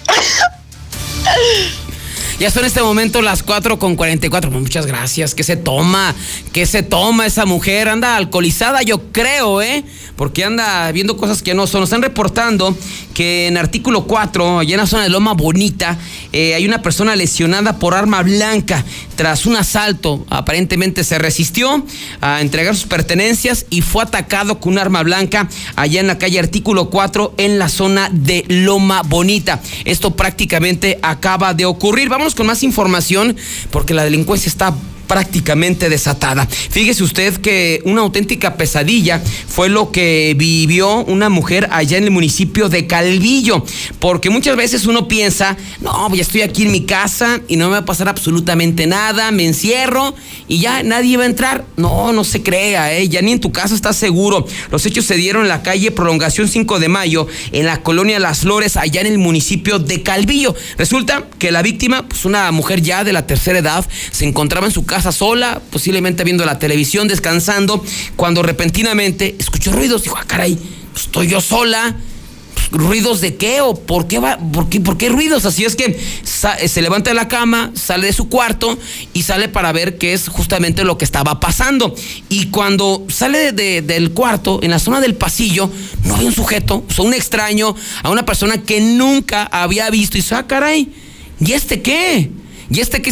Ya 2.38 2.52
son 2.52 2.64
este 2.64 2.80
momento 2.80 3.20
las 3.20 3.42
4 3.42 3.80
con 3.80 3.96
44. 3.96 4.48
Pues 4.48 4.62
muchas 4.62 4.86
gracias. 4.86 5.34
¿Qué 5.34 5.42
se 5.42 5.56
toma? 5.56 6.14
¿Qué 6.52 6.66
se 6.66 6.84
toma 6.84 7.26
esa 7.26 7.46
mujer? 7.46 7.88
Anda 7.88 8.14
alcoholizada, 8.14 8.82
yo 8.82 9.10
creo, 9.10 9.60
¿eh? 9.60 9.82
Porque 10.14 10.44
anda 10.44 10.92
viendo 10.92 11.16
cosas 11.16 11.42
que 11.42 11.54
no 11.54 11.66
son. 11.66 11.80
Nos 11.80 11.88
están 11.88 12.02
reportando 12.02 12.76
que 13.12 13.48
en 13.48 13.56
artículo 13.56 14.04
4, 14.04 14.60
allá 14.60 14.74
en 14.74 14.80
la 14.80 14.86
zona 14.86 15.02
de 15.02 15.08
Loma 15.08 15.32
Bonita, 15.32 15.98
eh, 16.32 16.54
hay 16.54 16.64
una 16.64 16.80
persona 16.80 17.16
lesionada 17.16 17.80
por 17.80 17.94
arma 17.94 18.22
blanca 18.22 18.84
tras 19.18 19.46
un 19.46 19.56
asalto. 19.56 20.24
Aparentemente 20.30 21.02
se 21.02 21.18
resistió 21.18 21.84
a 22.20 22.40
entregar 22.40 22.76
sus 22.76 22.86
pertenencias 22.86 23.66
y 23.68 23.82
fue 23.82 24.04
atacado 24.04 24.60
con 24.60 24.74
un 24.74 24.78
arma 24.78 25.02
blanca 25.02 25.48
allá 25.74 26.00
en 26.00 26.06
la 26.06 26.18
calle 26.18 26.38
artículo 26.38 26.88
4 26.88 27.34
en 27.36 27.58
la 27.58 27.68
zona 27.68 28.10
de 28.12 28.44
Loma 28.46 29.02
Bonita. 29.02 29.60
Esto 29.84 30.14
prácticamente 30.14 31.00
acaba 31.02 31.52
de 31.52 31.64
ocurrir. 31.64 32.08
Vamos 32.08 32.36
con 32.36 32.46
más 32.46 32.62
información 32.62 33.36
porque 33.72 33.92
la 33.92 34.04
delincuencia 34.04 34.48
está 34.48 34.72
prácticamente 35.08 35.88
desatada. 35.88 36.46
Fíjese 36.46 37.02
usted 37.02 37.38
que 37.38 37.82
una 37.84 38.02
auténtica 38.02 38.54
pesadilla 38.56 39.20
fue 39.48 39.68
lo 39.68 39.90
que 39.90 40.34
vivió 40.38 41.04
una 41.04 41.28
mujer 41.28 41.68
allá 41.72 41.98
en 41.98 42.04
el 42.04 42.10
municipio 42.10 42.68
de 42.68 42.86
Calvillo, 42.86 43.64
porque 43.98 44.30
muchas 44.30 44.56
veces 44.56 44.86
uno 44.86 45.08
piensa, 45.08 45.56
no, 45.80 46.14
ya 46.14 46.22
estoy 46.22 46.42
aquí 46.42 46.62
en 46.62 46.72
mi 46.72 46.84
casa 46.84 47.40
y 47.48 47.56
no 47.56 47.66
me 47.66 47.72
va 47.72 47.78
a 47.78 47.84
pasar 47.84 48.08
absolutamente 48.08 48.86
nada, 48.86 49.30
me 49.30 49.46
encierro 49.46 50.14
y 50.46 50.58
ya 50.58 50.82
nadie 50.82 51.16
va 51.16 51.24
a 51.24 51.26
entrar. 51.26 51.64
No, 51.76 52.12
no 52.12 52.22
se 52.22 52.42
crea, 52.42 52.92
¿eh? 52.92 53.08
ya 53.08 53.22
ni 53.22 53.32
en 53.32 53.40
tu 53.40 53.50
casa 53.50 53.74
estás 53.74 53.96
seguro. 53.96 54.46
Los 54.70 54.84
hechos 54.86 55.06
se 55.06 55.16
dieron 55.16 55.42
en 55.42 55.48
la 55.48 55.62
calle 55.62 55.90
Prolongación 55.90 56.48
5 56.48 56.78
de 56.78 56.88
Mayo, 56.88 57.26
en 57.52 57.66
la 57.66 57.82
colonia 57.82 58.18
Las 58.18 58.40
Flores, 58.40 58.76
allá 58.76 59.00
en 59.00 59.06
el 59.06 59.18
municipio 59.18 59.78
de 59.78 60.02
Calvillo. 60.02 60.54
Resulta 60.76 61.24
que 61.38 61.50
la 61.50 61.62
víctima, 61.62 62.06
pues 62.06 62.26
una 62.26 62.50
mujer 62.52 62.82
ya 62.82 63.04
de 63.04 63.12
la 63.12 63.26
tercera 63.26 63.58
edad, 63.58 63.86
se 64.10 64.26
encontraba 64.26 64.66
en 64.66 64.72
su 64.72 64.84
casa 64.84 64.97
sola, 65.00 65.60
posiblemente 65.70 66.24
viendo 66.24 66.44
la 66.44 66.58
televisión, 66.58 67.08
descansando, 67.08 67.84
cuando 68.16 68.42
repentinamente 68.42 69.36
escuchó 69.38 69.72
ruidos. 69.72 70.02
Dijo, 70.02 70.16
ah, 70.18 70.24
caray, 70.26 70.58
pues, 70.92 71.06
estoy 71.06 71.28
yo 71.28 71.40
sola. 71.40 71.96
¿Ruidos 72.70 73.22
de 73.22 73.36
qué? 73.36 73.62
¿O 73.62 73.74
por 73.74 74.08
qué, 74.08 74.18
va, 74.18 74.36
por, 74.36 74.68
qué, 74.68 74.78
por 74.80 74.98
qué 74.98 75.08
ruidos? 75.08 75.46
Así 75.46 75.64
es 75.64 75.74
que 75.74 75.98
se 76.22 76.82
levanta 76.82 77.08
de 77.08 77.14
la 77.14 77.26
cama, 77.26 77.72
sale 77.74 78.08
de 78.08 78.12
su 78.12 78.28
cuarto 78.28 78.76
y 79.14 79.22
sale 79.22 79.48
para 79.48 79.72
ver 79.72 79.96
qué 79.96 80.12
es 80.12 80.28
justamente 80.28 80.84
lo 80.84 80.98
que 80.98 81.06
estaba 81.06 81.40
pasando. 81.40 81.94
Y 82.28 82.48
cuando 82.48 83.06
sale 83.08 83.52
del 83.52 84.10
cuarto, 84.10 84.60
en 84.62 84.70
la 84.70 84.78
zona 84.78 85.00
del 85.00 85.14
pasillo, 85.14 85.70
no 86.04 86.16
hay 86.16 86.26
un 86.26 86.34
sujeto, 86.34 86.84
o 86.94 87.02
un 87.02 87.14
extraño, 87.14 87.74
a 88.02 88.10
una 88.10 88.26
persona 88.26 88.62
que 88.62 88.82
nunca 88.82 89.44
había 89.44 89.88
visto. 89.88 90.18
Y 90.18 90.20
dice, 90.20 90.34
ah, 90.34 90.46
caray, 90.46 90.92
¿y 91.40 91.52
este 91.52 91.80
qué? 91.80 92.30
¿Y 92.70 92.80
este 92.80 93.00
qué? 93.00 93.10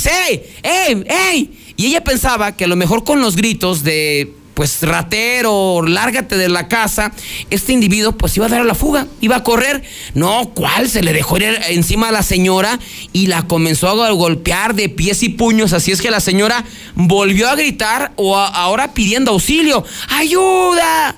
¡Ey! 0.62 1.04
¡Ey! 1.08 1.55
Y 1.76 1.86
ella 1.86 2.02
pensaba 2.02 2.52
que 2.52 2.64
a 2.64 2.68
lo 2.68 2.76
mejor 2.76 3.04
con 3.04 3.20
los 3.20 3.36
gritos 3.36 3.82
de 3.82 4.34
pues 4.56 4.80
ratero, 4.80 5.82
lárgate 5.86 6.38
de 6.38 6.48
la 6.48 6.66
casa, 6.66 7.12
este 7.50 7.74
individuo 7.74 8.12
pues 8.12 8.34
iba 8.38 8.46
a 8.46 8.48
dar 8.48 8.62
a 8.62 8.64
la 8.64 8.74
fuga, 8.74 9.06
iba 9.20 9.36
a 9.36 9.42
correr. 9.42 9.82
No, 10.14 10.50
¿cuál? 10.54 10.88
Se 10.88 11.02
le 11.02 11.12
dejó 11.12 11.36
ir 11.36 11.58
encima 11.68 12.08
a 12.08 12.12
la 12.12 12.22
señora 12.22 12.78
y 13.12 13.26
la 13.26 13.46
comenzó 13.46 14.02
a 14.02 14.10
golpear 14.12 14.74
de 14.74 14.88
pies 14.88 15.22
y 15.22 15.28
puños. 15.28 15.74
Así 15.74 15.92
es 15.92 16.00
que 16.00 16.10
la 16.10 16.20
señora 16.20 16.64
volvió 16.94 17.50
a 17.50 17.54
gritar 17.54 18.12
o 18.16 18.34
ahora 18.34 18.94
pidiendo 18.94 19.32
auxilio. 19.32 19.84
¡Ayuda! 20.08 21.16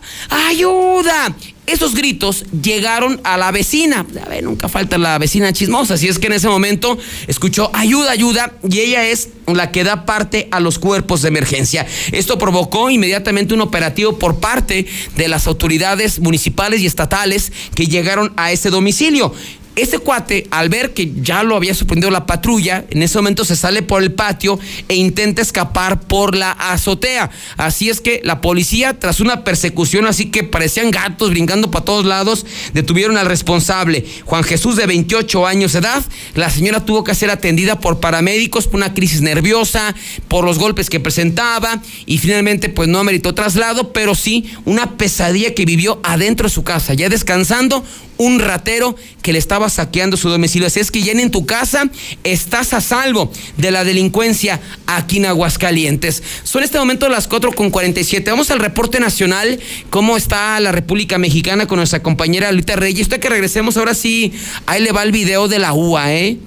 ¡Ayuda! 0.49 1.33
Esos 1.69 1.95
gritos 1.95 2.45
llegaron 2.63 3.21
a 3.25 3.37
la 3.37 3.51
vecina. 3.51 4.07
A 4.25 4.29
ver, 4.29 4.43
nunca 4.43 4.69
falta 4.69 4.97
la 4.97 5.19
vecina 5.19 5.53
chismosa. 5.53 5.95
Así 5.95 6.09
es 6.09 6.19
que 6.19 6.29
en 6.29 6.33
ese 6.33 6.49
momento 6.49 6.97
escuchó 7.27 7.71
ayuda, 7.75 8.11
ayuda, 8.11 8.55
y 8.69 8.81
ella 8.81 9.07
es 9.07 9.29
la 9.47 9.71
que 9.71 9.85
da 9.85 10.07
parte 10.07 10.49
a 10.51 10.61
los 10.61 10.79
cuerpos 10.79 11.23
de 11.23 11.29
emergencia. 11.29 11.87
Esto 12.13 12.39
provocó 12.39 12.91
inmediatamente 12.91 13.53
un 13.53 13.61
operativo 13.61 14.19
por 14.19 14.41
parte 14.41 14.87
de 15.17 15.29
las 15.29 15.47
autoridades 15.47 16.21
municipales 16.21 16.81
y 16.81 16.87
estatales 16.87 17.53
que 17.75 17.87
llegaron 17.87 18.33
a 18.37 18.51
ese 18.51 18.71
domicilio. 18.71 19.35
Este 19.79 20.01
cuate, 20.01 20.45
al 20.51 20.69
ver 20.69 20.93
que 20.93 21.13
ya 21.23 21.45
lo 21.45 21.55
había 21.55 21.73
sorprendido 21.73 22.11
la 22.11 22.27
patrulla, 22.27 22.85
en 22.91 23.01
ese 23.01 23.17
momento 23.17 23.45
se 23.45 23.55
sale 23.55 23.81
por 23.81 24.03
el 24.03 24.11
patio 24.11 24.59
e 24.89 24.97
intenta 24.97 25.41
escapar 25.41 26.01
por 26.01 26.35
la 26.35 26.51
azotea. 26.51 27.31
Así 27.57 27.89
es 27.89 28.01
que 28.01 28.21
la 28.25 28.41
policía, 28.41 28.99
tras 28.99 29.21
una 29.21 29.45
persecución 29.45 30.07
así 30.07 30.33
que 30.33 30.43
parecían 30.43 30.91
gatos 30.91 31.31
brincando 31.31 31.71
para 31.71 31.85
todos 31.85 32.05
lados, 32.05 32.45
detuvieron 32.73 33.17
al 33.19 33.27
responsable, 33.27 34.05
Juan 34.25 34.43
Jesús 34.43 34.75
de 34.75 34.87
28 34.87 35.47
años 35.47 35.75
de 35.75 35.79
edad. 35.79 36.05
La 36.35 36.51
señora 36.51 36.85
tuvo 36.85 37.05
que 37.05 37.15
ser 37.15 37.31
atendida 37.31 37.79
por 37.79 38.01
paramédicos 38.01 38.67
por 38.67 38.79
una 38.79 38.95
crisis 38.95 39.21
nerviosa, 39.21 39.95
por 40.27 40.45
los 40.45 40.59
golpes 40.59 40.91
que 40.91 40.99
presentaba 40.99 41.81
y 42.05 42.19
finalmente 42.19 42.69
pues 42.69 42.89
no 42.89 42.99
ameritó 42.99 43.33
traslado, 43.33 43.93
pero 43.93 44.17
sí 44.17 44.51
una 44.65 44.97
pesadilla 44.97 45.55
que 45.55 45.65
vivió 45.65 46.01
adentro 46.03 46.49
de 46.49 46.53
su 46.53 46.65
casa, 46.65 46.95
ya 46.95 47.09
descansando, 47.09 47.85
un 48.19 48.41
ratero 48.41 48.95
que 49.23 49.33
le 49.33 49.39
estaba 49.39 49.71
saqueando 49.71 50.17
su 50.17 50.29
domicilio. 50.29 50.67
Así 50.67 50.81
es 50.81 50.91
que 50.91 51.03
ya 51.03 51.13
en 51.13 51.31
tu 51.31 51.47
casa 51.47 51.89
estás 52.25 52.75
a 52.75 52.81
salvo 52.81 53.33
de 53.57 53.71
la 53.71 53.85
delincuencia 53.85 54.61
aquí 54.87 55.19
en 55.19 55.27
Aguascalientes. 55.27 56.23
Son 56.45 56.63
este 56.63 56.79
momento 56.79 57.09
las 57.09 57.29
4 57.29 57.53
con 57.53 57.71
47. 57.71 58.31
Vamos 58.31 58.51
al 58.51 58.59
reporte 58.59 59.01
nacional. 59.01 59.59
¿Cómo 59.91 60.17
está 60.17 60.59
la 60.61 60.73
República 60.73 61.19
Mexicana 61.19 61.67
con 61.67 61.79
nuestra 61.79 62.03
compañera 62.03 62.51
Lolita 62.51 62.77
Reyes? 62.77 63.03
Usted 63.03 63.21
que 63.21 63.29
regresemos 63.29 63.77
ahora 63.77 63.95
sí, 63.95 64.33
ahí 64.67 64.83
le 64.83 64.93
va 64.93 65.03
el 65.03 65.13
video 65.13 65.49
de 65.49 65.59
la 65.59 65.73
UA, 65.73 66.15
¿eh? 66.15 66.39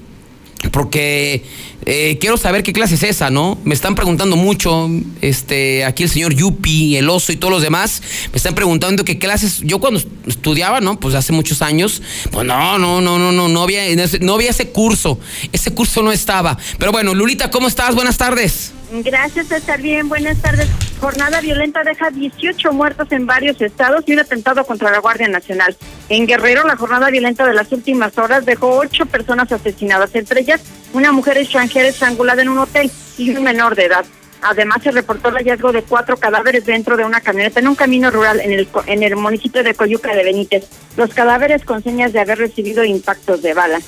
Porque 0.70 1.44
eh, 1.86 2.18
quiero 2.20 2.38
saber 2.38 2.62
qué 2.62 2.74
clase 2.74 2.96
es 2.96 3.04
esa, 3.04 3.32
¿no? 3.32 3.58
Me 3.64 3.74
están 3.74 3.96
preguntando 3.96 4.36
mucho, 4.36 4.90
este, 5.22 5.84
aquí 5.84 6.04
el 6.04 6.10
señor 6.10 6.34
Yupi, 6.36 6.98
el 6.98 7.10
oso 7.10 7.32
y 7.32 7.38
todos 7.38 7.52
los 7.52 7.64
demás, 7.64 8.04
me 8.32 8.38
están 8.38 8.54
preguntando 8.54 9.04
qué 9.04 9.18
clases. 9.18 9.62
Yo 9.62 9.80
cuando 9.80 10.00
estudiaba, 10.28 10.80
¿no? 10.80 11.00
Pues 11.00 11.16
hace 11.16 11.34
muchos 11.34 11.62
años, 11.62 12.02
pues 12.32 12.46
no, 12.46 12.78
no, 12.78 13.02
no, 13.02 13.18
no, 13.18 13.32
no, 13.32 13.48
no 13.48 13.64
había, 13.64 13.84
no 14.20 14.36
había 14.36 14.52
ese 14.52 14.70
curso. 14.70 15.20
Ese 15.52 15.74
curso 15.74 16.04
no 16.04 16.12
estaba. 16.12 16.58
Pero 16.78 16.92
bueno, 16.92 17.16
Lulita, 17.16 17.50
¿cómo 17.50 17.68
estás? 17.68 17.96
Buenas 17.96 18.18
tardes. 18.18 18.74
Gracias, 18.92 19.52
estar 19.52 19.82
bien. 19.82 20.10
Buenas 20.10 20.38
tardes. 20.42 20.68
Jornada 21.00 21.40
violenta 21.42 21.84
deja 21.84 22.12
18 22.12 22.74
muertos 22.74 23.08
en 23.12 23.26
varios 23.26 23.60
estados 23.62 24.04
y 24.06 24.14
un 24.14 24.20
atentado 24.20 24.66
contra 24.66 24.92
la 24.92 25.00
Guardia 25.00 25.30
Nacional. 25.30 25.76
En 26.12 26.28
Guerrero, 26.28 26.68
la 26.68 26.76
jornada 26.76 27.10
violenta 27.10 27.48
de 27.48 27.54
las 27.54 27.72
últimas 27.72 28.18
horas 28.18 28.46
dejó 28.46 28.76
ocho 28.76 29.06
personas 29.06 29.50
asesinadas, 29.50 30.14
entre 30.14 30.42
ellas 30.42 30.60
una 30.92 31.14
mujer 31.14 31.38
extranjera 31.38 31.88
estrangulada 31.88 32.42
en 32.42 32.50
un 32.50 32.58
hotel 32.58 32.92
y 33.18 33.30
un 33.34 33.42
menor 33.42 33.76
de 33.76 33.86
edad. 33.86 34.04
Además, 34.42 34.84
se 34.84 34.92
reportó 34.92 35.30
el 35.30 35.36
hallazgo 35.36 35.72
de 35.72 35.84
cuatro 35.84 36.18
cadáveres 36.18 36.66
dentro 36.66 36.98
de 36.98 37.06
una 37.06 37.22
camioneta 37.22 37.62
en 37.62 37.70
un 37.70 37.76
camino 37.76 38.12
rural 38.12 38.42
en 38.42 38.52
el, 38.52 38.68
en 38.88 39.04
el 39.04 39.16
municipio 39.16 39.64
de 39.64 39.74
Coyuca 39.74 40.14
de 40.14 40.26
Benítez. 40.26 40.68
Los 40.98 41.14
cadáveres 41.14 41.64
con 41.64 41.82
señas 41.82 42.12
de 42.12 42.20
haber 42.20 42.40
recibido 42.40 42.84
impactos 42.84 43.42
de 43.42 43.54
bala. 43.54 43.80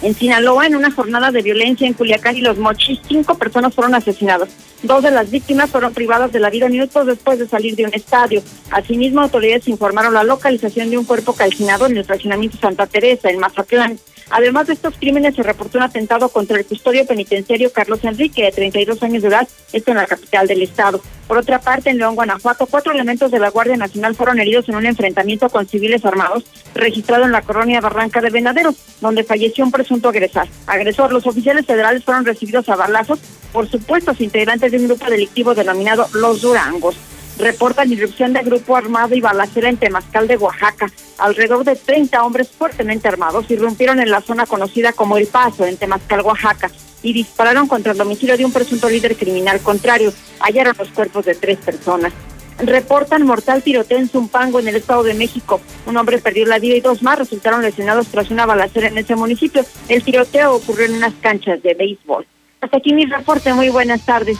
En 0.00 0.14
Sinaloa, 0.14 0.66
en 0.66 0.76
una 0.76 0.92
jornada 0.92 1.32
de 1.32 1.42
violencia 1.42 1.86
en 1.86 1.92
Culiacán 1.92 2.36
y 2.36 2.40
Los 2.40 2.56
Mochis, 2.56 3.00
cinco 3.08 3.36
personas 3.36 3.74
fueron 3.74 3.96
asesinadas. 3.96 4.48
Dos 4.84 5.02
de 5.02 5.10
las 5.10 5.28
víctimas 5.28 5.70
fueron 5.70 5.92
privadas 5.92 6.30
de 6.30 6.38
la 6.38 6.50
vida 6.50 6.68
minutos 6.68 7.04
después 7.04 7.40
de 7.40 7.48
salir 7.48 7.74
de 7.74 7.84
un 7.84 7.92
estadio. 7.92 8.40
Asimismo, 8.70 9.22
autoridades 9.22 9.66
informaron 9.66 10.14
la 10.14 10.22
localización 10.22 10.90
de 10.90 10.98
un 10.98 11.04
cuerpo 11.04 11.32
calcinado 11.32 11.86
en 11.86 11.96
el 11.96 12.04
fraccionamiento 12.04 12.58
Santa 12.58 12.86
Teresa, 12.86 13.28
en 13.28 13.40
Mazatlán. 13.40 13.98
Además 14.30 14.66
de 14.66 14.74
estos 14.74 14.94
crímenes, 14.96 15.34
se 15.34 15.42
reportó 15.42 15.78
un 15.78 15.84
atentado 15.84 16.28
contra 16.28 16.58
el 16.58 16.66
custodio 16.66 17.06
penitenciario 17.06 17.72
Carlos 17.72 18.04
Enrique, 18.04 18.42
de 18.42 18.52
32 18.52 19.02
años 19.02 19.22
de 19.22 19.28
edad, 19.28 19.48
esto 19.72 19.90
en 19.90 19.96
la 19.96 20.06
capital 20.06 20.46
del 20.46 20.62
estado. 20.62 21.00
Por 21.26 21.38
otra 21.38 21.60
parte, 21.60 21.90
en 21.90 21.98
León, 21.98 22.14
Guanajuato, 22.14 22.66
cuatro 22.66 22.92
elementos 22.92 23.30
de 23.30 23.38
la 23.38 23.50
Guardia 23.50 23.76
Nacional 23.76 24.14
fueron 24.14 24.38
heridos 24.38 24.68
en 24.68 24.76
un 24.76 24.86
enfrentamiento 24.86 25.48
con 25.48 25.66
civiles 25.66 26.04
armados 26.04 26.44
registrado 26.74 27.24
en 27.24 27.32
la 27.32 27.42
colonia 27.42 27.80
Barranca 27.80 28.20
de 28.20 28.30
Venadero, 28.30 28.74
donde 29.00 29.24
falleció 29.24 29.64
un 29.64 29.70
presunto 29.70 30.08
agresor. 30.08 31.12
Los 31.12 31.26
oficiales 31.26 31.66
federales 31.66 32.04
fueron 32.04 32.24
recibidos 32.24 32.68
a 32.68 32.76
balazos 32.76 33.18
por 33.52 33.68
supuestos 33.68 34.20
integrantes 34.20 34.72
de 34.72 34.78
un 34.78 34.88
grupo 34.88 35.10
delictivo 35.10 35.54
denominado 35.54 36.06
Los 36.12 36.40
Durangos 36.40 36.96
reportan 37.38 37.92
irrupción 37.92 38.32
de 38.32 38.42
grupo 38.42 38.76
armado 38.76 39.14
y 39.14 39.20
balacera 39.20 39.68
en 39.68 39.76
Temascal 39.76 40.26
de 40.28 40.36
Oaxaca. 40.36 40.90
Alrededor 41.18 41.64
de 41.64 41.76
30 41.76 42.22
hombres 42.24 42.48
fuertemente 42.48 43.08
armados 43.08 43.50
irrumpieron 43.50 44.00
en 44.00 44.10
la 44.10 44.20
zona 44.20 44.46
conocida 44.46 44.92
como 44.92 45.16
El 45.16 45.26
Paso, 45.26 45.64
en 45.64 45.76
Temascal, 45.76 46.20
Oaxaca, 46.22 46.70
y 47.02 47.12
dispararon 47.12 47.68
contra 47.68 47.92
el 47.92 47.98
domicilio 47.98 48.36
de 48.36 48.44
un 48.44 48.52
presunto 48.52 48.88
líder 48.88 49.16
criminal 49.16 49.60
contrario. 49.60 50.12
Hallaron 50.40 50.74
los 50.78 50.88
cuerpos 50.88 51.24
de 51.24 51.34
tres 51.34 51.58
personas. 51.58 52.12
Reportan 52.58 53.24
mortal 53.24 53.62
tiroteo 53.62 53.98
en 53.98 54.08
Zumpango, 54.08 54.58
en 54.58 54.66
el 54.66 54.76
Estado 54.76 55.04
de 55.04 55.14
México. 55.14 55.60
Un 55.86 55.96
hombre 55.96 56.18
perdió 56.18 56.44
la 56.44 56.58
vida 56.58 56.74
y 56.74 56.80
dos 56.80 57.02
más 57.04 57.18
resultaron 57.18 57.62
lesionados 57.62 58.08
tras 58.08 58.30
una 58.32 58.46
balacera 58.46 58.88
en 58.88 58.98
ese 58.98 59.14
municipio. 59.14 59.64
El 59.88 60.02
tiroteo 60.02 60.54
ocurrió 60.54 60.86
en 60.86 60.94
unas 60.94 61.14
canchas 61.20 61.62
de 61.62 61.74
béisbol. 61.74 62.26
Hasta 62.60 62.78
aquí 62.78 62.92
mi 62.92 63.06
reporte. 63.06 63.54
Muy 63.54 63.68
buenas 63.68 64.04
tardes. 64.04 64.36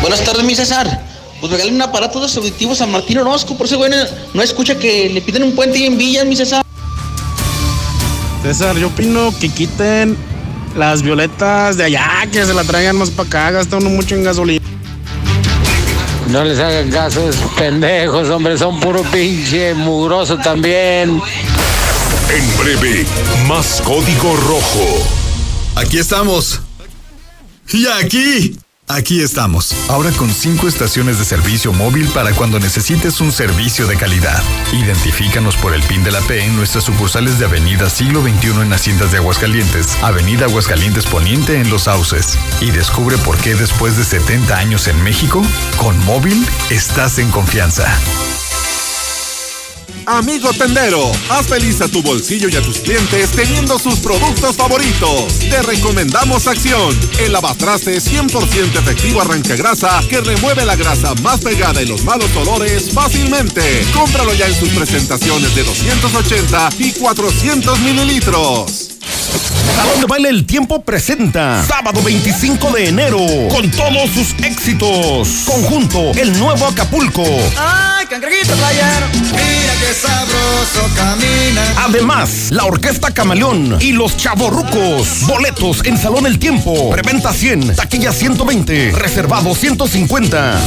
Buenas 0.00 0.24
tardes, 0.24 0.44
mi 0.44 0.54
César. 0.54 1.04
Pues 1.40 1.52
regalen 1.52 1.74
un 1.74 1.82
aparato 1.82 2.20
de 2.20 2.26
auditivos 2.26 2.80
a 2.80 2.86
Martín 2.86 3.18
Orozco, 3.18 3.56
por 3.56 3.66
ese 3.66 3.76
güey 3.76 3.90
no 4.34 4.42
escucha 4.42 4.76
que 4.76 5.08
le 5.08 5.20
piden 5.20 5.44
un 5.44 5.54
puente 5.54 5.78
ahí 5.78 5.86
en 5.86 5.96
Villas, 5.96 6.26
mi 6.26 6.34
César. 6.34 6.64
César, 8.42 8.76
yo 8.76 8.88
opino 8.88 9.32
que 9.38 9.48
quiten 9.48 10.16
las 10.76 11.02
violetas 11.02 11.76
de 11.76 11.84
allá, 11.84 12.26
que 12.32 12.44
se 12.44 12.54
la 12.54 12.64
traigan 12.64 12.96
más 12.96 13.10
para 13.10 13.28
acá, 13.28 13.50
gasta 13.52 13.76
uno 13.76 13.90
mucho 13.90 14.14
en 14.14 14.24
gasolina. 14.24 14.64
No 16.28 16.44
les 16.44 16.58
hagan 16.58 16.90
caso, 16.90 17.28
esos 17.28 17.50
pendejos, 17.52 18.28
hombre, 18.28 18.58
son 18.58 18.78
puro 18.80 19.02
pinche 19.04 19.74
mugroso 19.74 20.36
también. 20.38 21.20
En 22.30 22.58
breve, 22.58 23.06
más 23.46 23.80
código 23.82 24.36
rojo. 24.36 25.06
Aquí 25.76 25.98
estamos. 25.98 26.60
Y 27.72 27.86
aquí. 27.86 28.58
Aquí 28.88 29.20
estamos. 29.20 29.74
Ahora 29.90 30.10
con 30.12 30.30
cinco 30.30 30.66
estaciones 30.66 31.18
de 31.18 31.24
servicio 31.24 31.72
móvil 31.72 32.08
para 32.08 32.32
cuando 32.32 32.58
necesites 32.58 33.20
un 33.20 33.32
servicio 33.32 33.86
de 33.86 33.96
calidad. 33.96 34.42
Identifícanos 34.72 35.56
por 35.56 35.74
el 35.74 35.82
PIN 35.82 36.04
de 36.04 36.10
la 36.10 36.20
P 36.22 36.42
en 36.42 36.56
nuestras 36.56 36.84
sucursales 36.84 37.38
de 37.38 37.44
Avenida 37.44 37.90
Siglo 37.90 38.22
XXI 38.22 38.62
en 38.62 38.72
Haciendas 38.72 39.12
de 39.12 39.18
Aguascalientes, 39.18 40.02
Avenida 40.02 40.46
Aguascalientes 40.46 41.04
Poniente 41.04 41.60
en 41.60 41.68
Los 41.68 41.82
Sauces. 41.82 42.38
Y 42.60 42.70
descubre 42.70 43.18
por 43.18 43.36
qué 43.36 43.54
después 43.54 43.98
de 43.98 44.04
70 44.04 44.56
años 44.56 44.88
en 44.88 45.02
México, 45.02 45.42
con 45.76 45.98
móvil 46.06 46.46
estás 46.70 47.18
en 47.18 47.30
confianza. 47.30 47.86
Amigo 50.08 50.50
tendero, 50.54 51.12
haz 51.28 51.48
feliz 51.48 51.82
a 51.82 51.88
tu 51.88 52.02
bolsillo 52.02 52.48
y 52.48 52.56
a 52.56 52.62
tus 52.62 52.78
clientes 52.78 53.30
teniendo 53.32 53.78
sus 53.78 53.96
productos 53.96 54.56
favoritos. 54.56 55.38
Te 55.38 55.60
recomendamos 55.60 56.46
Acción, 56.46 56.98
el 57.18 57.32
lavatraste 57.32 57.98
100% 57.98 58.78
efectivo 58.78 59.20
arranca 59.20 59.54
grasa 59.54 60.00
que 60.08 60.22
remueve 60.22 60.64
la 60.64 60.76
grasa 60.76 61.14
más 61.16 61.40
pegada 61.40 61.82
y 61.82 61.86
los 61.86 62.04
malos 62.04 62.34
olores 62.36 62.90
fácilmente. 62.90 63.84
Cómpralo 63.92 64.32
ya 64.32 64.46
en 64.46 64.54
sus 64.54 64.70
presentaciones 64.70 65.54
de 65.54 65.64
280 65.64 66.70
y 66.78 66.92
400 66.92 67.78
mililitros. 67.80 68.87
Salón 69.76 70.00
de 70.00 70.06
Baile 70.06 70.28
El 70.30 70.46
Tiempo 70.46 70.82
presenta 70.82 71.64
sábado 71.66 72.02
25 72.02 72.72
de 72.72 72.88
enero 72.88 73.18
con 73.50 73.70
todos 73.70 74.10
sus 74.10 74.34
éxitos. 74.42 75.28
Conjunto 75.44 76.12
El 76.16 76.38
Nuevo 76.38 76.66
Acapulco. 76.66 77.24
¡Ay, 77.56 78.06
cangrejito 78.06 78.54
playero! 78.54 79.06
Mira 79.12 79.74
qué 79.80 79.94
sabroso 79.94 80.94
camina. 80.96 81.62
Además, 81.84 82.48
la 82.50 82.64
Orquesta 82.64 83.12
Camaleón 83.12 83.78
y 83.80 83.92
los 83.92 84.16
Chavorrucos. 84.16 85.26
Boletos 85.26 85.84
en 85.84 85.96
Salón 85.96 86.26
El 86.26 86.38
Tiempo. 86.38 86.90
Preventa 86.90 87.32
100, 87.32 87.76
taquilla 87.76 88.12
120, 88.12 88.92
reservado 88.92 89.54
150. 89.54 90.58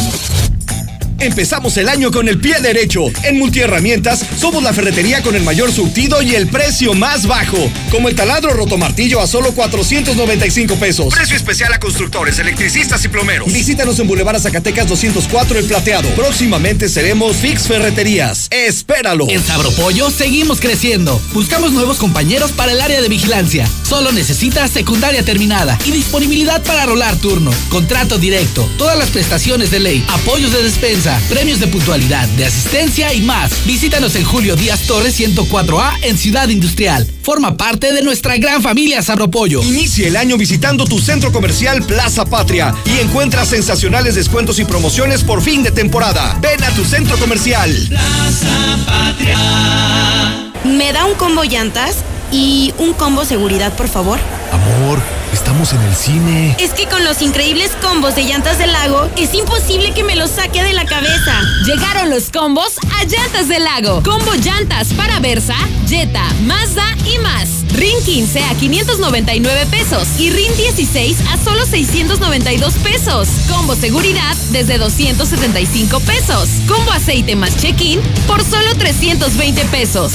Empezamos 1.22 1.78
el 1.78 1.88
año 1.88 2.10
con 2.10 2.28
el 2.28 2.40
pie 2.40 2.60
derecho. 2.62 3.04
En 3.24 3.38
Multiherramientas 3.38 4.26
somos 4.40 4.64
la 4.64 4.74
ferretería 4.74 5.22
con 5.22 5.36
el 5.36 5.44
mayor 5.44 5.72
surtido 5.72 6.20
y 6.24 6.34
el 6.34 6.48
precio 6.48 6.96
más 6.96 7.28
bajo. 7.28 7.60
Como 7.92 8.10
el 8.10 8.16
taladro 8.16 8.54
rotomartillo 8.54 9.22
a 9.22 9.28
solo 9.28 9.52
495 9.52 10.78
pesos. 10.78 11.14
Precio 11.14 11.36
especial 11.36 11.72
a 11.74 11.80
constructores, 11.80 12.40
electricistas 12.40 13.06
y 13.06 13.08
plomeros. 13.08 13.54
Visítanos 13.54 14.00
en 14.00 14.08
Boulevard 14.08 14.40
Zacatecas 14.40 14.88
204 14.88 15.60
El 15.60 15.66
Plateado. 15.66 16.10
Próximamente 16.16 16.90
seremos 16.90 17.38
Fix 17.38 17.68
Ferreterías. 17.68 18.48
Espéralo. 18.50 19.28
En 19.30 19.44
Sabropollo 19.44 20.10
seguimos 20.10 20.60
creciendo. 20.60 21.22
Buscamos 21.34 21.72
nuevos 21.72 21.98
compañeros 21.98 22.52
para 22.52 22.72
el 22.72 22.82
área 22.82 23.00
de 23.00 23.10
vigilancia. 23.10 23.70
Solo 23.88 24.12
necesitas 24.12 24.72
secundaria 24.72 25.24
terminada 25.24 25.78
y 25.86 25.92
disponibilidad 25.92 26.64
para 26.64 26.88
rolar 26.88 27.16
turno. 27.18 27.52
Contrato 27.70 28.18
directo. 28.18 28.68
Todas 28.80 28.98
las 28.98 29.12
prestaciones 29.12 29.70
de 29.70 29.82
ley. 29.82 30.04
Apoyos 30.10 30.52
de 30.52 30.64
despensa 30.64 31.11
premios 31.30 31.60
de 31.60 31.68
puntualidad, 31.68 32.28
de 32.30 32.46
asistencia 32.46 33.14
y 33.14 33.22
más. 33.22 33.66
Visítanos 33.66 34.16
en 34.16 34.24
Julio 34.24 34.56
Díaz 34.56 34.82
Torres 34.82 35.20
104A 35.20 36.00
en 36.04 36.18
Ciudad 36.18 36.50
Industrial. 36.50 37.08
Forma 37.24 37.58
parte 37.58 37.94
de 37.94 38.02
nuestra 38.04 38.38
gran 38.38 38.62
familia 38.62 39.02
Sabropollo. 39.02 39.64
Inicia 39.64 40.08
el 40.08 40.16
año 40.16 40.38
visitando 40.38 40.86
tu 40.86 41.00
centro 41.00 41.32
comercial 41.32 41.84
Plaza 41.84 42.26
Patria 42.26 42.74
y 42.86 43.00
encuentra 43.00 43.46
sensacionales 43.46 44.16
descuentos 44.16 44.60
y 44.60 44.66
promociones 44.66 45.24
por 45.24 45.42
fin 45.42 45.64
de 45.64 45.72
temporada. 45.72 46.38
Ven 46.42 46.64
a 46.64 46.72
tu 46.72 46.86
centro 46.86 47.18
comercial. 47.18 47.76
Plaza 47.90 48.78
Patria. 48.86 50.52
¿Me 50.64 50.94
da 50.94 51.06
un 51.06 51.16
combo 51.16 51.44
llantas? 51.44 51.98
¿Y 52.32 52.74
un 52.78 52.94
combo 52.94 53.26
seguridad, 53.26 53.74
por 53.74 53.90
favor? 53.90 54.18
Amor, 54.52 55.00
estamos 55.34 55.74
en 55.74 55.82
el 55.82 55.96
cine. 55.96 56.56
Es 56.60 56.72
que 56.72 56.88
con 56.88 57.04
los 57.04 57.22
increíbles 57.22 57.72
combos 57.82 58.16
de 58.16 58.24
llantas 58.24 58.58
del 58.58 58.72
lago, 58.72 59.10
es 59.18 59.34
imposible 59.34 59.94
que 59.94 60.04
me 60.04 60.16
los 60.16 60.32
saque 60.32 60.64
de 60.64 60.74
la 60.74 60.86
cabeza. 60.86 61.42
Llegaron 61.66 62.10
los 62.10 62.30
combos 62.30 62.78
a 63.00 63.04
Llantas 63.04 63.48
del 63.48 63.64
Lago. 63.64 64.02
Combo 64.04 64.34
llantas 64.36 64.94
para 64.94 65.20
Versa, 65.20 65.56
Jetta, 65.88 66.24
Mazda 66.44 66.96
y 67.06 67.18
más. 67.20 67.50
RIN 67.74 68.04
15 68.04 68.44
a 68.44 68.56
599 68.56 69.66
pesos 69.68 70.08
y 70.20 70.30
RIN 70.30 70.56
16 70.58 71.18
a 71.32 71.38
solo 71.38 71.66
692 71.66 72.74
pesos. 72.76 73.28
Combo 73.50 73.76
seguridad 73.76 74.36
desde 74.52 74.78
275 74.78 76.00
pesos. 76.02 76.50
Combo 76.68 76.92
aceite 76.92 77.36
más 77.36 77.56
check-in 77.58 78.02
por 78.28 78.44
solo 78.44 78.76
320 78.78 79.66
pesos. 79.66 80.14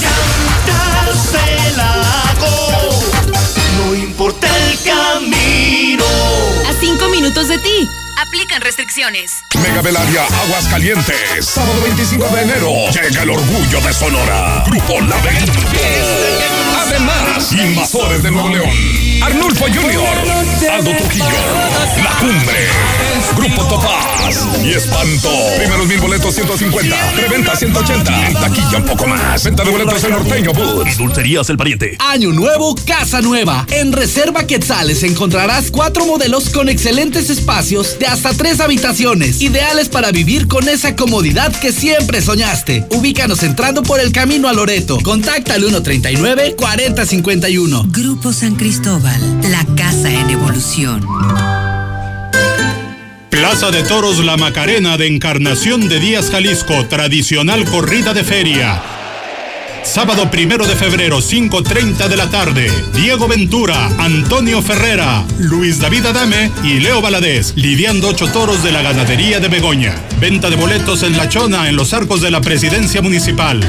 Llantas 0.67 1.31
del 1.31 1.77
lago, 1.77 2.06
no 3.77 3.95
importa 3.95 4.47
el 4.47 4.77
camino. 4.83 6.05
A 6.67 6.73
5 6.79 7.09
minutos 7.09 7.47
de 7.47 7.57
ti. 7.59 7.89
Aplican 8.19 8.61
restricciones. 8.61 9.43
Mega 9.61 9.83
Belaria 9.83 10.23
Aguascalientes. 10.25 11.45
Sábado 11.45 11.79
25 11.83 12.27
de 12.29 12.41
enero. 12.41 12.71
Llega 12.91 13.21
el 13.21 13.29
orgullo 13.29 13.79
de 13.81 13.93
Sonora. 13.93 14.63
Grupo 14.65 14.99
Laberinto. 15.01 15.51
Además, 16.79 17.51
Invasores 17.51 18.23
de 18.23 18.31
Nuevo 18.31 18.49
León. 18.49 18.69
Arnulfo 19.21 19.65
Junior. 19.65 20.17
Aldo 20.71 20.91
Trujillo. 20.97 21.25
La 22.03 22.09
Cumbre. 22.17 22.67
Grupo 23.35 23.65
Topaz. 23.65 24.47
Y 24.63 24.71
Espanto. 24.71 25.29
Primeros 25.57 25.87
mil 25.87 25.99
boletos 25.99 26.33
150. 26.35 26.95
Preventa 27.15 27.55
180. 27.55 28.39
Taquilla 28.39 28.77
un 28.77 28.85
poco 28.85 29.05
más. 29.05 29.43
Venta 29.43 29.63
de 29.63 29.71
boletos 29.71 30.03
en 30.03 30.11
Norteño 30.11 30.53
Boots. 30.53 30.97
Dulcerías 30.97 31.49
El 31.49 31.57
Pariente. 31.57 31.97
Año 31.99 32.31
nuevo, 32.31 32.75
casa 32.85 33.21
nueva. 33.21 33.65
En 33.69 33.91
Reserva 33.91 34.47
Quetzales 34.47 35.03
encontrarás 35.03 35.71
cuatro 35.71 36.05
modelos 36.05 36.49
con 36.49 36.69
excelentes 36.69 37.29
espacios 37.29 37.99
de 37.99 38.06
hasta 38.07 38.33
tres 38.33 38.59
habitaciones, 38.59 39.41
ideales 39.41 39.89
para 39.89 40.11
vivir 40.11 40.47
con 40.47 40.69
esa 40.69 40.95
comodidad 40.95 41.51
que 41.59 41.71
siempre 41.71 42.21
soñaste. 42.21 42.85
Ubícanos 42.91 43.41
entrando 43.43 43.81
por 43.83 43.99
el 43.99 44.11
camino 44.11 44.47
a 44.47 44.53
Loreto. 44.53 44.99
Contacta 45.03 45.53
al 45.55 45.63
139-4051. 45.63 47.91
Grupo 47.91 48.31
San 48.33 48.55
Cristóbal, 48.55 49.19
la 49.51 49.65
casa 49.75 50.11
en 50.11 50.29
evolución. 50.29 51.05
Plaza 53.29 53.71
de 53.71 53.83
Toros 53.83 54.23
La 54.23 54.37
Macarena 54.37 54.95
de 54.97 55.07
Encarnación 55.07 55.89
de 55.89 55.99
Díaz 55.99 56.29
Jalisco, 56.31 56.85
tradicional 56.87 57.65
corrida 57.65 58.13
de 58.13 58.23
feria. 58.23 58.81
Sábado 59.87 60.29
primero 60.29 60.67
de 60.67 60.75
febrero, 60.75 61.19
5.30 61.19 62.09
de 62.09 62.17
la 62.17 62.29
tarde. 62.29 62.69
Diego 62.93 63.27
Ventura, 63.27 63.87
Antonio 63.97 64.61
Ferrera, 64.61 65.23
Luis 65.39 65.79
David 65.79 66.07
Adame 66.07 66.51
y 66.61 66.81
Leo 66.81 67.01
Valadez, 67.01 67.53
lidiando 67.55 68.09
ocho 68.09 68.27
toros 68.27 68.63
de 68.63 68.73
la 68.73 68.81
ganadería 68.81 69.39
de 69.39 69.47
Begoña. 69.47 69.95
Venta 70.19 70.49
de 70.49 70.57
boletos 70.57 71.03
en 71.03 71.17
La 71.17 71.29
Chona, 71.29 71.69
en 71.69 71.77
los 71.77 71.93
arcos 71.93 72.21
de 72.21 72.29
la 72.29 72.41
presidencia 72.41 73.01
municipal. 73.01 73.61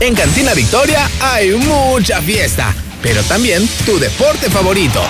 En 0.00 0.14
Cantina 0.14 0.54
Victoria 0.54 1.08
hay 1.20 1.52
mucha 1.52 2.20
fiesta, 2.22 2.74
pero 3.00 3.22
también 3.22 3.68
tu 3.86 4.00
deporte 4.00 4.50
favorito. 4.50 5.00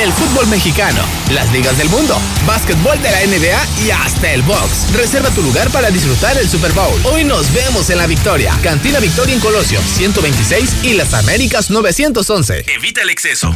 El 0.00 0.12
fútbol 0.12 0.46
mexicano, 0.46 1.02
las 1.30 1.52
ligas 1.52 1.76
del 1.76 1.88
mundo, 1.88 2.18
básquetbol 2.46 3.00
de 3.02 3.10
la 3.10 3.26
NBA 3.26 3.84
y 3.84 3.90
hasta 3.90 4.32
el 4.32 4.42
box. 4.42 4.92
Reserva 4.94 5.30
tu 5.30 5.42
lugar 5.42 5.70
para 5.70 5.90
disfrutar 5.90 6.38
el 6.38 6.48
Super 6.48 6.72
Bowl. 6.72 7.00
Hoy 7.04 7.24
nos 7.24 7.52
vemos 7.52 7.90
en 7.90 7.98
la 7.98 8.06
Victoria. 8.06 8.56
Cantina 8.62 9.00
Victoria 9.00 9.34
en 9.34 9.40
Colosio, 9.40 9.80
126 9.80 10.84
y 10.84 10.94
Las 10.94 11.12
Américas 11.14 11.70
911. 11.70 12.64
Evita 12.68 13.02
el 13.02 13.10
exceso. 13.10 13.52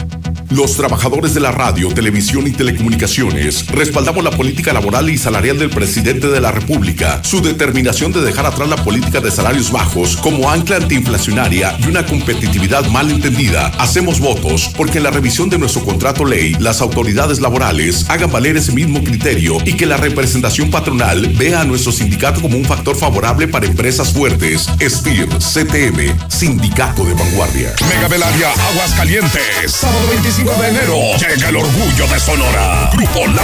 Los 0.56 0.74
trabajadores 0.74 1.34
de 1.34 1.40
la 1.40 1.52
radio, 1.52 1.90
televisión 1.90 2.46
y 2.46 2.50
telecomunicaciones 2.50 3.66
respaldamos 3.66 4.24
la 4.24 4.30
política 4.30 4.72
laboral 4.72 5.10
y 5.10 5.18
salarial 5.18 5.58
del 5.58 5.68
presidente 5.68 6.28
de 6.28 6.40
la 6.40 6.50
República, 6.50 7.22
su 7.22 7.42
determinación 7.42 8.10
de 8.10 8.22
dejar 8.22 8.46
atrás 8.46 8.66
la 8.66 8.82
política 8.82 9.20
de 9.20 9.30
salarios 9.30 9.70
bajos 9.70 10.16
como 10.16 10.50
ancla 10.50 10.76
antiinflacionaria 10.76 11.76
y 11.78 11.88
una 11.88 12.06
competitividad 12.06 12.86
mal 12.86 13.10
entendida. 13.10 13.66
Hacemos 13.78 14.18
votos 14.18 14.70
porque 14.78 14.96
en 14.96 15.04
la 15.04 15.10
revisión 15.10 15.50
de 15.50 15.58
nuestro 15.58 15.84
contrato 15.84 16.24
ley, 16.24 16.56
las 16.58 16.80
autoridades 16.80 17.38
laborales 17.38 18.08
hagan 18.08 18.32
valer 18.32 18.56
ese 18.56 18.72
mismo 18.72 19.04
criterio 19.04 19.58
y 19.62 19.74
que 19.74 19.84
la 19.84 19.98
representación 19.98 20.70
patronal 20.70 21.34
vea 21.36 21.60
a 21.60 21.64
nuestro 21.64 21.92
sindicato 21.92 22.40
como 22.40 22.56
un 22.56 22.64
factor 22.64 22.96
favorable 22.96 23.46
para 23.46 23.66
empresas 23.66 24.10
fuertes. 24.10 24.70
STIR, 24.80 25.28
CTM, 25.28 26.30
Sindicato 26.30 27.04
de 27.04 27.12
Vanguardia. 27.12 27.74
Mega 27.94 28.08
Belaria 28.08 28.48
Aguascalientes, 28.70 29.72
sábado 29.72 30.00
25 30.08 30.45
de 30.54 30.68
enero, 30.68 30.96
llega 31.16 31.48
el 31.48 31.56
orgullo 31.56 32.06
de 32.06 32.20
Sonora. 32.20 32.90
Grupo 32.92 33.26
La 33.26 33.42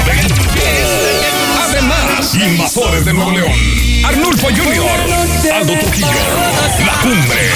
Además, 1.65 2.35
Invasores 2.35 3.05
de 3.05 3.13
Nuevo 3.13 3.33
León, 3.33 3.51
Arnulfo 4.05 4.49
Junior, 4.49 4.89
Aldo 5.53 5.73
Trujillo, 5.81 6.07
La 6.85 6.93
Cumbre, 7.01 7.51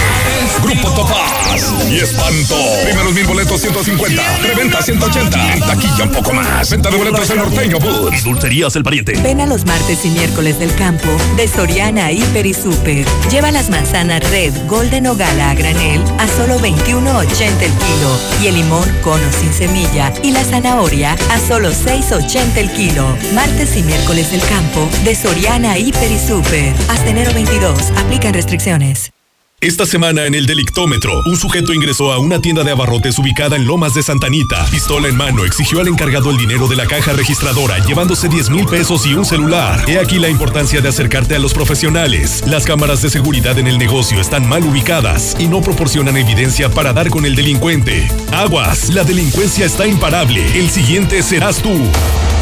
Grupo 0.63 0.91
Topaz 0.95 1.75
y 1.91 1.97
Espanto. 1.97 2.57
Primeros 2.85 3.13
mil 3.15 3.27
boletos 3.27 3.61
150, 3.61 4.23
reventa 4.39 4.83
180, 4.83 5.53
en 5.53 5.61
taquilla 5.61 6.05
un 6.05 6.13
poco 6.13 6.33
más. 6.33 6.71
Venta 6.71 6.91
de 6.91 6.97
boletos 6.97 7.31
en 7.31 7.37
Norteño 7.37 7.79
Boots. 7.79 8.25
Dulcerías 8.25 8.75
El 8.75 8.83
Pariente. 8.85 9.13
Ven 9.23 9.41
a 9.41 9.47
los 9.47 9.65
martes 9.65 10.05
y 10.05 10.09
miércoles 10.11 10.59
del 10.59 10.75
campo 10.75 11.09
de 11.37 11.47
Soriana 11.47 12.11
Hiper 12.11 12.47
y 12.47 12.55
Super. 12.55 13.07
Lleva 13.31 13.51
las 13.51 13.71
manzanas 13.71 14.29
Red, 14.31 14.55
Golden 14.67 15.07
o 15.09 15.15
Gala 15.15 15.51
a 15.51 15.55
granel 15.55 16.03
a 16.19 16.27
solo 16.27 16.59
21.80 16.59 17.63
el 17.63 17.73
kilo 17.73 18.21
y 18.43 18.47
el 18.49 18.55
limón 18.57 18.89
sin 19.33 19.53
semilla 19.53 20.13
y 20.23 20.33
la 20.33 20.45
zanahoria 20.45 21.17
a 21.31 21.39
solo 21.39 21.71
6.80 21.71 22.57
el 22.57 22.71
kilo. 22.73 23.17
Martes 23.35 23.77
y 23.77 23.83
miércoles 23.83 24.31
del 24.31 24.43
campo 24.43 24.89
de 25.05 25.15
Soriana 25.15 25.79
Hiper 25.79 26.11
y 26.11 26.19
Super. 26.19 26.75
Hasta 26.89 27.11
enero 27.11 27.33
22. 27.35 27.93
Aplican 27.97 28.35
restricciones. 28.35 29.16
Esta 29.63 29.87
semana 29.87 30.27
en 30.27 30.35
el 30.35 30.45
Delictómetro, 30.45 31.23
un 31.25 31.39
sujeto 31.39 31.73
ingresó 31.73 32.13
a 32.13 32.19
una 32.19 32.43
tienda 32.43 32.63
de 32.63 32.73
abarrotes 32.73 33.19
ubicada 33.19 33.57
en 33.57 33.67
Lomas 33.67 33.95
de 33.95 34.03
Santanita. 34.03 34.67
Pistola 34.71 35.09
en 35.09 35.17
mano, 35.17 35.47
exigió 35.47 35.81
al 35.81 35.89
encargado 35.89 36.31
el 36.31 36.37
dinero 36.37 36.69
de 36.69 36.77
la 36.77 36.87
caja 36.87 37.15
registradora, 37.15 37.79
llevándose 37.79 38.29
10 38.29 38.51
mil 38.51 38.67
pesos 38.67 39.07
y 39.07 39.15
un 39.15 39.25
celular. 39.25 39.83
He 39.89 39.99
aquí 39.99 40.19
la 40.19 40.29
importancia 40.29 40.83
de 40.83 40.91
acercarte 40.91 41.37
a 41.37 41.39
los 41.39 41.55
profesionales. 41.55 42.45
Las 42.47 42.67
cámaras 42.67 43.01
de 43.01 43.09
seguridad 43.09 43.59
en 43.59 43.67
el 43.67 43.79
negocio 43.79 44.21
están 44.21 44.47
mal 44.47 44.63
ubicadas 44.63 45.35
y 45.39 45.49
no 45.49 45.63
proporcionan 45.63 46.19
evidencia 46.19 46.69
para 46.69 46.93
dar 46.93 47.09
con 47.09 47.25
el 47.25 47.35
delincuente. 47.35 48.07
Aguas, 48.33 48.91
la 48.91 49.05
delincuencia 49.05 49.65
está 49.65 49.87
imparable. 49.87 50.45
El 50.55 50.69
siguiente 50.69 51.23
serás 51.23 51.63
tú. 51.63 51.81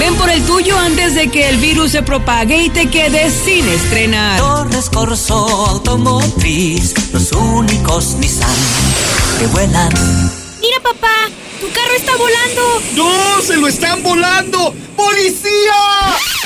Ven 0.00 0.14
por 0.16 0.28
el 0.28 0.42
tuyo 0.42 0.76
antes 0.76 1.14
de 1.14 1.28
que 1.28 1.48
el 1.48 1.58
virus 1.58 1.92
se 1.92 2.02
propague 2.02 2.64
y 2.64 2.70
te 2.70 2.86
quedes 2.86 3.32
sin 3.32 3.68
estrenar. 3.68 4.40
Torres 4.40 4.90
Corso 4.90 5.36
Automotriz, 5.68 6.94
los 7.12 7.30
únicos 7.30 8.16
Nissan 8.18 8.50
que 9.38 9.46
vuelan. 9.46 9.92
Mira, 10.60 10.80
papá, 10.82 11.30
tu 11.60 11.68
carro 11.68 11.94
está 11.96 12.12
volando. 12.16 12.82
¡No! 12.96 13.42
¡Se 13.42 13.56
lo 13.56 13.68
están 13.68 14.02
volando! 14.02 14.74
¡Policía! 14.96 15.72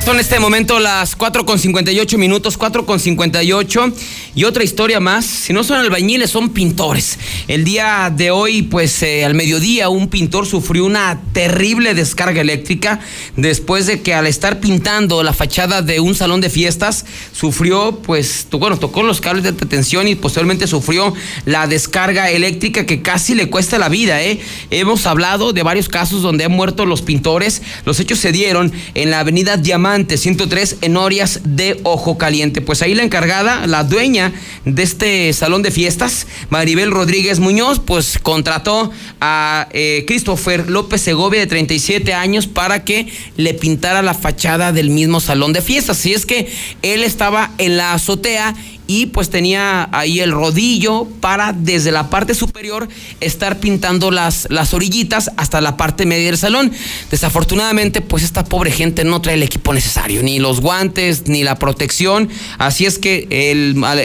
Son 0.04 0.16
en 0.16 0.20
este 0.20 0.40
momento 0.40 0.80
las 0.80 1.14
4 1.14 1.46
con 1.46 1.60
58 1.60 2.18
minutos, 2.18 2.58
4 2.58 2.84
con 2.84 2.98
58 2.98 3.92
y 4.34 4.42
otra 4.42 4.64
historia 4.64 4.98
más. 4.98 5.24
Si 5.24 5.52
no 5.52 5.62
son 5.62 5.78
albañiles, 5.78 6.28
son 6.28 6.48
pintores. 6.48 7.20
El 7.46 7.62
día 7.62 8.12
de 8.12 8.32
hoy, 8.32 8.62
pues 8.62 9.00
eh, 9.04 9.24
al 9.24 9.34
mediodía, 9.34 9.90
un 9.90 10.08
pintor 10.08 10.48
sufrió 10.48 10.86
una 10.86 11.20
terrible 11.32 11.94
descarga 11.94 12.40
eléctrica 12.40 12.98
después 13.36 13.86
de 13.86 14.02
que 14.02 14.12
al 14.12 14.26
estar 14.26 14.58
pintando 14.58 15.22
la 15.22 15.32
fachada 15.32 15.82
de 15.82 16.00
un 16.00 16.16
salón 16.16 16.40
de 16.40 16.50
fiestas, 16.50 17.06
sufrió, 17.32 18.00
pues, 18.02 18.48
bueno, 18.50 18.80
tocó 18.80 19.04
los 19.04 19.20
cables 19.20 19.44
de 19.44 19.52
tensión 19.52 20.08
y 20.08 20.16
posteriormente 20.16 20.66
sufrió 20.66 21.14
la 21.44 21.68
descarga 21.68 22.28
eléctrica 22.28 22.86
que 22.86 23.02
casi 23.02 23.36
le 23.36 23.50
cuesta 23.50 23.78
la 23.78 23.88
vida, 23.88 24.20
¿eh? 24.20 24.40
Hemos 24.70 25.06
hablado 25.06 25.52
de 25.52 25.62
varios 25.62 25.88
casos 25.88 26.22
donde 26.22 26.44
han 26.44 26.52
muerto 26.52 26.86
los 26.86 27.02
pintores. 27.02 27.62
Los 27.84 28.00
hechos 28.00 28.18
se 28.18 28.32
dieron 28.32 28.72
en 28.94 29.12
la 29.12 29.20
avenida 29.20 29.56
Diamante 29.56 29.91
Diamante 29.92 30.16
103 30.16 30.78
en 30.80 30.96
Orias 30.96 31.40
de 31.44 31.78
Ojo 31.82 32.16
Caliente. 32.16 32.62
Pues 32.62 32.80
ahí 32.80 32.94
la 32.94 33.02
encargada, 33.02 33.66
la 33.66 33.84
dueña 33.84 34.32
de 34.64 34.82
este 34.82 35.30
salón 35.34 35.60
de 35.60 35.70
fiestas, 35.70 36.26
Maribel 36.48 36.90
Rodríguez 36.90 37.40
Muñoz, 37.40 37.78
pues 37.78 38.18
contrató 38.22 38.90
a 39.20 39.68
eh, 39.72 40.04
Christopher 40.06 40.70
López 40.70 41.02
Segovia 41.02 41.40
de 41.40 41.46
37 41.46 42.14
años 42.14 42.46
para 42.46 42.84
que 42.84 43.12
le 43.36 43.52
pintara 43.52 44.00
la 44.00 44.14
fachada 44.14 44.72
del 44.72 44.88
mismo 44.88 45.20
salón 45.20 45.52
de 45.52 45.60
fiestas. 45.60 45.98
Si 45.98 46.14
es 46.14 46.24
que 46.24 46.50
él 46.80 47.04
estaba 47.04 47.50
en 47.58 47.76
la 47.76 47.92
azotea 47.92 48.54
y 48.92 49.06
pues 49.06 49.30
tenía 49.30 49.88
ahí 49.90 50.20
el 50.20 50.32
rodillo 50.32 51.06
para 51.20 51.54
desde 51.54 51.92
la 51.92 52.10
parte 52.10 52.34
superior 52.34 52.90
estar 53.20 53.58
pintando 53.58 54.10
las, 54.10 54.48
las 54.50 54.74
orillitas 54.74 55.30
hasta 55.38 55.62
la 55.62 55.78
parte 55.78 56.04
media 56.04 56.26
del 56.26 56.36
salón. 56.36 56.70
Desafortunadamente 57.10 58.02
pues 58.02 58.22
esta 58.22 58.44
pobre 58.44 58.70
gente 58.70 59.04
no 59.04 59.22
trae 59.22 59.36
el 59.36 59.42
equipo 59.42 59.72
necesario, 59.72 60.22
ni 60.22 60.38
los 60.38 60.60
guantes, 60.60 61.26
ni 61.26 61.42
la 61.42 61.58
protección, 61.58 62.28
así 62.58 62.84
es 62.84 62.98
que 62.98 63.28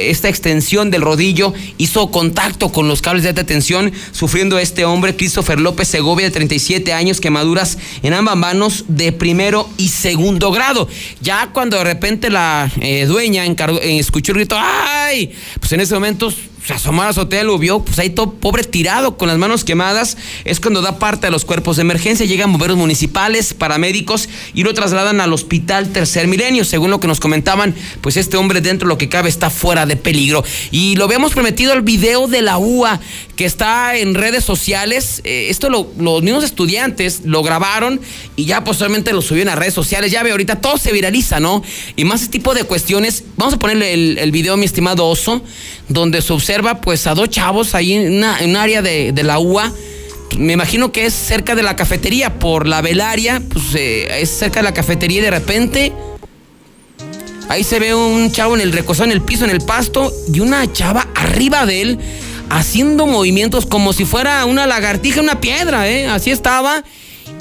esta 0.10 0.30
extensión 0.30 0.90
del 0.90 1.02
rodillo 1.02 1.54
hizo 1.78 2.10
contacto 2.10 2.72
con 2.72 2.88
los 2.88 3.02
cables 3.02 3.24
de 3.24 3.30
alta 3.30 3.44
tensión, 3.44 3.92
sufriendo 4.14 4.58
este 4.58 4.86
hombre, 4.86 5.18
Christopher 5.18 5.60
López 5.60 5.90
Segovia, 5.90 6.28
de 6.28 6.32
37 6.32 6.94
años, 6.94 7.20
quemaduras 7.20 7.78
en 8.04 8.14
ambas 8.14 8.38
manos 8.38 8.86
de 8.88 9.12
primero 9.12 9.70
y 9.78 9.90
segundo 9.90 10.52
grado. 10.52 10.88
Ya 11.22 11.50
cuando 11.52 11.78
de 11.78 11.84
repente 11.84 12.30
la 12.30 12.72
eh, 12.80 13.06
dueña 13.06 13.46
encargó, 13.46 13.82
eh, 13.82 14.00
escuchó 14.00 14.32
el 14.32 14.38
grito, 14.40 14.56
¡ay! 14.86 15.34
Pues 15.60 15.72
en 15.74 15.82
ese 15.82 15.94
momento 15.94 16.32
se 16.68 16.74
asomó 16.74 17.02
a 17.02 17.06
la 17.06 17.12
azotea, 17.12 17.46
lo 17.46 17.58
vio, 17.58 17.80
pues 17.80 17.98
ahí 17.98 18.10
todo 18.10 18.34
pobre 18.34 18.62
tirado 18.62 19.18
con 19.18 19.30
las 19.30 19.38
manos 19.38 19.64
quemadas. 19.64 20.18
Es 20.44 20.60
cuando 20.60 20.82
da 20.82 21.00
parte 21.00 21.26
a 21.26 21.30
los 21.30 21.46
cuerpos 21.46 21.78
de 21.78 21.84
emergencia, 21.84 22.26
llegan 22.26 22.52
bomberos 22.52 22.76
municipales, 22.76 23.54
paramédicos 23.54 24.28
y 24.54 24.64
lo 24.64 24.74
trasladan 24.74 25.22
al 25.22 25.32
hospital 25.32 25.88
Tercer 25.94 26.28
Milenio. 26.28 26.66
Según 26.66 26.92
lo 26.92 27.00
que 27.00 27.08
nos 27.08 27.22
comentaban, 27.22 27.74
pues 28.02 28.18
este 28.18 28.36
hombre 28.36 28.60
dentro 28.60 28.86
de 28.86 28.94
lo 28.94 28.98
que 28.98 29.08
cabe 29.08 29.30
está 29.30 29.50
fuera 29.50 29.86
de 29.86 29.96
peligro. 29.96 30.44
Y 30.70 30.98
lo 30.98 31.06
habíamos 31.06 31.32
prometido 31.32 31.72
el 31.72 31.84
video 31.84 32.28
de 32.28 32.42
la 32.42 32.58
UA 32.58 33.00
que 33.38 33.46
está 33.46 33.96
en 33.96 34.14
redes 34.14 34.44
sociales. 34.44 35.22
Eh, 35.24 35.48
esto 35.50 35.70
los 35.70 36.22
mismos 36.22 36.44
estudiantes 36.44 37.22
lo 37.24 37.44
grabaron 37.44 38.02
y 38.36 38.44
ya 38.44 38.66
posteriormente 38.66 39.14
lo 39.14 39.22
subieron 39.22 39.54
a 39.54 39.56
redes 39.56 39.74
sociales. 39.74 40.12
Ya 40.12 40.22
ve, 40.22 40.32
ahorita 40.32 40.60
todo 40.60 40.78
se 40.78 40.92
viraliza, 40.92 41.40
¿no? 41.40 41.64
Y 41.96 42.04
más 42.04 42.24
este 42.24 42.34
tipo 42.34 42.54
de 42.54 42.66
cuestiones. 42.66 43.24
Vamos 43.38 43.54
a 43.54 43.60
ponerle 43.60 43.94
el, 43.94 44.18
el 44.18 44.34
video, 44.34 44.58
mi 44.58 44.66
estimado 44.66 45.08
Oso, 45.08 45.42
donde 45.90 46.22
se 46.22 46.34
observa 46.34 46.82
pues 46.82 47.08
a 47.08 47.14
dos 47.14 47.30
chavos 47.30 47.76
ahí 47.76 47.94
en, 47.94 48.24
un 48.24 48.56
área 48.56 48.82
de, 48.82 49.14
la 49.24 49.40
UA. 49.40 49.72
Me 50.38 50.54
imagino 50.54 50.92
que 50.92 51.06
es 51.06 51.14
cerca 51.14 51.56
de 51.56 51.64
la 51.64 51.76
cafetería, 51.76 52.38
por 52.40 52.68
la 52.68 52.82
velaria, 52.82 53.42
pues 53.50 53.76
eh, 53.76 54.22
es 54.22 54.30
cerca 54.30 54.60
de 54.60 54.64
la 54.64 54.74
cafetería 54.74 55.20
y 55.20 55.22
de 55.22 55.32
repente 55.32 55.94
ahí 57.50 57.64
se 57.64 57.80
ve 57.80 57.96
un 57.96 58.32
chavo 58.32 58.56
en 58.56 58.62
el 58.62 58.74
recostado 58.74 59.06
en 59.06 59.14
el 59.14 59.22
piso, 59.22 59.46
en 59.46 59.52
el 59.52 59.62
pasto, 59.62 60.14
y 60.32 60.42
una 60.42 60.72
chava 60.72 61.08
arriba 61.16 61.66
de 61.66 61.82
él 61.82 62.00
haciendo 62.50 63.08
movimientos 63.08 63.66
como 63.66 63.94
si 63.94 64.06
fuera 64.06 64.46
una 64.46 64.68
lagartija, 64.68 65.22
una 65.22 65.40
piedra, 65.40 65.90
¿eh? 65.90 66.08
Así 66.08 66.32
estaba. 66.32 66.84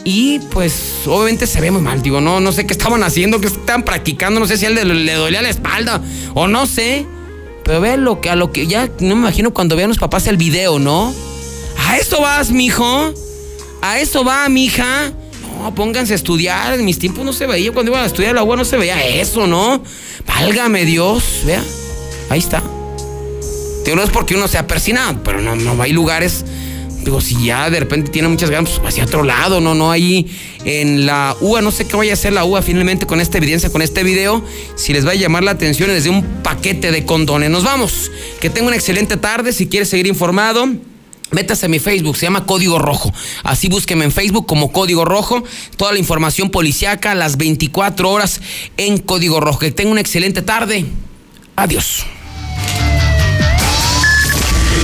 Y 0.04 0.38
pues 0.50 0.94
obviamente 1.06 1.46
se 1.46 1.60
ve 1.60 1.70
muy 1.70 1.82
mal, 1.82 2.02
digo, 2.02 2.20
no, 2.20 2.40
no 2.40 2.52
sé 2.52 2.66
qué 2.66 2.72
estaban 2.72 3.02
haciendo, 3.02 3.40
qué 3.40 3.48
estaban 3.48 3.82
practicando, 3.84 4.38
no 4.38 4.46
sé 4.46 4.56
si 4.56 4.64
a 4.64 4.68
él 4.68 4.74
le, 4.76 4.84
le 4.84 5.12
dolía 5.14 5.42
la 5.42 5.48
espalda 5.48 6.00
o 6.34 6.46
no 6.46 6.66
sé. 6.66 7.06
Pero 7.66 7.80
ve 7.80 7.96
lo 7.96 8.20
que, 8.20 8.30
a 8.30 8.36
lo 8.36 8.52
que 8.52 8.68
ya 8.68 8.88
no 9.00 9.16
me 9.16 9.22
imagino 9.22 9.52
cuando 9.52 9.74
vean 9.74 9.88
los 9.88 9.98
papás 9.98 10.28
el 10.28 10.36
video, 10.36 10.78
¿no? 10.78 11.12
¿A 11.88 11.98
esto 11.98 12.20
vas, 12.20 12.52
mijo? 12.52 13.12
¿A 13.82 13.98
eso 13.98 14.24
va, 14.24 14.48
mija? 14.48 15.12
No, 15.58 15.74
pónganse 15.74 16.12
a 16.12 16.16
estudiar. 16.16 16.74
En 16.74 16.84
mis 16.84 17.00
tiempos 17.00 17.24
no 17.24 17.32
se 17.32 17.44
veía. 17.46 17.72
Cuando 17.72 17.90
iban 17.90 18.04
a 18.04 18.06
estudiar 18.06 18.30
el 18.30 18.38
agua 18.38 18.56
no 18.56 18.64
se 18.64 18.76
veía 18.76 19.04
eso, 19.04 19.48
¿no? 19.48 19.82
Válgame 20.28 20.84
Dios. 20.84 21.40
Vea. 21.44 21.62
Ahí 22.30 22.38
está. 22.38 22.62
Digo, 23.84 23.96
no 23.96 24.02
es 24.04 24.10
porque 24.10 24.36
uno 24.36 24.46
sea 24.46 24.68
persinado, 24.68 25.20
pero 25.24 25.40
no, 25.40 25.56
no 25.56 25.82
hay 25.82 25.90
lugares 25.90 26.44
Digo, 27.06 27.20
si 27.20 27.40
ya 27.44 27.70
de 27.70 27.78
repente 27.78 28.10
tiene 28.10 28.26
muchas 28.26 28.50
ganas, 28.50 28.80
pues 28.80 28.88
hacia 28.88 29.04
otro 29.04 29.22
lado, 29.22 29.60
no, 29.60 29.76
no 29.76 29.92
ahí 29.92 30.26
en 30.64 31.06
la 31.06 31.36
UA, 31.40 31.62
no 31.62 31.70
sé 31.70 31.86
qué 31.86 31.94
vaya 31.94 32.10
a 32.10 32.14
hacer 32.14 32.32
la 32.32 32.44
UA 32.44 32.62
finalmente 32.62 33.06
con 33.06 33.20
esta 33.20 33.38
evidencia, 33.38 33.70
con 33.70 33.80
este 33.80 34.02
video, 34.02 34.44
si 34.74 34.92
les 34.92 35.06
va 35.06 35.12
a 35.12 35.14
llamar 35.14 35.44
la 35.44 35.52
atención 35.52 35.88
desde 35.88 36.10
un 36.10 36.24
paquete 36.42 36.90
de 36.90 37.04
condones. 37.04 37.48
Nos 37.48 37.62
vamos, 37.62 38.10
que 38.40 38.50
tenga 38.50 38.66
una 38.66 38.74
excelente 38.74 39.16
tarde, 39.16 39.52
si 39.52 39.68
quieres 39.68 39.88
seguir 39.88 40.08
informado. 40.08 40.66
Métase 41.30 41.66
a 41.66 41.68
mi 41.68 41.78
Facebook, 41.78 42.16
se 42.16 42.26
llama 42.26 42.44
Código 42.44 42.80
Rojo. 42.80 43.12
Así 43.44 43.68
búsqueme 43.68 44.04
en 44.04 44.10
Facebook 44.10 44.46
como 44.46 44.72
Código 44.72 45.04
Rojo. 45.04 45.44
Toda 45.76 45.92
la 45.92 46.00
información 46.00 46.50
policiaca, 46.50 47.14
las 47.14 47.36
24 47.36 48.10
horas 48.10 48.40
en 48.76 48.98
Código 48.98 49.38
Rojo. 49.38 49.60
Que 49.60 49.70
tenga 49.70 49.92
una 49.92 50.00
excelente 50.00 50.42
tarde. 50.42 50.86
Adiós. 51.54 52.04